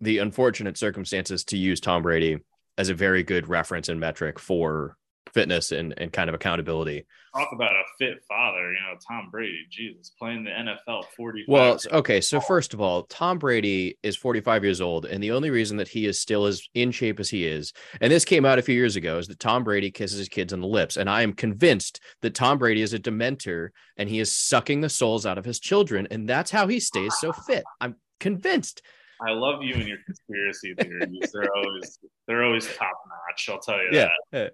the 0.00 0.18
unfortunate 0.18 0.78
circumstances 0.78 1.44
to 1.44 1.58
use 1.58 1.80
Tom 1.80 2.02
Brady 2.02 2.38
as 2.78 2.88
a 2.88 2.94
very 2.94 3.22
good 3.22 3.48
reference 3.48 3.88
and 3.88 4.00
metric 4.00 4.38
for 4.38 4.96
fitness 5.32 5.72
and, 5.72 5.94
and 5.98 6.12
kind 6.12 6.28
of 6.28 6.34
accountability. 6.34 7.06
Talk 7.34 7.50
about 7.52 7.72
a 7.72 7.82
fit 7.98 8.18
father, 8.26 8.72
you 8.72 8.78
know, 8.80 8.98
Tom 9.06 9.28
Brady, 9.30 9.66
Jesus, 9.70 10.12
playing 10.18 10.44
the 10.44 10.50
NFL 10.50 11.04
40. 11.16 11.44
Well, 11.48 11.78
okay. 11.92 12.20
So, 12.20 12.40
first 12.40 12.72
of 12.72 12.80
all, 12.80 13.02
Tom 13.04 13.38
Brady 13.38 13.98
is 14.02 14.16
45 14.16 14.64
years 14.64 14.80
old. 14.80 15.04
And 15.04 15.22
the 15.22 15.32
only 15.32 15.50
reason 15.50 15.76
that 15.76 15.88
he 15.88 16.06
is 16.06 16.20
still 16.20 16.46
as 16.46 16.62
in 16.74 16.90
shape 16.90 17.20
as 17.20 17.28
he 17.28 17.46
is, 17.46 17.72
and 18.00 18.10
this 18.10 18.24
came 18.24 18.46
out 18.46 18.58
a 18.58 18.62
few 18.62 18.74
years 18.74 18.96
ago, 18.96 19.18
is 19.18 19.28
that 19.28 19.38
Tom 19.38 19.64
Brady 19.64 19.90
kisses 19.90 20.18
his 20.18 20.28
kids 20.28 20.52
on 20.52 20.60
the 20.60 20.66
lips. 20.66 20.96
And 20.96 21.10
I 21.10 21.22
am 21.22 21.34
convinced 21.34 22.00
that 22.22 22.34
Tom 22.34 22.58
Brady 22.58 22.80
is 22.80 22.94
a 22.94 22.98
dementor 22.98 23.68
and 23.96 24.08
he 24.08 24.20
is 24.20 24.32
sucking 24.32 24.80
the 24.80 24.88
souls 24.88 25.26
out 25.26 25.38
of 25.38 25.44
his 25.44 25.60
children. 25.60 26.08
And 26.10 26.28
that's 26.28 26.50
how 26.50 26.66
he 26.68 26.80
stays 26.80 27.14
so 27.18 27.32
fit. 27.32 27.64
I'm 27.80 27.96
convinced. 28.18 28.82
I 29.20 29.32
love 29.32 29.62
you 29.62 29.74
and 29.74 29.86
your 29.86 29.98
conspiracy 30.04 30.74
theories. 30.74 31.32
they're 31.32 31.54
always 31.54 31.98
they're 32.26 32.44
always 32.44 32.66
top 32.76 32.92
notch. 33.08 33.48
I'll 33.48 33.60
tell 33.60 33.76
you 33.76 33.88
yeah. 33.92 34.08
that. 34.32 34.46
Eh. 34.46 34.48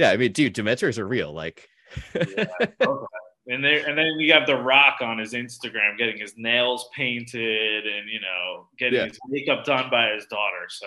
Yeah, 0.00 0.12
I 0.12 0.16
mean, 0.16 0.32
dude, 0.32 0.54
Dementors 0.54 0.96
are 0.96 1.06
real. 1.06 1.30
Like, 1.30 1.68
yeah, 2.14 2.46
okay. 2.80 3.06
and 3.48 3.62
there, 3.62 3.86
and 3.86 3.98
then 3.98 4.12
we 4.16 4.28
have 4.28 4.46
The 4.46 4.56
Rock 4.56 5.02
on 5.02 5.18
his 5.18 5.34
Instagram 5.34 5.98
getting 5.98 6.16
his 6.16 6.32
nails 6.38 6.88
painted 6.96 7.86
and 7.86 8.08
you 8.08 8.18
know 8.18 8.68
getting 8.78 8.98
yeah. 8.98 9.08
his 9.08 9.18
makeup 9.28 9.66
done 9.66 9.90
by 9.90 10.12
his 10.12 10.24
daughter. 10.24 10.68
So, 10.70 10.86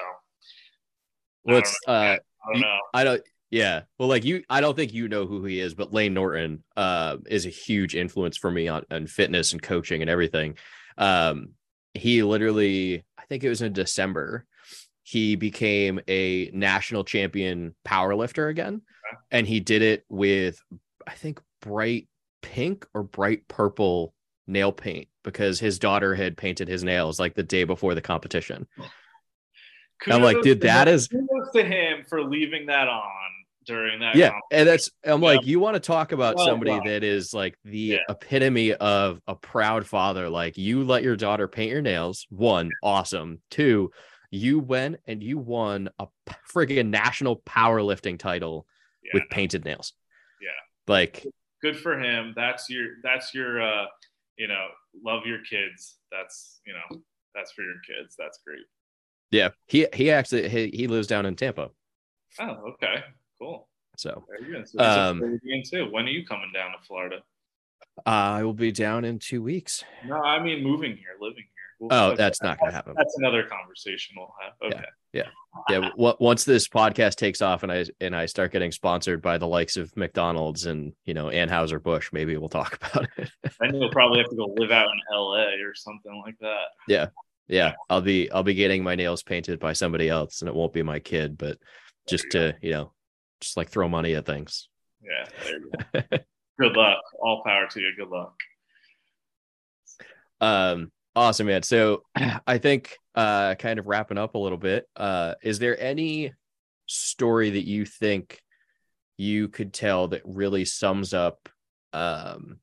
well, 1.43 1.58
it's 1.60 1.78
uh, 1.88 1.91
I 1.91 2.19
don't 2.52 2.62
know. 2.62 2.80
I 2.91 3.04
don't. 3.04 3.21
Yeah, 3.52 3.82
well, 3.99 4.10
like 4.10 4.26
you, 4.26 4.43
I 4.49 4.62
don't 4.62 4.76
think 4.76 4.95
you 4.95 5.08
know 5.08 5.28
who 5.28 5.45
he 5.45 5.60
is, 5.60 5.76
but 5.76 5.93
Lane 5.93 6.15
Norton 6.15 6.63
uh, 6.76 7.17
is 7.28 7.45
a 7.45 7.49
huge 7.49 7.93
influence 7.93 8.36
for 8.36 8.49
me 8.49 8.67
on, 8.67 8.84
on 8.89 9.06
fitness 9.06 9.54
and 9.54 9.62
coaching 9.62 10.02
and 10.02 10.10
everything. 10.10 10.58
Um, 10.97 11.49
he 11.93 12.24
literally, 12.24 13.05
I 13.16 13.26
think 13.26 13.43
it 13.43 13.49
was 13.49 13.61
in 13.61 13.74
December, 13.74 14.47
he 15.04 15.36
became 15.36 15.99
a 16.08 16.49
national 16.54 17.04
champion 17.04 17.76
power 17.84 18.16
lifter 18.16 18.47
again. 18.47 18.82
And 19.30 19.45
he 19.45 19.60
did 19.60 19.82
it 19.82 20.06
with, 20.10 20.60
I 21.06 21.12
think, 21.12 21.39
bright 21.62 22.08
pink 22.41 22.88
or 22.93 23.04
bright 23.04 23.47
purple 23.47 24.14
nail 24.47 24.72
paint 24.72 25.08
because 25.24 25.60
his 25.60 25.78
daughter 25.80 26.16
had 26.16 26.38
painted 26.38 26.68
his 26.68 26.84
nails 26.84 27.20
like 27.20 27.36
the 27.36 27.43
day 27.43 27.64
before 27.64 27.95
the 27.95 28.01
competition. 28.01 28.68
I'm 30.08 30.22
like, 30.22 30.41
dude, 30.41 30.62
that 30.62 30.88
is 30.88 31.08
kudos 31.08 31.51
to 31.54 31.64
him 31.64 32.04
for 32.10 32.24
leaving 32.24 32.66
that 32.66 32.88
on 32.88 33.32
during 33.66 33.99
that. 34.01 34.16
Yeah, 34.16 34.32
and 34.51 34.68
that's 34.68 34.89
I'm 35.06 35.22
yeah. 35.22 35.28
like, 35.30 35.45
you 35.45 35.60
want 35.60 35.76
to 35.76 35.80
talk 35.80 36.12
about 36.12 36.36
well, 36.36 36.45
somebody 36.45 36.78
that 36.89 37.04
is 37.04 37.34
like 37.34 37.58
the 37.64 37.78
yeah. 37.78 37.97
epitome 38.10 38.74
of 38.74 39.22
a 39.28 39.36
proud 39.36 39.88
father. 39.88 40.30
Like, 40.30 40.58
you 40.58 40.84
let 40.84 41.04
your 41.04 41.16
daughter 41.16 41.47
paint 41.47 41.72
your 41.72 41.82
nails. 41.82 42.26
One, 42.30 42.72
awesome. 42.82 43.41
Two, 43.49 43.91
you 44.34 44.59
went 44.59 44.99
and 45.05 45.21
you 45.21 45.38
won 45.38 45.89
a 45.99 46.07
friggin' 46.51 46.88
national 46.88 47.38
powerlifting 47.41 48.17
title 48.17 48.65
yeah, 49.03 49.11
with 49.13 49.29
painted 49.29 49.63
nails. 49.63 49.93
Yeah. 50.41 50.49
Like 50.91 51.25
good 51.61 51.77
for 51.77 51.99
him. 51.99 52.34
That's 52.36 52.69
your 52.69 52.88
that's 53.03 53.34
your 53.34 53.61
uh, 53.61 53.86
you 54.38 54.47
know, 54.47 54.67
love 55.05 55.25
your 55.25 55.39
kids. 55.47 55.97
That's 56.11 56.61
you 56.65 56.73
know, 56.73 57.01
that's 57.36 57.51
for 57.51 57.61
your 57.61 57.75
kids. 57.88 58.15
That's 58.17 58.39
great. 58.45 58.65
Yeah, 59.29 59.49
he 59.67 59.88
he 59.93 60.09
actually 60.09 60.49
he, 60.49 60.69
he 60.73 60.88
lives 60.88 61.07
down 61.07 61.27
in 61.27 61.36
Tampa. 61.36 61.69
Oh, 62.39 62.73
okay, 62.73 63.03
cool. 63.39 63.69
So, 63.97 64.23
so 64.65 64.79
um, 64.79 65.39
too. 65.69 65.88
When 65.91 66.05
are 66.05 66.09
you 66.09 66.25
coming 66.25 66.51
down 66.51 66.71
to 66.71 66.84
Florida? 66.88 67.17
Uh, 67.99 68.09
I 68.09 68.43
will 68.43 68.55
be 68.55 68.71
down 68.71 69.05
in 69.05 69.19
two 69.19 69.43
weeks. 69.43 69.84
No, 70.07 70.15
I 70.15 70.41
mean 70.41 70.63
moving 70.63 70.97
here, 70.97 71.15
living 71.19 71.43
here. 71.43 71.62
Oh, 71.91 72.15
that's 72.15 72.41
not 72.41 72.59
going 72.59 72.71
to 72.71 72.75
happen. 72.75 72.93
That's 72.95 73.17
another 73.17 73.43
conversation 73.43 74.15
we'll 74.17 74.34
have. 74.41 74.71
Okay. 74.71 74.86
Yeah. 75.13 75.23
Yeah. 75.69 75.79
yeah. 75.79 75.89
W- 75.91 76.15
once 76.19 76.43
this 76.43 76.67
podcast 76.67 77.15
takes 77.15 77.41
off 77.41 77.63
and 77.63 77.71
I 77.71 77.86
and 78.01 78.15
I 78.15 78.25
start 78.25 78.51
getting 78.51 78.71
sponsored 78.71 79.21
by 79.21 79.38
the 79.38 79.47
likes 79.47 79.77
of 79.77 79.95
McDonald's 79.95 80.65
and 80.65 80.93
you 81.05 81.13
know 81.13 81.25
Anheuser 81.25 81.81
Busch, 81.81 82.11
maybe 82.11 82.38
we'll 82.38 82.49
talk 82.49 82.77
about 82.93 83.07
it. 83.17 83.29
then 83.59 83.75
you'll 83.75 83.91
probably 83.91 84.19
have 84.19 84.29
to 84.29 84.36
go 84.36 84.53
live 84.57 84.71
out 84.71 84.88
in 84.88 84.99
LA 85.15 85.53
or 85.63 85.73
something 85.75 86.21
like 86.25 86.38
that. 86.39 86.65
Yeah. 86.88 87.07
Yeah. 87.47 87.73
I'll 87.89 88.01
be 88.01 88.31
I'll 88.31 88.43
be 88.43 88.53
getting 88.53 88.84
my 88.84 88.95
nails 88.95 89.23
painted 89.23 89.59
by 89.59 89.73
somebody 89.73 90.09
else, 90.09 90.41
and 90.41 90.49
it 90.49 90.55
won't 90.55 90.73
be 90.73 90.84
my 90.84 90.99
kid, 90.99 91.38
but 91.38 91.57
just 92.07 92.25
to 92.31 92.55
you 92.61 92.71
know, 92.71 92.93
just 93.41 93.57
like 93.57 93.69
throw 93.69 93.88
money 93.89 94.15
at 94.15 94.25
things. 94.25 94.69
Yeah. 95.01 95.25
There 95.43 95.59
you 95.59 95.71
go. 96.11 96.17
Good 96.59 96.77
luck. 96.77 97.01
All 97.19 97.41
power 97.45 97.67
to 97.67 97.79
you. 97.79 97.91
Good 97.97 98.09
luck. 98.09 98.36
Um 100.41 100.91
Awesome, 101.16 101.47
man. 101.47 101.64
So 101.64 102.03
I 102.47 102.57
think 102.57 102.97
uh 103.16 103.55
kind 103.55 103.80
of 103.80 103.88
wrapping 103.88 104.18
up 104.18 104.36
a 104.36 104.39
little 104.39 104.57
bit, 104.57 104.88
uh, 104.95 105.36
is 105.43 105.59
there 105.59 105.80
any 105.80 106.34
story 106.88 107.51
that 107.51 107.68
you 107.68 107.86
think 107.86 108.41
you 109.18 109.47
could 109.47 109.74
tell 109.74 110.07
that 110.09 110.22
really 110.26 110.66
sums 110.66 111.14
up 111.14 111.47
um 111.93 112.57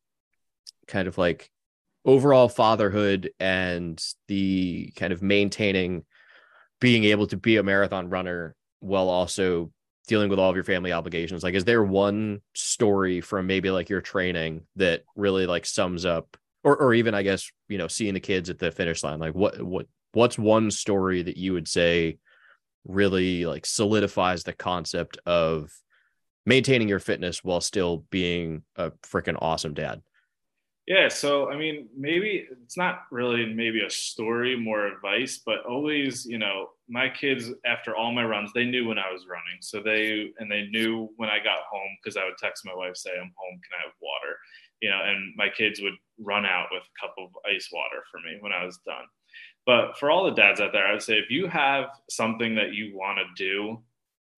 kind 0.87 1.07
of 1.07 1.17
like 1.17 1.49
overall 2.05 2.49
fatherhood 2.49 3.31
and 3.39 4.03
the 4.27 4.93
kind 4.97 5.13
of 5.13 5.23
maintaining 5.23 6.05
being 6.81 7.05
able 7.05 7.27
to 7.27 7.37
be 7.37 7.57
a 7.57 7.63
marathon 7.63 8.09
runner 8.11 8.57
while 8.81 9.09
also 9.09 9.71
dealing 10.09 10.29
with 10.29 10.39
all 10.39 10.51
of 10.51 10.57
your 10.57 10.65
family 10.65 10.93
obligations 10.93 11.43
like 11.43 11.55
is 11.55 11.65
there 11.65 11.85
one 11.85 12.41
story 12.55 13.21
from 13.21 13.47
maybe 13.47 13.71
like 13.71 13.89
your 13.89 14.01
training 14.01 14.63
that 14.77 15.03
really 15.15 15.47
like 15.47 15.65
sums 15.65 16.05
up 16.05 16.37
or 16.65 16.77
or 16.77 16.95
even 16.95 17.15
I 17.15 17.23
guess 17.23 17.51
you 17.69 17.79
know 17.79 17.89
seeing 17.89 18.15
the 18.15 18.21
kids 18.21 18.51
at 18.51 18.59
the 18.59 18.71
finish 18.71 19.03
line. 19.03 19.19
Like 19.19 19.35
what 19.35 19.61
what 19.63 19.87
what's 20.13 20.39
one 20.39 20.71
story 20.71 21.23
that 21.23 21.37
you 21.37 21.53
would 21.53 21.69
say 21.69 22.19
really 22.85 23.47
like 23.47 23.67
solidifies 23.67 24.43
the 24.43 24.53
concept 24.53 25.19
of 25.27 25.71
maintaining 26.47 26.89
your 26.89 26.99
fitness 26.99 27.45
while 27.45 27.61
still 27.61 28.05
being 28.11 28.63
a 28.77 28.91
freaking 29.03 29.39
awesome 29.41 29.75
dad? 29.75 30.03
Yeah, 30.87 31.09
so 31.09 31.49
I 31.49 31.57
mean, 31.57 31.89
maybe 31.97 32.47
it's 32.51 32.77
not 32.77 33.03
really 33.13 33.47
maybe 33.47 33.83
a 33.83 33.91
story, 33.91 34.59
more 34.59 34.87
advice, 34.87 35.41
but 35.45 35.65
always, 35.65 36.27
you 36.27 36.39
know, 36.39 36.71
my 36.91 37.09
kids 37.09 37.51
after 37.65 37.95
all 37.95 38.13
my 38.13 38.25
runs, 38.25 38.51
they 38.53 38.65
knew 38.65 38.89
when 38.89 38.99
I 38.99 39.13
was 39.13 39.27
running. 39.29 39.61
So 39.61 39.81
they 39.81 40.33
and 40.39 40.51
they 40.51 40.67
knew 40.67 41.09
when 41.17 41.31
I 41.31 41.39
got 41.39 41.63
home 41.71 41.97
because 42.03 42.17
I 42.17 42.25
would 42.25 42.37
text 42.39 42.67
my 42.67 42.75
wife 42.75 42.97
say 42.97 43.11
I'm 43.13 43.33
home, 43.37 43.61
can 43.63 43.79
I 43.79 43.85
have 43.85 43.95
water? 44.03 44.37
You 44.83 44.91
know, 44.91 45.01
and 45.05 45.33
my 45.37 45.49
kids 45.49 45.81
would 45.81 45.95
run 46.19 46.45
out 46.45 46.69
with 46.73 46.83
a 46.83 47.01
cup 47.01 47.15
of 47.19 47.31
ice 47.49 47.69
water 47.73 48.03
for 48.11 48.19
me 48.19 48.39
when 48.41 48.53
I 48.53 48.65
was 48.65 48.79
done. 48.85 49.05
But 49.67 49.99
for 49.99 50.11
all 50.11 50.25
the 50.25 50.33
dads 50.33 50.61
out 50.61 50.73
there, 50.73 50.87
I 50.87 50.93
would 50.93 51.03
say 51.03 51.15
if 51.15 51.31
you 51.31 51.47
have 51.47 51.91
something 52.09 52.57
that 52.57 52.75
you 52.75 52.97
want 52.97 53.19
to 53.19 53.25
do, 53.37 53.79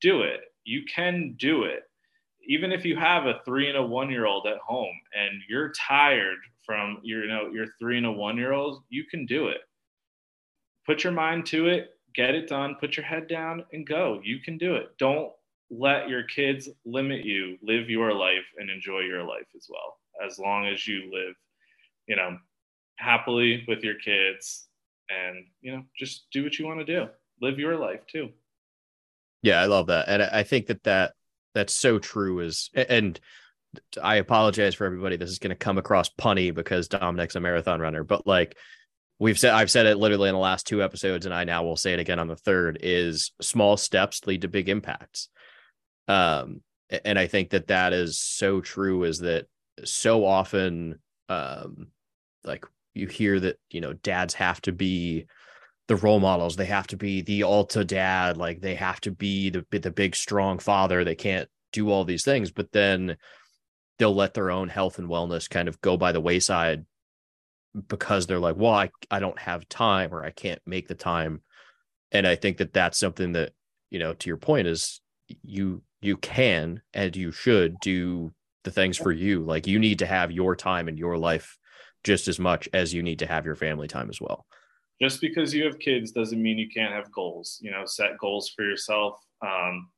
do 0.01 0.23
it. 0.23 0.41
You 0.65 0.83
can 0.85 1.35
do 1.39 1.65
it. 1.65 1.85
Even 2.47 2.73
if 2.73 2.85
you 2.85 2.97
have 2.97 3.27
a 3.27 3.41
three 3.45 3.69
and 3.69 3.79
a 3.79 3.83
one 3.83 4.11
year 4.11 4.27
old 4.27 4.47
at 4.47 4.59
home 4.59 4.95
and 5.17 5.41
you're 5.49 5.73
tired 5.73 6.39
from 6.67 6.99
your, 7.03 7.23
you 7.23 7.29
know, 7.29 7.49
your 7.51 7.67
three 7.81 7.97
and 7.97 8.07
a 8.07 8.13
one 8.13 8.37
year 8.37 8.53
old, 8.53 8.83
you 8.91 9.05
can 9.05 9.25
do 9.25 9.49
it. 9.49 9.61
Put 10.85 11.05
your 11.05 11.13
mind 11.13 11.47
to 11.47 11.69
it, 11.69 11.91
get 12.15 12.35
it 12.35 12.49
done, 12.49 12.77
put 12.81 12.97
your 12.97 13.07
head 13.07 13.29
down 13.29 13.65
and 13.73 13.87
go. 13.87 14.21
You 14.23 14.41
can 14.41 14.59
do 14.59 14.75
it. 14.75 14.97
Don't 14.99 15.33
let 15.71 16.09
your 16.09 16.25
kids 16.25 16.69
limit 16.85 17.25
you. 17.25 17.57
Live 17.63 17.89
your 17.89 18.13
life 18.13 18.45
and 18.59 18.71
enjoy 18.71 19.01
your 19.01 19.23
life 19.23 19.47
as 19.57 19.67
well, 19.69 19.99
as 20.25 20.39
long 20.39 20.67
as 20.67 20.87
you 20.87 21.11
live 21.13 21.35
you 22.07 22.17
know, 22.17 22.39
happily 22.97 23.65
with 23.69 23.83
your 23.83 23.95
kids 23.95 24.69
and, 25.09 25.47
you 25.61 25.73
know, 25.73 25.83
just 25.97 26.27
do 26.33 26.43
what 26.45 26.59
you 26.59 26.67
want 26.67 26.81
to 26.81 26.85
do. 26.85 27.09
Live 27.41 27.59
your 27.59 27.77
life 27.77 28.07
too. 28.07 28.31
Yeah, 29.43 29.61
I 29.61 29.67
love 29.67 29.87
that. 29.89 30.09
And 30.09 30.23
I 30.23 30.43
think 30.43 30.67
that 30.67 30.83
that 30.85 31.15
that's 31.55 31.75
so 31.75 31.99
true 31.99 32.41
is 32.41 32.71
and 32.75 33.19
I 34.03 34.17
apologize 34.17 34.75
for 34.75 34.85
everybody. 34.85 35.17
This 35.17 35.31
is 35.31 35.39
going 35.39 35.51
to 35.51 35.57
come 35.57 35.79
across 35.79 36.11
punny 36.11 36.55
because 36.55 36.89
Dominick's 36.89 37.35
a 37.35 37.41
marathon 37.41 37.81
runner, 37.81 38.05
but 38.05 38.27
like 38.27 38.57
we've 39.23 39.39
said, 39.39 39.53
I've 39.53 39.70
said 39.70 39.87
it 39.87 39.99
literally 39.99 40.29
in 40.29 40.35
the 40.35 40.41
last 40.41 40.66
two 40.66 40.83
episodes, 40.83 41.27
and 41.27 41.35
I 41.35 41.45
now 41.45 41.62
will 41.62 41.77
say 41.77 41.93
it 41.93 42.01
again 42.01 42.18
on 42.18 42.27
the 42.27 42.35
third 42.35 42.81
is 42.83 43.31
small 43.41 43.77
steps 43.77 44.27
lead 44.27 44.43
to 44.43 44.49
big 44.49 44.68
impacts. 44.68 45.29
Um, 46.09 46.62
and 47.05 47.16
I 47.16 47.29
think 47.29 47.51
that 47.51 47.68
that 47.68 47.93
is 47.93 48.18
so 48.18 48.61
true 48.61 49.05
is 49.05 49.20
that 49.20 49.47
so 49.85 50.25
often 50.27 50.99
um, 51.29 51.87
like 52.43 52.66
you 52.95 53.07
hear 53.07 53.39
that 53.39 53.61
you 53.70 53.81
know 53.81 53.93
dads 53.93 54.35
have 54.35 54.61
to 54.62 54.73
be 54.73 55.27
the 55.87 55.97
role 55.97 56.18
models. 56.18 56.57
They 56.57 56.64
have 56.66 56.89
to 56.89 56.97
be 56.97 57.23
the 57.23 57.45
alta 57.45 57.85
dad. 57.85 58.37
Like 58.37 58.61
they 58.61 58.75
have 58.75 59.01
to 59.03 59.12
be 59.12 59.51
the 59.51 59.64
the 59.70 59.93
big 59.93 60.16
strong 60.16 60.59
father. 60.59 61.05
They 61.05 61.14
can't 61.14 61.49
do 61.73 61.91
all 61.91 62.05
these 62.05 62.23
things 62.25 62.51
but 62.51 62.70
then 62.73 63.16
they'll 63.99 64.14
let 64.14 64.35
their 64.35 64.51
own 64.51 64.68
health 64.68 64.99
and 64.99 65.09
wellness 65.09 65.49
kind 65.49 65.68
of 65.68 65.81
go 65.81 65.97
by 65.97 66.12
the 66.12 66.20
wayside 66.20 66.85
because 67.89 68.27
they're 68.27 68.39
like 68.39 68.57
well 68.57 68.75
I, 68.75 68.91
I 69.11 69.18
don't 69.18 69.39
have 69.39 69.68
time 69.68 70.12
or 70.12 70.25
i 70.25 70.31
can't 70.31 70.61
make 70.66 70.89
the 70.89 70.95
time 70.95 71.41
and 72.11 72.27
i 72.27 72.37
think 72.37 72.59
that 72.59 72.73
that's 72.73 72.99
something 72.99 73.33
that 73.33 73.53
you 73.91 73.99
know 73.99 74.12
to 74.14 74.29
your 74.29 74.37
point 74.37 74.66
is 74.66 75.01
you 75.43 75.83
you 76.03 76.16
can 76.16 76.83
and 76.93 77.16
you 77.16 77.33
should 77.33 77.79
do 77.81 78.33
the 78.64 78.70
things 78.70 78.97
for 78.97 79.12
you. 79.12 79.43
Like 79.43 79.66
you 79.66 79.79
need 79.79 80.01
to 80.01 80.07
have 80.07 80.31
your 80.31 80.55
time 80.55 80.89
in 80.89 80.97
your 80.97 81.16
life 81.16 81.57
just 82.05 82.29
as 82.29 82.39
much 82.39 82.68
as 82.73 82.93
you 82.93 83.03
need 83.03 83.20
to 83.20 83.27
have 83.27 83.47
your 83.47 83.55
family 83.55 83.89
time 83.89 84.11
as 84.11 84.20
well. 84.20 84.47
Just 85.01 85.20
because 85.20 85.55
you 85.55 85.64
have 85.64 85.79
kids 85.79 86.12
doesn't 86.12 86.41
mean 86.41 86.59
you 86.59 86.68
can't 86.68 86.93
have 86.93 87.11
goals. 87.12 87.59
You 87.61 87.70
know, 87.70 87.85
set 87.87 88.18
goals 88.18 88.53
for 88.55 88.64
yourself. 88.64 89.18
Um, 89.45 89.89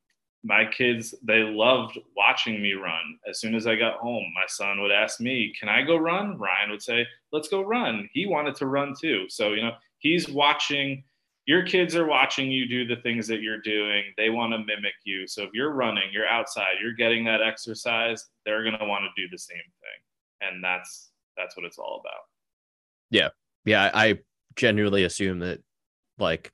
my 0.45 0.64
kids, 0.66 1.14
they 1.22 1.40
loved 1.40 1.99
watching 2.16 2.62
me 2.62 2.74
run. 2.74 3.18
As 3.28 3.40
soon 3.40 3.55
as 3.55 3.66
I 3.66 3.76
got 3.76 3.99
home, 3.99 4.24
my 4.34 4.45
son 4.47 4.80
would 4.80 4.92
ask 4.92 5.20
me, 5.20 5.55
Can 5.59 5.68
I 5.68 5.82
go 5.82 5.97
run? 5.97 6.38
Ryan 6.38 6.70
would 6.70 6.82
say, 6.82 7.07
Let's 7.32 7.49
go 7.49 7.62
run. 7.62 8.09
He 8.12 8.26
wanted 8.26 8.55
to 8.57 8.66
run 8.66 8.95
too. 8.99 9.24
So, 9.28 9.55
you 9.55 9.62
know, 9.62 9.72
he's 9.99 10.28
watching 10.28 11.03
your 11.47 11.62
kids 11.62 11.95
are 11.95 12.07
watching 12.07 12.51
you 12.51 12.66
do 12.66 12.86
the 12.86 13.01
things 13.03 13.26
that 13.26 13.42
you're 13.42 13.61
doing. 13.61 14.05
They 14.16 14.30
want 14.30 14.53
to 14.53 14.59
mimic 14.59 14.95
you. 15.05 15.26
So 15.26 15.42
if 15.42 15.51
you're 15.53 15.72
running, 15.72 16.05
you're 16.11 16.26
outside, 16.26 16.76
you're 16.80 16.95
getting 16.95 17.24
that 17.26 17.42
exercise, 17.42 18.26
they're 18.47 18.62
going 18.62 18.78
to 18.78 18.86
want 18.86 19.05
to 19.05 19.22
do 19.22 19.28
the 19.30 19.38
same 19.38 19.57
thing. 19.59 20.49
And 20.49 20.64
that's 20.64 21.11
that's 21.36 21.57
what 21.57 21.66
it's 21.66 21.78
all 21.78 22.01
about. 22.01 22.22
Yeah. 23.11 23.28
Yeah, 23.64 23.90
I 23.92 24.18
genuinely 24.57 25.05
assume 25.05 25.40
that 25.40 25.61
like 26.18 26.53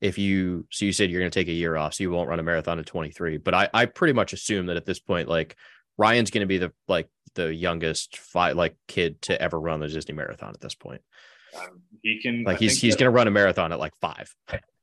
if 0.00 0.18
you 0.18 0.66
so 0.70 0.84
you 0.84 0.92
said 0.92 1.10
you're 1.10 1.20
going 1.20 1.30
to 1.30 1.38
take 1.38 1.48
a 1.48 1.52
year 1.52 1.76
off 1.76 1.94
so 1.94 2.02
you 2.02 2.10
won't 2.10 2.28
run 2.28 2.40
a 2.40 2.42
marathon 2.42 2.78
at 2.78 2.86
23, 2.86 3.38
but 3.38 3.54
I 3.54 3.68
I 3.72 3.86
pretty 3.86 4.12
much 4.12 4.32
assume 4.32 4.66
that 4.66 4.76
at 4.76 4.86
this 4.86 4.98
point 4.98 5.28
like 5.28 5.56
Ryan's 5.98 6.30
going 6.30 6.40
to 6.42 6.46
be 6.46 6.58
the 6.58 6.72
like 6.88 7.08
the 7.34 7.54
youngest 7.54 8.16
five 8.16 8.56
like 8.56 8.76
kid 8.88 9.20
to 9.22 9.40
ever 9.40 9.60
run 9.60 9.80
the 9.80 9.88
Disney 9.88 10.14
marathon 10.14 10.50
at 10.50 10.60
this 10.60 10.74
point. 10.74 11.02
Um, 11.56 11.82
he 12.02 12.20
can 12.22 12.44
like 12.44 12.58
he's 12.58 12.80
he's 12.80 12.96
going 12.96 13.06
to 13.06 13.14
run 13.14 13.28
a 13.28 13.30
marathon 13.30 13.72
at 13.72 13.78
like 13.78 13.92
five. 14.00 14.34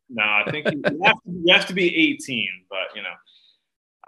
No, 0.09 0.24
I 0.24 0.49
think 0.49 0.65
you, 0.72 0.82
have 1.03 1.15
to, 1.15 1.22
you 1.26 1.53
have 1.53 1.65
to 1.65 1.74
be 1.74 2.13
18, 2.13 2.47
but 2.70 2.95
you 2.95 3.01
know, 3.01 3.09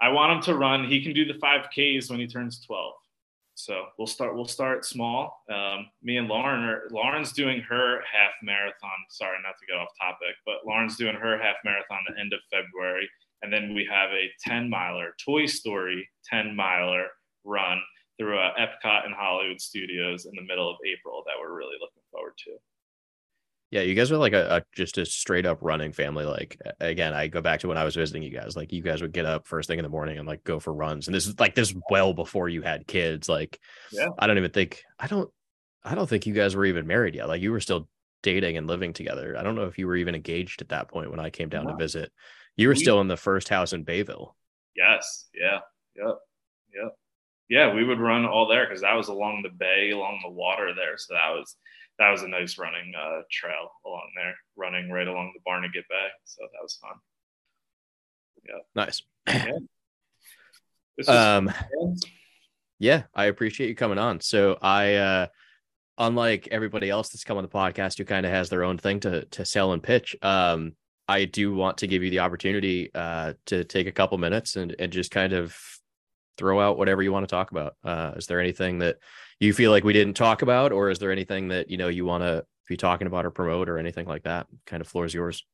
I 0.00 0.08
want 0.10 0.32
him 0.32 0.42
to 0.44 0.58
run. 0.58 0.84
He 0.84 1.02
can 1.02 1.12
do 1.12 1.26
the 1.26 1.38
five 1.38 1.66
Ks 1.66 2.08
when 2.08 2.18
he 2.18 2.26
turns 2.26 2.64
12. 2.64 2.94
So 3.64 3.86
we'll 3.98 4.06
start. 4.06 4.34
We'll 4.34 4.46
start 4.46 4.84
small. 4.84 5.42
Um, 5.52 5.86
me 6.02 6.16
and 6.16 6.28
Lauren 6.28 6.64
are. 6.64 6.82
Lauren's 6.90 7.32
doing 7.32 7.60
her 7.68 8.00
half 8.00 8.32
marathon. 8.42 8.98
Sorry, 9.10 9.36
not 9.42 9.54
to 9.60 9.66
get 9.66 9.76
off 9.76 9.88
topic, 10.00 10.34
but 10.46 10.66
Lauren's 10.66 10.96
doing 10.96 11.14
her 11.14 11.38
half 11.38 11.56
marathon 11.64 12.00
the 12.08 12.18
end 12.18 12.32
of 12.32 12.40
February, 12.50 13.08
and 13.42 13.52
then 13.52 13.74
we 13.74 13.86
have 13.90 14.10
a 14.10 14.30
10 14.46 14.70
miler 14.70 15.14
Toy 15.24 15.46
Story 15.46 16.08
10 16.30 16.56
miler 16.56 17.06
run 17.44 17.78
through 18.18 18.38
uh, 18.38 18.52
Epcot 18.58 19.04
and 19.06 19.14
Hollywood 19.14 19.60
Studios 19.60 20.26
in 20.26 20.32
the 20.34 20.42
middle 20.42 20.68
of 20.68 20.76
April 20.86 21.22
that 21.26 21.34
we're 21.40 21.56
really 21.56 21.76
looking 21.80 22.02
forward 22.10 22.34
to. 22.44 22.52
Yeah, 23.70 23.82
you 23.82 23.94
guys 23.94 24.10
are 24.10 24.16
like 24.16 24.32
a, 24.32 24.56
a, 24.56 24.62
just 24.74 24.98
a 24.98 25.06
straight 25.06 25.46
up 25.46 25.58
running 25.60 25.92
family. 25.92 26.24
Like 26.24 26.60
again, 26.80 27.14
I 27.14 27.28
go 27.28 27.40
back 27.40 27.60
to 27.60 27.68
when 27.68 27.78
I 27.78 27.84
was 27.84 27.94
visiting 27.94 28.22
you 28.22 28.30
guys. 28.30 28.56
Like 28.56 28.72
you 28.72 28.82
guys 28.82 29.00
would 29.00 29.12
get 29.12 29.26
up 29.26 29.46
first 29.46 29.68
thing 29.68 29.78
in 29.78 29.84
the 29.84 29.88
morning 29.88 30.18
and 30.18 30.26
like 30.26 30.42
go 30.42 30.58
for 30.58 30.74
runs. 30.74 31.06
And 31.06 31.14
this 31.14 31.26
is 31.26 31.38
like 31.38 31.54
this 31.54 31.72
well 31.88 32.12
before 32.12 32.48
you 32.48 32.62
had 32.62 32.86
kids. 32.88 33.28
Like 33.28 33.60
yeah. 33.92 34.08
I 34.18 34.26
don't 34.26 34.38
even 34.38 34.50
think 34.50 34.82
I 34.98 35.06
don't 35.06 35.30
I 35.84 35.94
don't 35.94 36.08
think 36.08 36.26
you 36.26 36.34
guys 36.34 36.56
were 36.56 36.64
even 36.64 36.86
married 36.86 37.14
yet. 37.14 37.28
Like 37.28 37.42
you 37.42 37.52
were 37.52 37.60
still 37.60 37.88
dating 38.22 38.56
and 38.56 38.66
living 38.66 38.92
together. 38.92 39.36
I 39.38 39.42
don't 39.44 39.54
know 39.54 39.66
if 39.66 39.78
you 39.78 39.86
were 39.86 39.96
even 39.96 40.16
engaged 40.16 40.60
at 40.62 40.70
that 40.70 40.88
point 40.88 41.10
when 41.10 41.20
I 41.20 41.30
came 41.30 41.48
down 41.48 41.66
to 41.66 41.76
visit. 41.76 42.12
You 42.56 42.68
were 42.68 42.74
we, 42.74 42.80
still 42.80 43.00
in 43.00 43.08
the 43.08 43.16
first 43.16 43.48
house 43.48 43.72
in 43.72 43.84
Bayville. 43.84 44.36
Yes. 44.76 45.28
Yeah. 45.32 45.60
Yep. 45.96 46.18
Yep. 46.74 46.96
yeah, 47.48 47.74
we 47.74 47.84
would 47.84 47.98
run 47.98 48.24
all 48.24 48.46
there 48.46 48.64
because 48.66 48.82
that 48.82 48.94
was 48.94 49.08
along 49.08 49.42
the 49.42 49.48
bay, 49.48 49.90
along 49.90 50.20
the 50.22 50.30
water 50.30 50.72
there. 50.74 50.96
So 50.96 51.14
that 51.14 51.30
was 51.30 51.56
that 52.00 52.10
was 52.10 52.22
a 52.22 52.28
nice 52.28 52.58
running 52.58 52.92
uh, 52.98 53.20
trail 53.30 53.70
along 53.86 54.10
there, 54.16 54.34
running 54.56 54.90
right 54.90 55.06
along 55.06 55.32
the 55.34 55.40
Barnegat 55.44 55.84
Bay. 55.88 56.08
So 56.24 56.42
that 56.42 56.62
was 56.62 56.78
fun. 56.80 56.92
Yeah, 58.48 58.62
nice. 58.74 59.02
Yeah. 61.06 61.36
um, 61.36 61.50
yeah, 62.78 63.04
I 63.14 63.26
appreciate 63.26 63.68
you 63.68 63.74
coming 63.74 63.96
on. 63.96 64.20
So 64.20 64.58
I, 64.60 64.96
uh, 64.96 65.26
unlike 65.96 66.48
everybody 66.50 66.90
else 66.90 67.08
that's 67.08 67.24
come 67.24 67.38
on 67.38 67.42
the 67.42 67.48
podcast 67.48 67.96
who 67.96 68.04
kind 68.04 68.26
of 68.26 68.32
has 68.32 68.50
their 68.50 68.64
own 68.64 68.76
thing 68.76 69.00
to 69.00 69.24
to 69.26 69.46
sell 69.46 69.72
and 69.72 69.82
pitch, 69.82 70.14
um, 70.20 70.72
I 71.08 71.24
do 71.24 71.54
want 71.54 71.78
to 71.78 71.86
give 71.86 72.02
you 72.02 72.10
the 72.10 72.18
opportunity 72.18 72.90
uh, 72.94 73.34
to 73.46 73.64
take 73.64 73.86
a 73.86 73.92
couple 73.92 74.18
minutes 74.18 74.56
and 74.56 74.74
and 74.78 74.92
just 74.92 75.10
kind 75.10 75.32
of 75.32 75.56
throw 76.36 76.60
out 76.60 76.76
whatever 76.76 77.02
you 77.02 77.12
want 77.12 77.26
to 77.26 77.34
talk 77.34 77.50
about. 77.50 77.76
Uh, 77.82 78.12
is 78.16 78.26
there 78.26 78.40
anything 78.40 78.80
that 78.80 78.96
you 79.40 79.54
feel 79.54 79.70
like 79.70 79.84
we 79.84 79.92
didn't 79.92 80.14
talk 80.14 80.42
about, 80.42 80.70
or 80.70 80.90
is 80.90 80.98
there 80.98 81.10
anything 81.10 81.48
that 81.48 81.70
you 81.70 81.76
know 81.76 81.88
you 81.88 82.04
want 82.04 82.22
to 82.22 82.44
be 82.68 82.76
talking 82.76 83.06
about 83.06 83.26
or 83.26 83.30
promote 83.30 83.68
or 83.68 83.78
anything 83.78 84.06
like 84.06 84.22
that? 84.24 84.46
Kind 84.66 84.80
of 84.80 84.86
floor 84.86 85.06
is 85.06 85.14
yours. 85.14 85.44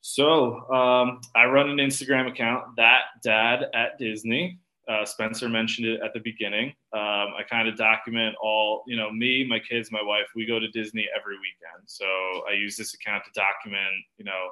So 0.00 0.68
um, 0.70 1.20
I 1.34 1.46
run 1.46 1.70
an 1.70 1.76
Instagram 1.76 2.28
account 2.28 2.64
that 2.76 3.02
dad 3.22 3.66
at 3.74 3.98
Disney. 3.98 4.58
Uh, 4.86 5.04
Spencer 5.04 5.48
mentioned 5.48 5.86
it 5.86 6.00
at 6.02 6.12
the 6.12 6.20
beginning. 6.20 6.68
Um, 6.92 7.32
I 7.38 7.42
kind 7.48 7.68
of 7.68 7.76
document 7.76 8.34
all, 8.42 8.82
you 8.86 8.96
know, 8.96 9.10
me, 9.10 9.46
my 9.48 9.58
kids, 9.58 9.90
my 9.90 10.02
wife. 10.02 10.26
We 10.36 10.44
go 10.44 10.58
to 10.58 10.68
Disney 10.68 11.08
every 11.18 11.36
weekend, 11.36 11.84
so 11.86 12.04
I 12.50 12.52
use 12.52 12.76
this 12.76 12.92
account 12.92 13.24
to 13.24 13.30
document, 13.32 13.94
you 14.18 14.26
know, 14.26 14.48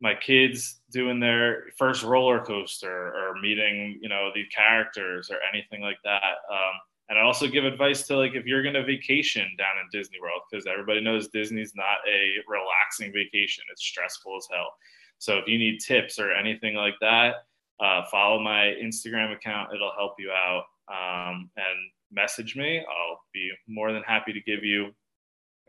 my 0.00 0.14
kids 0.14 0.80
doing 0.90 1.20
their 1.20 1.64
first 1.78 2.02
roller 2.02 2.44
coaster 2.44 3.14
or 3.14 3.34
meeting 3.40 3.98
you 4.02 4.08
know 4.08 4.30
the 4.34 4.44
characters 4.54 5.30
or 5.30 5.38
anything 5.52 5.80
like 5.80 5.96
that 6.04 6.36
um, 6.52 6.74
and 7.08 7.18
i 7.18 7.22
also 7.22 7.46
give 7.46 7.64
advice 7.64 8.06
to 8.06 8.16
like 8.16 8.34
if 8.34 8.46
you're 8.46 8.62
going 8.62 8.74
to 8.74 8.84
vacation 8.84 9.46
down 9.58 9.76
in 9.80 9.98
disney 9.98 10.18
world 10.20 10.40
because 10.50 10.66
everybody 10.66 11.00
knows 11.00 11.28
disney's 11.28 11.72
not 11.74 11.98
a 12.08 12.34
relaxing 12.48 13.12
vacation. 13.12 13.64
It's 13.70 13.82
stressful 13.82 14.36
as 14.36 14.48
hell. 14.50 14.72
So 15.18 15.38
if 15.38 15.46
you 15.46 15.58
need 15.58 15.80
tips 15.80 16.18
or 16.18 16.32
anything 16.32 16.74
like 16.74 16.94
that 17.00 17.46
uh, 17.80 18.04
follow 18.10 18.40
my 18.40 18.74
instagram 18.82 19.32
account. 19.32 19.72
It'll 19.74 19.92
help 19.96 20.14
you 20.18 20.30
out. 20.30 20.64
Um, 20.88 21.50
and 21.56 21.90
message 22.10 22.56
me. 22.56 22.78
I'll 22.78 23.20
be 23.32 23.50
more 23.66 23.92
than 23.92 24.02
happy 24.02 24.32
to 24.32 24.40
give 24.40 24.64
you 24.64 24.90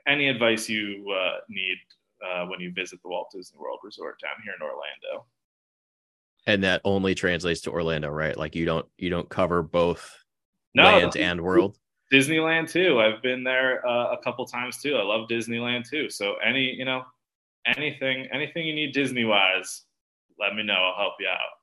any 0.07 0.29
advice 0.29 0.69
you 0.69 1.05
uh, 1.11 1.39
need 1.49 1.77
uh, 2.25 2.45
when 2.45 2.59
you 2.59 2.71
visit 2.73 3.01
the 3.01 3.09
Walt 3.09 3.29
Disney 3.33 3.59
World 3.59 3.79
Resort 3.83 4.19
down 4.21 4.33
here 4.43 4.53
in 4.53 4.61
Orlando. 4.61 5.25
And 6.45 6.63
that 6.63 6.81
only 6.85 7.13
translates 7.13 7.61
to 7.61 7.71
Orlando, 7.71 8.09
right? 8.09 8.37
Like 8.37 8.55
you 8.55 8.65
don't 8.65 8.85
you 8.97 9.09
don't 9.09 9.27
cover 9.27 9.61
both 9.61 10.15
no, 10.77 10.83
land 10.83 11.17
and 11.17 11.41
world. 11.41 11.77
Disneyland 12.11 12.69
too. 12.69 12.99
I've 12.99 13.21
been 13.21 13.43
there 13.43 13.85
uh, 13.85 14.13
a 14.13 14.17
couple 14.23 14.45
times 14.45 14.77
too. 14.81 14.95
I 14.95 15.03
love 15.03 15.27
Disneyland 15.29 15.89
too. 15.89 16.09
So 16.09 16.35
any 16.45 16.73
you 16.73 16.85
know 16.85 17.03
anything 17.65 18.27
anything 18.31 18.65
you 18.65 18.73
need 18.73 18.93
Disney 18.93 19.25
wise, 19.25 19.83
let 20.39 20.55
me 20.55 20.63
know. 20.63 20.73
I'll 20.73 20.97
help 20.97 21.13
you 21.19 21.27
out. 21.27 21.57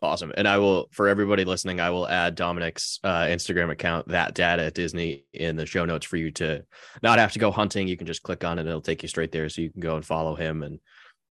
Awesome. 0.00 0.32
And 0.36 0.46
I 0.46 0.58
will, 0.58 0.88
for 0.92 1.08
everybody 1.08 1.44
listening, 1.44 1.80
I 1.80 1.90
will 1.90 2.06
add 2.06 2.36
Dominick's 2.36 3.00
uh, 3.02 3.24
Instagram 3.24 3.72
account, 3.72 4.06
that 4.08 4.32
dad 4.32 4.60
at 4.60 4.74
Disney, 4.74 5.24
in 5.32 5.56
the 5.56 5.66
show 5.66 5.84
notes 5.84 6.06
for 6.06 6.16
you 6.16 6.30
to 6.32 6.64
not 7.02 7.18
have 7.18 7.32
to 7.32 7.40
go 7.40 7.50
hunting. 7.50 7.88
You 7.88 7.96
can 7.96 8.06
just 8.06 8.22
click 8.22 8.44
on 8.44 8.60
it; 8.60 8.66
it'll 8.66 8.80
take 8.80 9.02
you 9.02 9.08
straight 9.08 9.32
there, 9.32 9.48
so 9.48 9.60
you 9.60 9.70
can 9.70 9.80
go 9.80 9.96
and 9.96 10.06
follow 10.06 10.36
him 10.36 10.62
and 10.62 10.78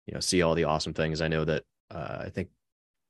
you 0.05 0.13
know 0.13 0.19
see 0.19 0.41
all 0.41 0.53
the 0.53 0.65
awesome 0.65 0.93
things. 0.93 1.21
I 1.21 1.29
know 1.29 1.45
that 1.45 1.63
uh, 1.91 2.23
I 2.25 2.29
think 2.29 2.49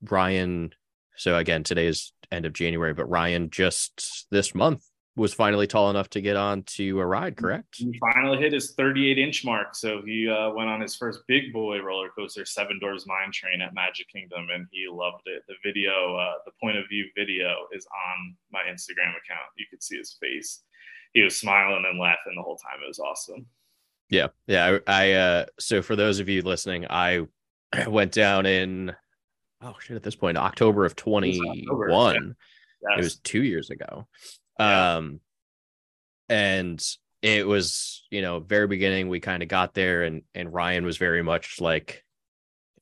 Ryan. 0.03 0.71
So 1.17 1.37
again, 1.37 1.63
today 1.63 1.87
is 1.87 2.13
end 2.31 2.45
of 2.45 2.53
January, 2.53 2.93
but 2.93 3.09
Ryan 3.09 3.49
just 3.49 4.27
this 4.31 4.53
month 4.53 4.83
was 5.17 5.33
finally 5.33 5.65
tall 5.65 5.89
enough 5.89 6.09
to 6.11 6.21
get 6.21 6.35
on 6.35 6.61
to 6.61 6.99
a 6.99 7.05
ride, 7.05 7.35
correct? 7.35 7.77
He 7.77 7.99
finally 8.13 8.37
hit 8.37 8.53
his 8.53 8.75
38 8.75 9.17
inch 9.17 9.43
mark. 9.43 9.73
So 9.73 10.01
he 10.05 10.29
uh, 10.29 10.51
went 10.51 10.69
on 10.69 10.79
his 10.79 10.95
first 10.95 11.21
big 11.27 11.51
boy 11.51 11.79
roller 11.81 12.09
coaster, 12.15 12.45
Seven 12.45 12.79
Dwarfs 12.79 13.07
Mine 13.07 13.31
Train 13.33 13.61
at 13.61 13.73
Magic 13.73 14.07
Kingdom, 14.09 14.47
and 14.53 14.67
he 14.71 14.85
loved 14.89 15.23
it. 15.25 15.41
The 15.47 15.55
video, 15.65 16.15
uh, 16.15 16.33
the 16.45 16.51
point 16.61 16.77
of 16.77 16.85
view 16.87 17.05
video, 17.17 17.65
is 17.73 17.87
on 17.87 18.35
my 18.51 18.61
Instagram 18.71 19.09
account. 19.09 19.49
You 19.57 19.65
could 19.71 19.81
see 19.81 19.97
his 19.97 20.17
face. 20.21 20.61
He 21.13 21.23
was 21.23 21.39
smiling 21.39 21.83
and 21.89 21.99
laughing 21.99 22.35
the 22.35 22.43
whole 22.43 22.57
time. 22.57 22.79
It 22.83 22.87
was 22.87 22.99
awesome. 22.99 23.47
Yeah. 24.09 24.27
Yeah. 24.45 24.77
I, 24.87 25.05
I 25.05 25.11
uh, 25.13 25.45
so 25.59 25.81
for 25.81 25.95
those 25.95 26.19
of 26.19 26.29
you 26.29 26.43
listening, 26.43 26.85
I 26.89 27.25
went 27.87 28.11
down 28.11 28.45
in, 28.45 28.95
oh 29.61 29.75
shit, 29.79 29.95
at 29.95 30.03
this 30.03 30.15
point, 30.15 30.37
October 30.37 30.85
of 30.85 30.95
21. 30.95 32.15
It, 32.15 32.35
yes. 32.81 32.99
it 32.99 33.03
was 33.03 33.19
two 33.19 33.43
years 33.43 33.69
ago 33.69 34.07
um, 34.59 35.19
and 36.29 36.83
it 37.21 37.47
was, 37.47 38.05
you 38.09 38.21
know, 38.21 38.39
very 38.39 38.67
beginning, 38.67 39.09
we 39.09 39.19
kind 39.19 39.43
of 39.43 39.49
got 39.49 39.73
there 39.73 40.03
and, 40.03 40.23
and 40.35 40.53
Ryan 40.53 40.85
was 40.85 40.97
very 40.97 41.23
much 41.23 41.59
like, 41.59 42.03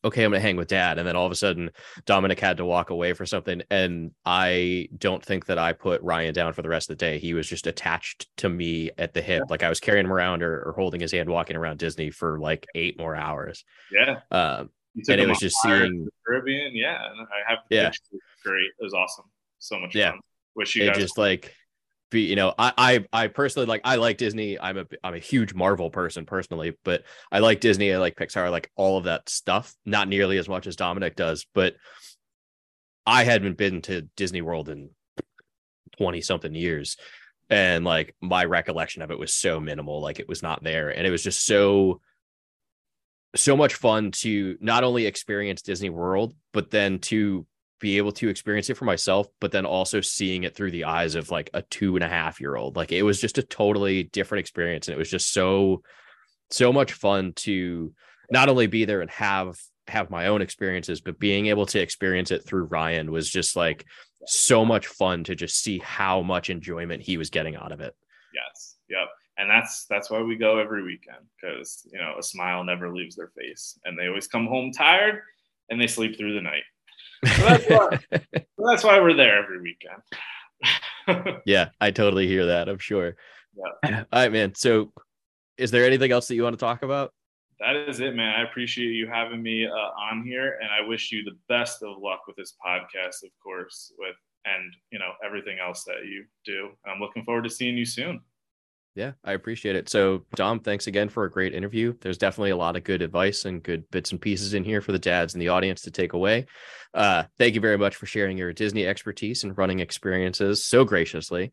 okay, 0.03 0.23
I'm 0.23 0.31
going 0.31 0.39
to 0.39 0.45
hang 0.45 0.55
with 0.55 0.67
dad. 0.67 0.99
And 0.99 1.07
then 1.07 1.15
all 1.15 1.25
of 1.25 1.31
a 1.31 1.35
sudden, 1.35 1.71
Dominick 2.05 2.39
had 2.39 2.57
to 2.57 2.65
walk 2.65 2.91
away 2.91 3.13
for 3.13 3.25
something. 3.25 3.63
And 3.71 4.11
I 4.23 4.89
don't 4.95 5.23
think 5.23 5.47
that 5.47 5.57
I 5.57 5.73
put 5.73 6.01
Ryan 6.03 6.33
down 6.33 6.53
for 6.53 6.61
the 6.61 6.69
rest 6.69 6.91
of 6.91 6.97
the 6.97 7.05
day. 7.05 7.17
He 7.17 7.33
was 7.33 7.47
just 7.47 7.65
attached 7.65 8.27
to 8.37 8.49
me 8.49 8.91
at 8.99 9.13
the 9.13 9.21
hip. 9.21 9.43
Like 9.49 9.63
I 9.63 9.69
was 9.69 9.79
carrying 9.79 10.05
him 10.05 10.13
around 10.13 10.43
or, 10.43 10.61
or 10.61 10.73
holding 10.73 11.01
his 11.01 11.11
hand, 11.11 11.27
walking 11.27 11.55
around 11.55 11.79
Disney 11.79 12.11
for 12.11 12.39
like 12.39 12.67
eight 12.75 12.99
more 12.99 13.15
hours. 13.15 13.65
Yeah. 13.91 14.19
Um, 14.29 14.69
and 15.07 15.21
it 15.21 15.27
was 15.27 15.39
just 15.39 15.57
seeing 15.61 16.05
the 16.05 16.11
Caribbean. 16.25 16.75
Yeah. 16.75 16.97
I 16.97 17.49
have, 17.49 17.59
yeah. 17.69 17.91
Great. 18.43 18.71
It 18.79 18.83
was 18.83 18.93
awesome. 18.93 19.25
So 19.59 19.79
much 19.79 19.95
yeah. 19.95 20.11
fun. 20.11 20.19
Wish 20.55 20.75
you 20.75 20.83
it 20.83 20.87
guys 20.87 20.97
just 20.97 21.17
like 21.17 21.53
be 22.11 22.21
you 22.21 22.35
know 22.35 22.53
I, 22.57 22.71
I 22.77 23.23
i 23.23 23.27
personally 23.27 23.65
like 23.65 23.81
i 23.83 23.95
like 23.95 24.17
disney 24.17 24.59
i'm 24.59 24.77
a 24.77 24.85
i'm 25.03 25.15
a 25.15 25.19
huge 25.19 25.53
marvel 25.53 25.89
person 25.89 26.25
personally 26.25 26.77
but 26.83 27.03
i 27.31 27.39
like 27.39 27.59
disney 27.59 27.91
i 27.91 27.97
like 27.97 28.15
pixar 28.15 28.45
I 28.45 28.49
like 28.49 28.71
all 28.75 28.97
of 28.97 29.05
that 29.05 29.27
stuff 29.27 29.75
not 29.85 30.07
nearly 30.07 30.37
as 30.37 30.47
much 30.47 30.67
as 30.67 30.75
dominick 30.75 31.15
does 31.15 31.45
but 31.53 31.75
i 33.05 33.23
hadn't 33.23 33.57
been 33.57 33.81
to 33.83 34.03
disney 34.15 34.41
world 34.41 34.69
in 34.69 34.91
20 35.97 36.21
something 36.21 36.53
years 36.53 36.95
and 37.49 37.85
like 37.85 38.15
my 38.21 38.45
recollection 38.45 39.01
of 39.01 39.11
it 39.11 39.19
was 39.19 39.33
so 39.33 39.59
minimal 39.59 40.01
like 40.01 40.19
it 40.19 40.29
was 40.29 40.43
not 40.43 40.63
there 40.63 40.89
and 40.89 41.07
it 41.07 41.11
was 41.11 41.23
just 41.23 41.45
so 41.45 42.01
so 43.35 43.55
much 43.55 43.75
fun 43.75 44.11
to 44.11 44.57
not 44.59 44.83
only 44.83 45.05
experience 45.05 45.61
disney 45.61 45.89
world 45.89 46.33
but 46.53 46.71
then 46.71 46.99
to 46.99 47.45
be 47.79 47.97
able 47.97 48.11
to 48.13 48.29
experience 48.29 48.69
it 48.69 48.77
for 48.77 48.85
myself, 48.85 49.27
but 49.39 49.51
then 49.51 49.65
also 49.65 50.01
seeing 50.01 50.43
it 50.43 50.55
through 50.55 50.71
the 50.71 50.85
eyes 50.85 51.15
of 51.15 51.29
like 51.29 51.49
a 51.53 51.61
two 51.61 51.95
and 51.95 52.03
a 52.03 52.07
half 52.07 52.39
year 52.39 52.55
old. 52.55 52.75
Like 52.75 52.91
it 52.91 53.03
was 53.03 53.19
just 53.19 53.37
a 53.37 53.43
totally 53.43 54.03
different 54.03 54.39
experience. 54.39 54.87
And 54.87 54.95
it 54.95 54.97
was 54.97 55.09
just 55.09 55.33
so, 55.33 55.83
so 56.49 56.71
much 56.71 56.93
fun 56.93 57.33
to 57.33 57.93
not 58.31 58.49
only 58.49 58.67
be 58.67 58.85
there 58.85 59.01
and 59.01 59.11
have 59.11 59.55
have 59.87 60.09
my 60.09 60.27
own 60.27 60.41
experiences, 60.41 61.01
but 61.01 61.19
being 61.19 61.45
able 61.45 61.67
to 61.67 61.79
experience 61.79 62.31
it 62.31 62.43
through 62.43 62.63
Ryan 62.63 63.11
was 63.11 63.29
just 63.29 63.55
like 63.55 63.85
so 64.25 64.65
much 64.65 64.87
fun 64.87 65.23
to 65.25 65.35
just 65.35 65.61
see 65.61 65.77
how 65.77 66.23
much 66.23 66.49
enjoyment 66.49 67.03
he 67.03 67.17
was 67.17 67.29
getting 67.29 67.55
out 67.55 67.71
of 67.71 67.81
it. 67.81 67.93
Yes. 68.33 68.77
Yep. 68.89 69.09
And 69.37 69.49
that's 69.49 69.85
that's 69.89 70.09
why 70.09 70.21
we 70.21 70.37
go 70.37 70.59
every 70.59 70.83
weekend 70.83 71.25
because 71.35 71.85
you 71.91 71.99
know 71.99 72.15
a 72.17 72.23
smile 72.23 72.63
never 72.63 72.93
leaves 72.93 73.15
their 73.15 73.31
face, 73.37 73.77
and 73.83 73.97
they 73.97 74.07
always 74.07 74.27
come 74.27 74.47
home 74.47 74.71
tired 74.71 75.21
and 75.69 75.81
they 75.81 75.87
sleep 75.87 76.17
through 76.17 76.33
the 76.33 76.41
night. 76.41 76.63
So 77.25 77.41
that's, 77.43 77.65
why, 77.65 77.99
so 78.11 78.41
that's 78.69 78.83
why 78.83 78.99
we're 78.99 79.15
there 79.15 79.43
every 79.43 79.59
weekend. 79.61 81.41
yeah, 81.45 81.69
I 81.81 81.91
totally 81.91 82.27
hear 82.27 82.45
that. 82.47 82.69
I'm 82.69 82.77
sure. 82.77 83.15
Yeah. 83.83 84.03
All 84.13 84.21
right, 84.21 84.31
man. 84.31 84.53
So, 84.55 84.91
is 85.57 85.71
there 85.71 85.85
anything 85.85 86.11
else 86.11 86.27
that 86.27 86.35
you 86.35 86.43
want 86.43 86.53
to 86.53 86.59
talk 86.59 86.83
about? 86.83 87.13
That 87.59 87.75
is 87.75 87.99
it, 88.01 88.15
man. 88.15 88.35
I 88.37 88.43
appreciate 88.43 88.91
you 88.91 89.07
having 89.07 89.41
me 89.41 89.65
uh, 89.65 89.71
on 89.71 90.23
here, 90.23 90.59
and 90.61 90.69
I 90.69 90.85
wish 90.85 91.11
you 91.11 91.23
the 91.23 91.37
best 91.47 91.83
of 91.83 91.97
luck 92.01 92.27
with 92.27 92.35
this 92.35 92.53
podcast, 92.63 93.23
of 93.23 93.31
course, 93.41 93.93
with 93.97 94.15
and 94.45 94.73
you 94.91 94.99
know 94.99 95.11
everything 95.25 95.57
else 95.59 95.83
that 95.85 96.05
you 96.05 96.25
do. 96.45 96.69
I'm 96.85 96.99
looking 96.99 97.23
forward 97.23 97.45
to 97.45 97.49
seeing 97.49 97.77
you 97.77 97.85
soon. 97.85 98.21
Yeah, 98.95 99.11
I 99.25 99.33
appreciate 99.33 99.75
it. 99.75 99.89
So, 99.89 100.23
Dom, 100.35 100.61
thanks 100.61 100.87
again 100.87 101.09
for 101.09 101.25
a 101.25 101.31
great 101.31 101.53
interview. 101.53 101.93
There's 101.99 102.17
definitely 102.17 102.51
a 102.51 102.57
lot 102.57 102.77
of 102.77 102.85
good 102.85 103.01
advice 103.01 103.43
and 103.43 103.61
good 103.61 103.89
bits 103.91 104.13
and 104.13 104.21
pieces 104.21 104.53
in 104.53 104.63
here 104.63 104.79
for 104.79 104.93
the 104.93 104.99
dads 104.99 105.33
and 105.33 105.41
the 105.41 105.49
audience 105.49 105.81
to 105.81 105.91
take 105.91 106.13
away. 106.13 106.45
Uh, 106.93 107.23
thank 107.37 107.55
you 107.55 107.61
very 107.61 107.77
much 107.77 107.97
for 107.97 108.05
sharing 108.05 108.37
your 108.37 108.53
Disney 108.53 108.87
expertise 108.87 109.43
and 109.43 109.57
running 109.57 109.81
experiences 109.81 110.63
so 110.63 110.85
graciously. 110.85 111.51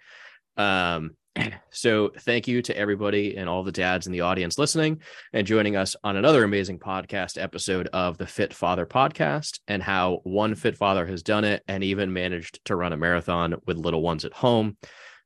Um, 0.56 1.16
so, 1.72 2.12
thank 2.20 2.46
you 2.46 2.62
to 2.62 2.76
everybody 2.76 3.36
and 3.36 3.48
all 3.48 3.64
the 3.64 3.72
dads 3.72 4.06
in 4.06 4.12
the 4.12 4.20
audience 4.20 4.56
listening 4.56 5.00
and 5.32 5.44
joining 5.44 5.74
us 5.74 5.96
on 6.04 6.14
another 6.14 6.44
amazing 6.44 6.78
podcast 6.78 7.42
episode 7.42 7.88
of 7.92 8.18
the 8.18 8.26
Fit 8.26 8.54
Father 8.54 8.86
podcast 8.86 9.58
and 9.66 9.82
how 9.82 10.20
one 10.22 10.54
fit 10.54 10.76
father 10.76 11.06
has 11.06 11.24
done 11.24 11.42
it 11.42 11.64
and 11.66 11.82
even 11.82 12.12
managed 12.12 12.64
to 12.66 12.76
run 12.76 12.92
a 12.92 12.96
marathon 12.96 13.56
with 13.66 13.78
little 13.78 14.02
ones 14.02 14.24
at 14.24 14.32
home. 14.32 14.76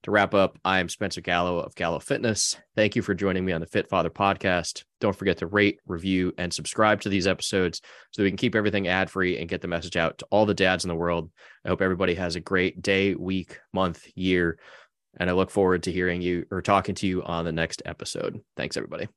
To 0.07 0.13
wrap 0.13 0.35
up, 0.35 0.57
I 0.65 0.79
am 0.79 0.89
Spencer 0.89 1.21
Gallo 1.21 1.59
of 1.59 1.75
Gallo 1.75 1.99
Fitness. 1.99 2.57
Thank 2.77 2.95
you 2.95 3.03
for 3.03 3.13
joining 3.13 3.45
me 3.45 3.51
on 3.51 3.61
the 3.61 3.67
Fit 3.67 3.89
Father 3.89 4.09
podcast. 4.09 4.85
Don't 5.01 5.17
forget 5.17 5.39
to 5.39 5.49
rate, 5.49 5.81
review, 5.85 6.33
and 6.39 6.55
subscribe 6.55 7.01
to 7.01 7.09
these 7.09 7.27
episodes 7.27 7.81
so 8.13 8.23
we 8.23 8.31
can 8.31 8.37
keep 8.37 8.55
everything 8.55 8.87
ad 8.87 9.11
free 9.11 9.37
and 9.37 9.49
get 9.49 9.63
the 9.63 9.67
message 9.67 9.97
out 9.97 10.19
to 10.19 10.27
all 10.31 10.47
the 10.47 10.55
dads 10.55 10.85
in 10.85 10.89
the 10.91 10.95
world. 10.95 11.29
I 11.65 11.71
hope 11.71 11.83
everybody 11.83 12.15
has 12.15 12.37
a 12.37 12.41
great 12.41 12.81
day, 12.81 13.17
week, 13.17 13.59
month, 13.73 14.07
year. 14.15 14.61
And 15.19 15.29
I 15.29 15.33
look 15.33 15.51
forward 15.51 15.83
to 15.83 15.93
hearing 15.93 16.23
you 16.23 16.47
or 16.53 16.63
talking 16.63 16.95
to 16.95 17.07
you 17.09 17.25
on 17.25 17.45
the 17.45 17.51
next 17.51 17.83
episode. 17.85 18.39
Thanks, 18.57 18.77
everybody. 18.77 19.09